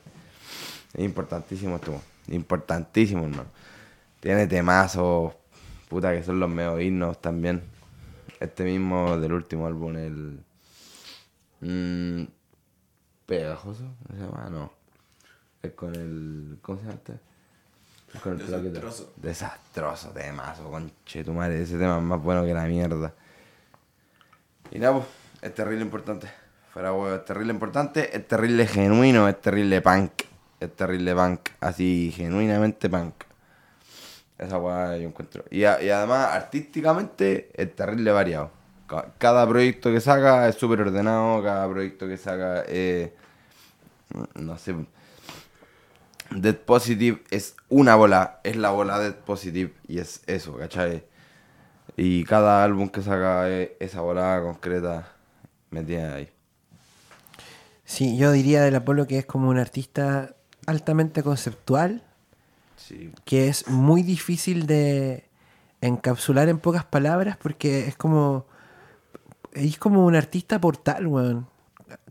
[0.93, 3.47] Es importantísimo esto, importantísimo, hermano.
[4.21, 5.35] Tiene temazos,
[5.89, 7.63] puta que son los medio himnos también.
[8.41, 10.41] Este mismo del último álbum, el
[11.61, 12.27] mm,
[13.27, 14.51] pegajoso, ¿cómo se llama?
[14.51, 14.73] No.
[15.63, 16.59] Es con el.
[16.63, 17.13] ¿Cómo se llama este?
[18.15, 18.81] Es con el plaqueta.
[18.81, 19.13] Desastroso.
[19.17, 21.63] Desastroso, temazo, conche tu madre.
[21.63, 23.15] Ese tema es más bueno que la mierda.
[24.71, 25.07] Y nada, pues,
[25.43, 26.29] es terrible importante.
[26.73, 30.11] Fuera huevo, es terrible importante, es terrible genuino, es terrible punk.
[30.61, 33.15] Es terrible punk, así genuinamente punk.
[34.39, 35.45] Esa weá yo encuentro.
[35.51, 38.51] Y, a- y además, artísticamente, es terrible variado.
[38.89, 43.11] Ca- Cada proyecto que saca es súper ordenado, cada proyecto que saca es.
[44.35, 44.75] No sé.
[46.31, 51.05] Dead Positive es una bola, es la bola Dead Positive y es eso, ¿cachai?
[51.97, 55.13] Y cada álbum que saca es esa bola concreta
[55.71, 56.29] metida ahí.
[57.85, 60.35] Sí, yo diría del Apolo que es como un artista
[60.67, 62.03] altamente conceptual,
[62.77, 63.13] Sí.
[63.25, 65.29] que es muy difícil de
[65.81, 68.47] encapsular en pocas palabras porque es como
[69.53, 71.47] es como un artista portal, weón.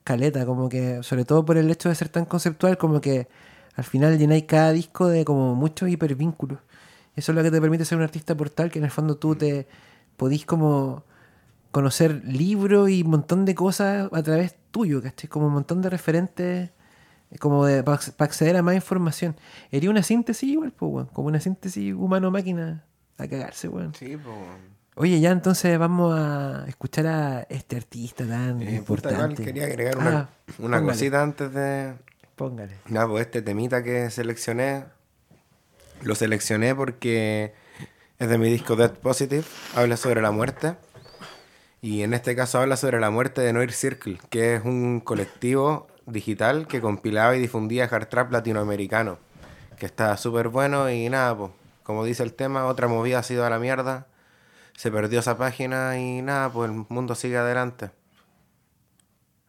[0.05, 3.27] Caleta, como que sobre todo por el hecho de ser tan conceptual como que
[3.75, 6.59] al final llenáis cada disco de como muchos hipervínculos.
[7.15, 9.35] Eso es lo que te permite ser un artista portal que en el fondo tú
[9.35, 9.67] te
[10.17, 11.03] podís como
[11.71, 15.29] conocer libros y un montón de cosas a través tuyo, ¿cachai?
[15.29, 16.69] Como un montón de referentes
[17.39, 19.35] como para acceder a más información.
[19.71, 21.07] Sería una síntesis igual, pues, weón.
[21.07, 22.83] Como una síntesis humano-máquina
[23.17, 23.93] a cagarse, weón.
[23.95, 24.35] Sí, pues.
[24.95, 29.43] Oye, ya entonces vamos a escuchar a este artista tan Eh, importante.
[29.43, 30.29] quería agregar una, Ah,
[30.59, 31.93] una cosita antes de.
[32.35, 32.75] Póngale.
[32.89, 34.85] Nada, pues este temita que seleccioné.
[36.03, 37.53] Lo seleccioné porque
[38.19, 39.45] es de mi disco Dead Positive.
[39.73, 40.75] Habla sobre la muerte.
[41.81, 45.87] Y en este caso habla sobre la muerte de Noir Circle, que es un colectivo
[46.05, 49.17] digital que compilaba y difundía hard trap latinoamericano.
[49.77, 51.51] Que está súper bueno y nada, pues,
[51.83, 54.07] como dice el tema, otra movida ha sido a la mierda.
[54.75, 57.91] Se perdió esa página y nada, pues el mundo sigue adelante.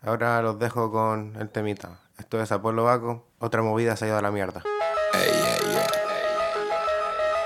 [0.02, 2.00] Ahora los dejo con el temita.
[2.18, 4.62] Esto es Apolo Baco, otra movida se ha ido a la mierda.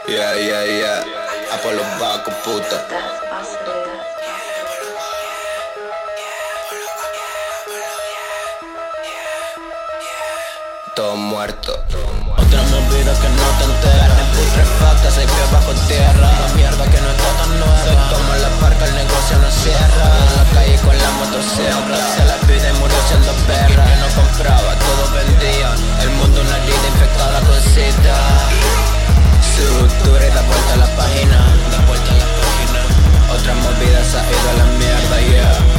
[0.09, 1.05] Yeah, yeah, yeah.
[1.52, 2.80] Apolo Baco, puta.
[10.97, 11.72] Todo muerto.
[12.40, 14.20] Otra movida que no te enteras.
[14.32, 16.32] Putrefacta, se que bajo tierra.
[16.40, 17.85] La mierda que no está tan nueva.
[17.85, 20.09] Soy como la parca, el negocio no cierra.
[20.24, 21.97] En la calle con la motosierra.
[22.16, 23.85] Se la pide y murió siendo perra.
[23.85, 25.74] Que no compraba, todo vendía.
[26.01, 27.59] El mundo una herida infectada con
[29.59, 29.89] sida.
[29.89, 31.36] Sutura y da vuelta a la página.
[31.70, 33.35] Da vuelta a la página.
[33.35, 35.18] Otra movida se ha ido a la mierda.
[35.28, 35.77] Yeah,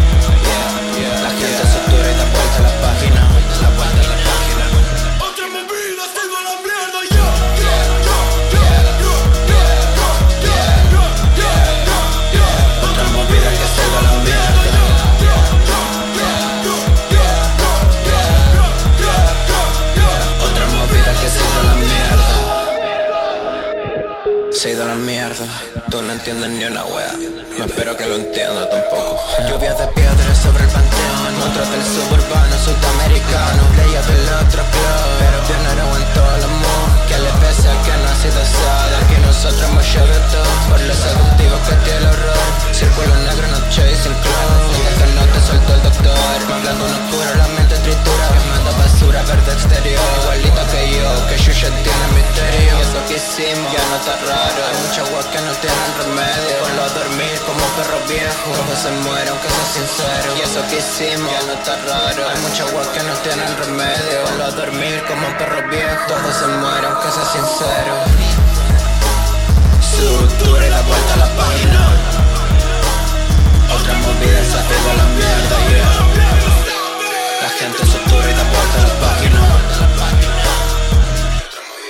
[25.89, 27.13] Tú no entiendes ni una wea.
[27.57, 29.17] No espero que lo entienda tampoco.
[29.49, 31.33] Lluvia de piedras sobre el panteón.
[31.49, 33.61] Otro del suburbano sudamericano.
[33.73, 35.09] Playa del otro club.
[35.17, 36.85] Pero pionero en todo el amor.
[37.09, 38.93] Que le pese al que no ha sido solo.
[39.01, 39.85] Aquí nosotros hemos
[40.29, 40.51] todo.
[40.69, 42.49] Por los seductivos que tiene el horror.
[42.69, 44.61] Círculo negro, no chasing clown.
[44.93, 46.37] Que no te soltó el doctor.
[46.53, 48.38] Hablando una cura, la mente tritura.
[48.99, 50.11] Basura verde exterior.
[50.23, 52.75] Igualito que yo, que Shusha tiene misterio.
[52.75, 54.59] Y eso que hicimos ya no está raro.
[54.59, 56.55] Hay mucha agua que no tienen remedio.
[56.59, 58.51] Ponlo a dormir como perro viejo.
[58.59, 60.27] Todos se mueren, aunque sea sincero.
[60.35, 62.27] Y eso que hicimos ya no está raro.
[62.27, 64.19] Hay mucha agua que no tienen remedio.
[64.27, 66.03] Ponlo a dormir como perro viejo.
[66.11, 67.93] Todos se mueren, aunque sea sincero.
[69.79, 71.81] Sutura y da vuelta a la página.
[73.79, 76.38] Otra movida se la mierda, yeah.
[77.59, 79.39] La gente sutura y da vuelta a la página.
[81.43, 81.89] Otra movida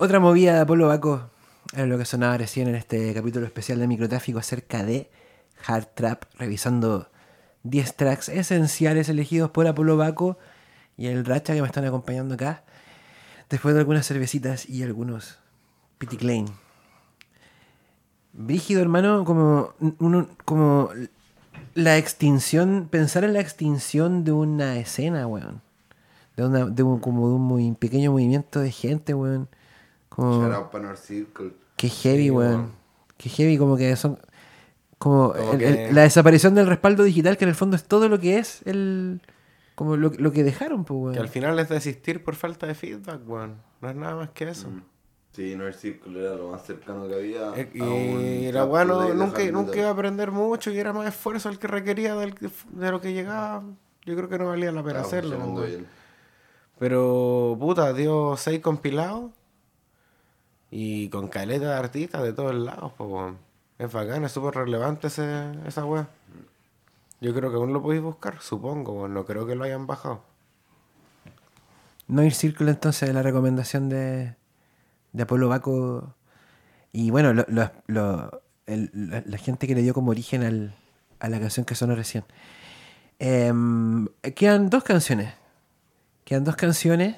[0.00, 1.28] Otra movida de Apolo Baco
[1.72, 5.10] era lo que sonaba recién en este capítulo especial de microtráfico acerca de
[5.66, 7.10] Hard Trap, revisando
[7.64, 10.38] 10 tracks esenciales elegidos por Apolo Baco
[10.96, 12.62] y el Racha que me están acompañando acá,
[13.50, 15.40] después de algunas cervecitas y algunos
[15.98, 16.46] Pity Klein.
[18.32, 20.90] Brígido, hermano, como, uno, como
[21.74, 25.60] la extinción, pensar en la extinción de una escena, weón.
[26.36, 29.48] De, una, de un, como de un muy pequeño movimiento de gente, weón.
[30.18, 31.52] Como, Shout out Panor Circle.
[31.76, 32.50] Qué heavy, Sí, weón.
[32.54, 32.72] weón.
[33.16, 34.18] Qué heavy, como que son.
[34.98, 37.84] Como, Como el- que- el- la desaparición del respaldo digital, que en el fondo es
[37.84, 39.22] todo lo que es el.
[39.76, 41.14] Como lo, lo que dejaron, pues, weón.
[41.14, 43.58] Que al final es desistir por falta de feedback, weón.
[43.80, 44.68] No es nada más que eso.
[45.32, 47.52] Sí, Noir Circle era lo más cercano que había.
[47.54, 50.78] Eh, Y la trap weá no- today de nunca, nunca iba a aprender mucho y
[50.80, 52.34] era más esfuerzo el que requería del,
[52.72, 53.62] de lo que llegaba.
[54.04, 55.62] Yo creo que no valía la pena Estaba hacerlo.
[56.78, 59.30] Pero, puta, dio seis compilados
[60.70, 63.38] y con caleta de artistas de todos lados, weón.
[63.78, 66.08] Es bacán, es súper relevante ese, esa weá.
[67.20, 69.08] Yo creo que aún lo podéis buscar, supongo.
[69.08, 70.22] No creo que lo hayan bajado.
[72.06, 74.34] No ir círculo entonces la recomendación de,
[75.12, 76.14] de Apolo Baco.
[76.92, 77.44] Y bueno, lo-
[77.86, 80.74] lo- el- la, la gente que le dio como origen al-
[81.20, 82.24] a la canción que sonó recién.
[83.18, 85.34] Em, quedan dos canciones.
[86.24, 87.16] Quedan dos canciones.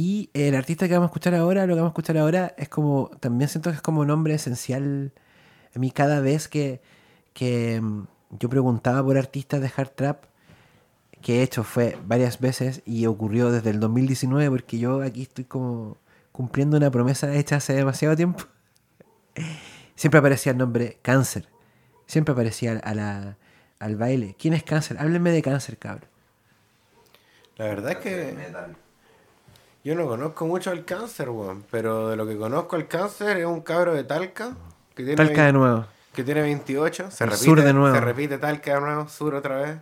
[0.00, 2.68] Y el artista que vamos a escuchar ahora, lo que vamos a escuchar ahora, es
[2.68, 3.10] como.
[3.18, 5.12] También siento que es como nombre esencial.
[5.74, 6.80] A mí, cada vez que,
[7.32, 10.22] que em, yo preguntaba por artistas de hard trap,
[11.20, 15.46] que he hecho fue varias veces y ocurrió desde el 2019 porque yo aquí estoy
[15.46, 15.96] como
[16.30, 18.44] cumpliendo una promesa hecha hace demasiado tiempo.
[19.96, 21.48] siempre aparecía el nombre cáncer.
[22.06, 23.36] Siempre aparecía a la,
[23.80, 24.36] al baile.
[24.38, 24.96] ¿Quién es cáncer?
[25.00, 26.08] Háblenme de cáncer, cabrón.
[27.56, 28.36] La verdad es que
[29.84, 31.64] yo no conozco mucho el cáncer, weón.
[31.70, 34.56] Pero de lo que conozco el cáncer es un cabro de Talca.
[34.94, 35.84] Que tiene Talca de nuevo.
[36.12, 37.10] Que tiene 28.
[37.10, 37.94] Se El repite, sur de nuevo.
[37.94, 39.76] Se repite Talca de nuevo, sur otra vez.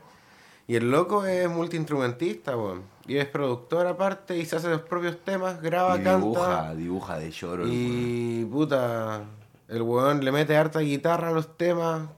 [0.69, 2.83] Y el loco es multiinstrumentista, weón.
[3.07, 6.17] Y es productor aparte y se hace los propios temas, graba, Y canta.
[6.19, 7.63] dibuja, dibuja de lloro.
[7.65, 7.71] el.
[7.73, 9.23] Y puta,
[9.69, 12.09] el weón le mete harta guitarra a los temas,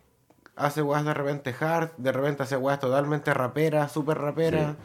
[0.56, 4.76] hace weas de repente hard, de repente hace weas totalmente raperas, súper raperas.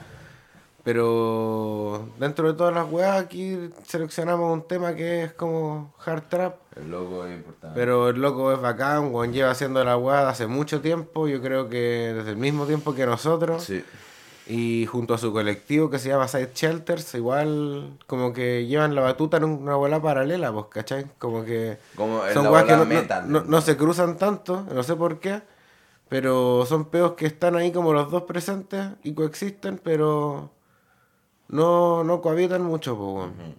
[0.84, 3.58] Pero dentro de todas las weas aquí
[3.88, 6.56] seleccionamos un tema que es como hard trap.
[6.76, 7.76] El loco es importante.
[7.76, 11.70] Pero el loco es bacán, weón lleva haciendo la wea hace mucho tiempo, yo creo
[11.70, 13.64] que desde el mismo tiempo que nosotros.
[13.64, 13.84] Sí.
[14.46, 19.00] Y junto a su colectivo que se llama Side Shelters, igual como que llevan la
[19.02, 21.06] batuta en una bola paralela, pues, ¿cachai?
[21.18, 22.76] Como que Como son weas que
[23.28, 25.42] no- no se cruzan tanto, no sé por qué,
[26.10, 30.50] pero son peos que están ahí como los dos presentes y coexisten, pero
[31.54, 33.56] no, no cohabitan mucho, pues, weón.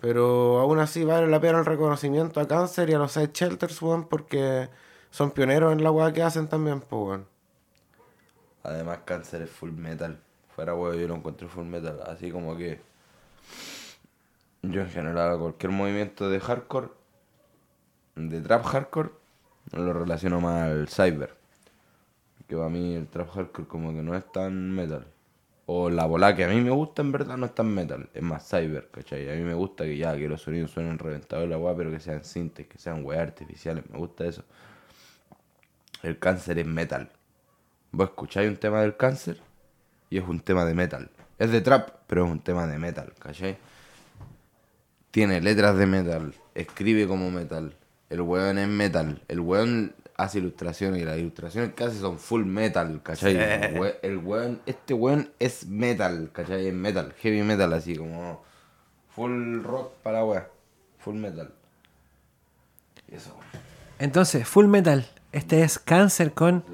[0.00, 3.80] Pero aún así vale la pena el reconocimiento a Cáncer y a los Side Shelters,
[3.80, 4.68] weón, porque
[5.10, 7.26] son pioneros en la weá que hacen también, pues, weón.
[8.64, 10.20] Además, Cáncer es full metal.
[10.56, 12.00] Fuera huevo, yo lo encuentro full metal.
[12.06, 12.80] Así como que.
[14.62, 16.88] Yo en general, cualquier movimiento de hardcore,
[18.16, 19.10] de trap hardcore,
[19.72, 21.36] lo relaciono más al cyber.
[22.48, 25.06] Que para mí el trap hardcore como que no es tan metal.
[25.72, 28.22] O la bola que a mí me gusta en verdad no es tan metal, es
[28.24, 29.30] más cyber, ¿cachai?
[29.30, 32.00] A mí me gusta que ya, que los sonidos suenen reventados la weá, pero que
[32.00, 34.42] sean sintes, que sean weas artificiales, me gusta eso.
[36.02, 37.12] El cáncer es metal.
[37.92, 39.40] Vos escucháis un tema del cáncer
[40.10, 41.08] y es un tema de metal.
[41.38, 43.56] Es de trap, pero es un tema de metal, ¿cachai?
[45.12, 47.76] Tiene letras de metal, escribe como metal.
[48.08, 49.22] El weón es metal.
[49.28, 53.36] El weón hace ilustraciones y las ilustraciones que hace son full metal, ¿cachai?
[53.36, 56.66] El we- El weón, este weón es metal, ¿cachai?
[56.68, 58.42] Es metal, heavy metal, así como
[59.14, 60.48] full rock para wea.
[60.98, 61.52] Full metal.
[63.10, 63.34] Y eso.
[63.98, 65.06] Entonces, Full Metal.
[65.32, 66.64] Este es Cáncer con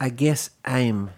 [0.00, 1.10] I Guess I'm.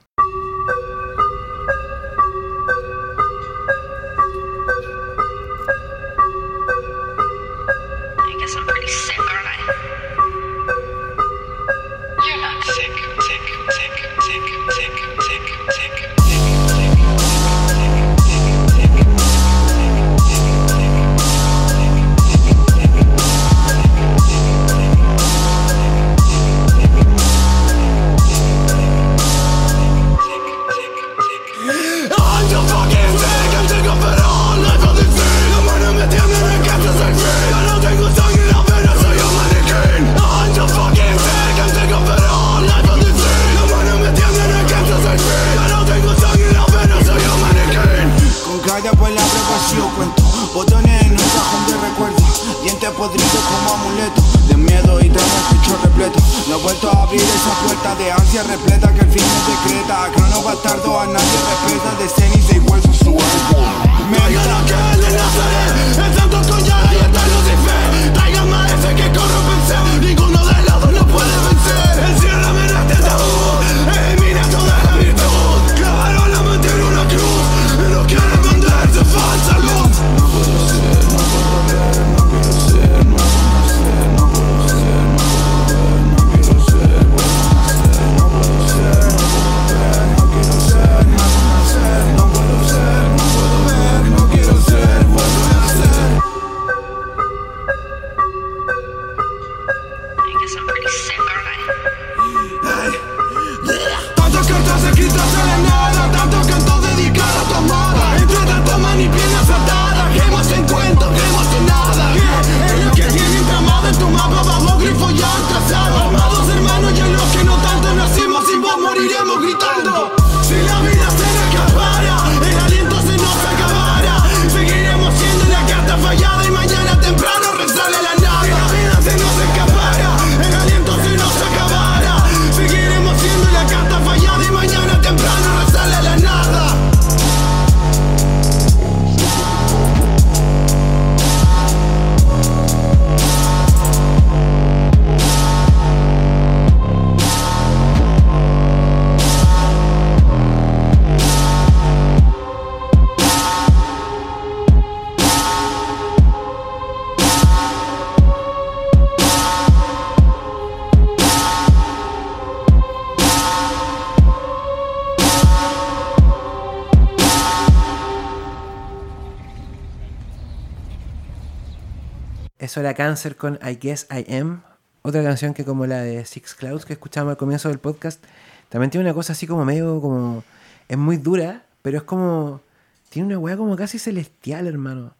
[172.61, 174.63] Eso era Cancer con I Guess I Am.
[175.01, 178.23] Otra canción que como la de Six Clouds que escuchamos al comienzo del podcast.
[178.69, 180.45] También tiene una cosa así como medio como...
[180.87, 182.61] Es muy dura, pero es como...
[183.09, 185.15] Tiene una weá como casi celestial, hermano.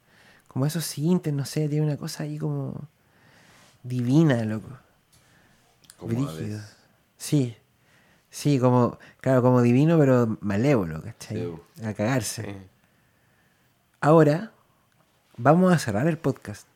[0.49, 2.79] Como esos sintes, no sé, tiene una cosa ahí como...
[3.81, 4.69] Divina, loco.
[5.97, 6.61] Como Brígido.
[7.17, 7.57] Sí.
[8.29, 8.99] Sí, como...
[9.19, 11.51] Claro, como divino, pero malévolo, ¿cachai?
[11.83, 12.43] A cagarse.
[12.43, 12.55] Sí.
[13.99, 14.51] Ahora
[15.37, 16.67] vamos a cerrar el podcast.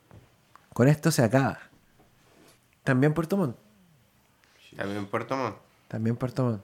[0.75, 1.57] Con esto se acaba.
[2.83, 3.55] También Puerto Montt.
[4.75, 5.55] También Puerto Montt.
[5.87, 6.61] También Puerto Montt.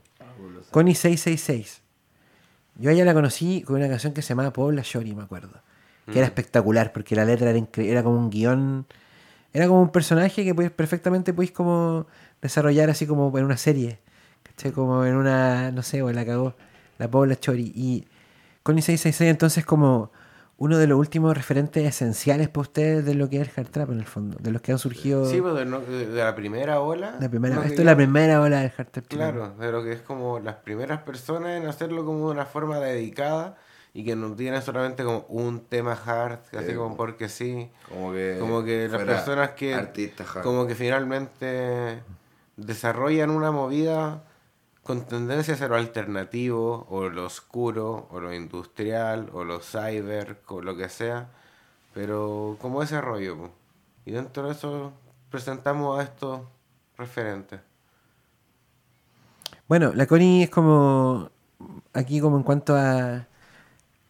[0.69, 1.81] Connie 666.
[2.75, 5.61] Yo a ella la conocí con una canción que se llamaba Pobla Shori, me acuerdo.
[6.05, 6.31] Que era Mm.
[6.31, 8.85] espectacular porque la letra era, era como un guion.
[9.53, 12.05] Era como un personaje que pues, perfectamente podéis como
[12.41, 13.99] desarrollar así como en una serie.
[14.43, 14.73] ¿Cachai?
[14.73, 16.53] Como en una, no sé, o la cagó.
[16.97, 17.71] La Pobla Chori.
[17.73, 18.05] Y
[18.63, 20.11] Connie 666 entonces como
[20.63, 23.89] uno de los últimos referentes esenciales para ustedes de lo que es el hard trap
[23.89, 24.37] en el fondo.
[24.39, 25.25] De los que han surgido...
[25.25, 27.15] Sí, pues de, no- de- de la primera ola.
[27.19, 29.07] la primera, no, que esto es la primera ola del hard trap.
[29.07, 33.57] Claro, pero que es como las primeras personas en hacerlo como de una forma dedicada
[33.91, 36.97] y que no tiene solamente como un tema hard, así Sí, como po.
[36.97, 37.71] porque sí.
[37.89, 39.89] Como que, Como que las personas que hard.
[40.43, 42.03] como que finalmente
[42.57, 44.23] desarrollan una movida
[44.83, 50.61] con tendencia hacia lo alternativo o lo oscuro o lo industrial o lo cyber o
[50.61, 51.29] lo que sea,
[51.93, 53.37] pero como ese rollo.
[53.37, 53.51] po.
[54.05, 54.93] Y dentro de eso
[55.29, 56.41] presentamos a estos
[56.97, 57.61] referentes.
[59.67, 61.29] Bueno, la Connie es como.
[61.93, 63.27] Aquí, como en cuanto a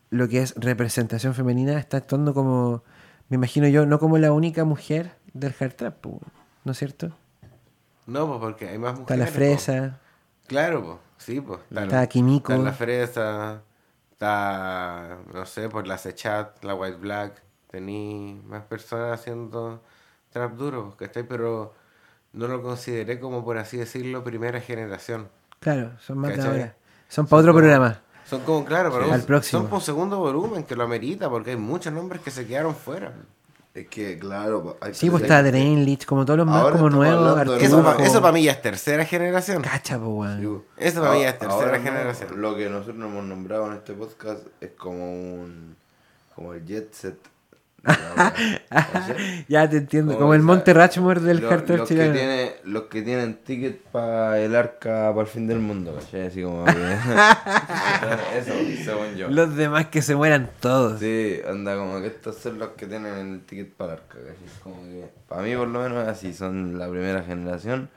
[0.10, 2.84] lo que es representación femenina, está actuando como.
[3.30, 6.06] Me imagino yo, no como la única mujer del hard trap,
[6.64, 7.12] ¿no es cierto?
[8.06, 9.18] No, pues porque hay más Está mujeres.
[9.18, 10.00] la po.
[10.52, 11.62] Claro, pues, sí, pues.
[11.72, 12.52] Está Kimiko.
[12.52, 13.62] Está la fresa,
[14.12, 17.42] está, no sé, pues la Sechat, la White Black.
[17.70, 19.82] Tení más personas haciendo
[20.30, 21.24] trap duro, ¿cachai?
[21.24, 21.74] Pero
[22.34, 25.30] no lo consideré como, por así decirlo, primera generación.
[25.62, 26.52] Claro, son más de ¿cachai?
[26.52, 26.76] ahora.
[27.08, 28.02] Son para otro como- programa.
[28.26, 28.92] Son como, claro,
[29.26, 29.50] pero Sí.
[29.52, 32.76] son por un segundo volumen que lo amerita, porque hay muchos nombres que se quedaron
[32.76, 33.14] fuera.
[33.74, 37.62] Es que, claro, hay Sí, pues está Drainlich, como todos los más como nuevos.
[37.62, 39.62] Eso, pa- eso para mí ya es tercera generación.
[39.62, 40.64] Cacha, po, weón.
[40.76, 42.42] Eso para mí ya es tercera no, generación.
[42.42, 45.06] Lo que nosotros nos hemos nombrado en este podcast es como
[45.42, 45.78] un.
[46.36, 47.16] como el jet set.
[49.48, 52.14] Ya te entiendo, como Como el Monte Rushmore del Lo- los, que chileno.
[52.14, 56.28] tiene, los que tienen ticket para el arca para el fin del mundo, ¿cachai?
[56.28, 56.72] Así como que.
[58.38, 58.54] Eso,
[58.84, 59.30] según yo.
[59.30, 61.00] Los demás que se mueran todos.
[61.00, 64.60] Sí, anda como que estos son los que tienen el ticket para el arca, ¿cachai?
[64.64, 65.10] Como que.
[65.28, 66.34] Para mí, por lo menos, así.
[66.34, 67.90] Son la primera generación.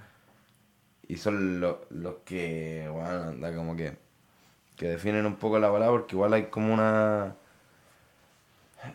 [1.06, 3.93] Y son lo- los que, bueno, anda como que.
[4.77, 7.36] que definen un poco la palabra, porque igual hay como una.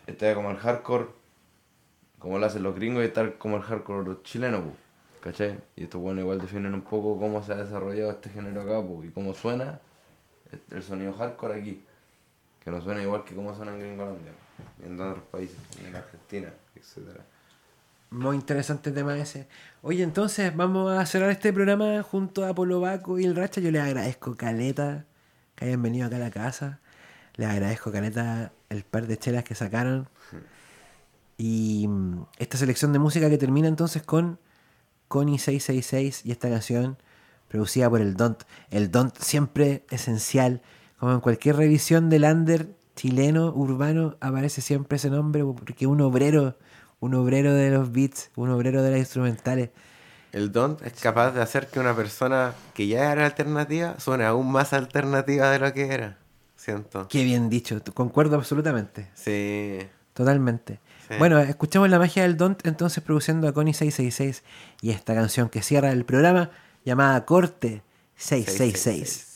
[0.06, 1.06] Está como el hardcore,
[2.18, 4.72] como lo hacen los gringos, y está como el hardcore chileno, pu,
[5.22, 5.58] ¿cachai?
[5.76, 9.10] Y estos bueno igual definen un poco cómo se ha desarrollado este género acá, y
[9.10, 9.80] cómo suena
[10.70, 11.84] el sonido hardcore aquí.
[12.62, 14.32] Que no suena igual que cómo suena en Gringolandia,
[14.84, 17.24] en otros países, en Argentina, etcétera.
[18.10, 19.48] Muy interesante tema ese.
[19.82, 23.62] Oye, entonces vamos a cerrar este programa junto a Polo Baco y el Racha.
[23.62, 25.06] Yo les agradezco, Caleta,
[25.54, 26.80] que hayan venido acá a la casa.
[27.40, 30.10] Les agradezco, Caleta, el par de chelas que sacaron.
[31.38, 34.38] Y mm, esta selección de música que termina entonces con
[35.08, 36.98] Connie 666 y esta canción
[37.48, 38.42] producida por el Don't.
[38.68, 40.60] El Don't siempre esencial.
[40.98, 46.58] Como en cualquier revisión del under chileno, urbano, aparece siempre ese nombre porque un obrero,
[46.98, 49.70] un obrero de los beats, un obrero de las instrumentales.
[50.32, 54.52] El Don es capaz de hacer que una persona que ya era alternativa suene aún
[54.52, 56.18] más alternativa de lo que era
[56.60, 57.08] siento.
[57.08, 59.08] Qué bien dicho, concuerdo absolutamente.
[59.14, 59.78] Sí.
[60.12, 60.80] Totalmente.
[61.18, 64.44] Bueno, escuchamos la magia del Don't, entonces produciendo a Connie 666
[64.80, 66.50] y esta canción que cierra el programa
[66.84, 67.82] llamada Corte
[68.14, 68.72] 666.
[68.72, 69.29] 666.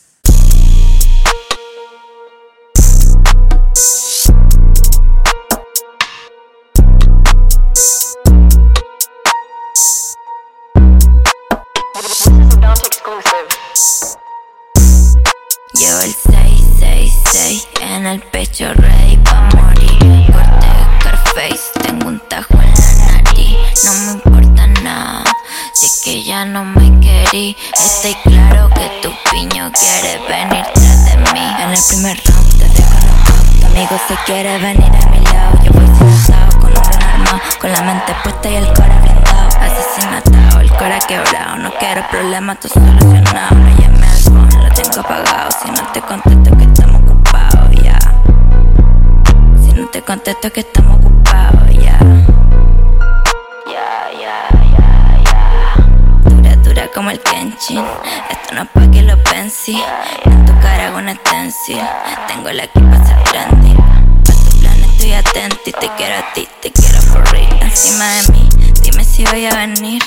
[18.15, 20.31] El pecho ready pa' morir.
[20.31, 23.57] Corte de Scarface, tengo un tajo en la nariz.
[23.83, 25.23] No me importa nada,
[25.73, 27.57] si es que ya no me querí.
[27.73, 31.45] Estoy claro que tu piño quiere venir tras de mí.
[31.59, 32.99] En el primer round te dejo
[33.59, 37.41] Tu amigo se quiere venir a mi lado Yo voy sin asado, con un arma.
[37.59, 41.57] Con la mente puesta y el cora blindado Asesinatado, el cora quebrado.
[41.57, 43.55] No quiero problemas, tú solucionado.
[43.55, 45.49] No llame al phone, lo tengo apagado.
[45.51, 46.24] Si no te contesto
[50.05, 51.97] contesto que estamos ocupados, ya.
[53.65, 54.49] Ya, ya,
[55.23, 57.83] ya, Dura, dura como el Kenshin.
[58.29, 59.81] Esto no es pa' que lo pensi.
[60.25, 61.81] En tu cara hago una stencil.
[62.27, 63.71] Tengo la que pasa grande.
[63.71, 67.57] A tu plan estoy atento y te quiero a ti, te quiero por real.
[67.61, 68.49] Encima de mí,
[68.83, 70.03] dime si voy a venir.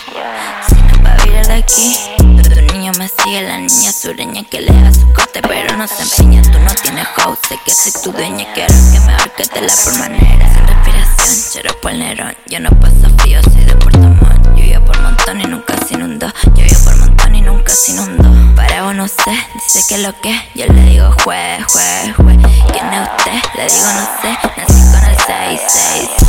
[0.69, 1.97] Si no va a de aquí,
[2.37, 6.03] pero tu niño me sigue la niña sureña que le su corte, pero no se
[6.03, 6.41] empeña.
[6.41, 8.47] Tú no tienes house, sé que soy tu dueña.
[8.55, 10.49] Quiero que me ahorquete la por manera.
[10.55, 12.35] Sin respiración, chero por nerón.
[12.47, 14.57] Yo no paso frío, soy de Puerto Montt.
[14.57, 16.33] Lluvia por montón y nunca se inundó.
[16.55, 18.57] Lluvia por montón y nunca se inundó.
[18.57, 19.31] Para vos no sé,
[19.63, 20.35] dice que lo que.
[20.55, 22.39] Yo le digo jue, jue, jue.
[22.73, 23.39] ¿Quién es usted?
[23.57, 24.39] Le digo no sé.
[24.57, 26.28] Nací con el 666.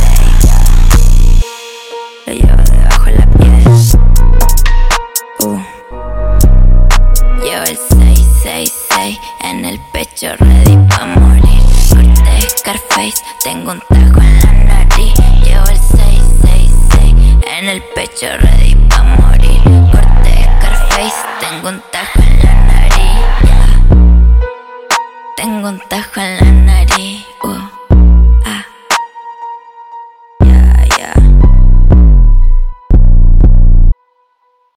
[10.20, 11.62] Pecho, ready pa' morir.
[11.88, 15.14] Corte Scarface, tengo un tajo en la nariz.
[15.42, 19.62] Llevo el 666 en el pecho, ready pa' morir.
[19.90, 23.20] Corte Scarface, tengo un tajo en la nariz.
[25.36, 26.79] Tengo un tajo en la nariz.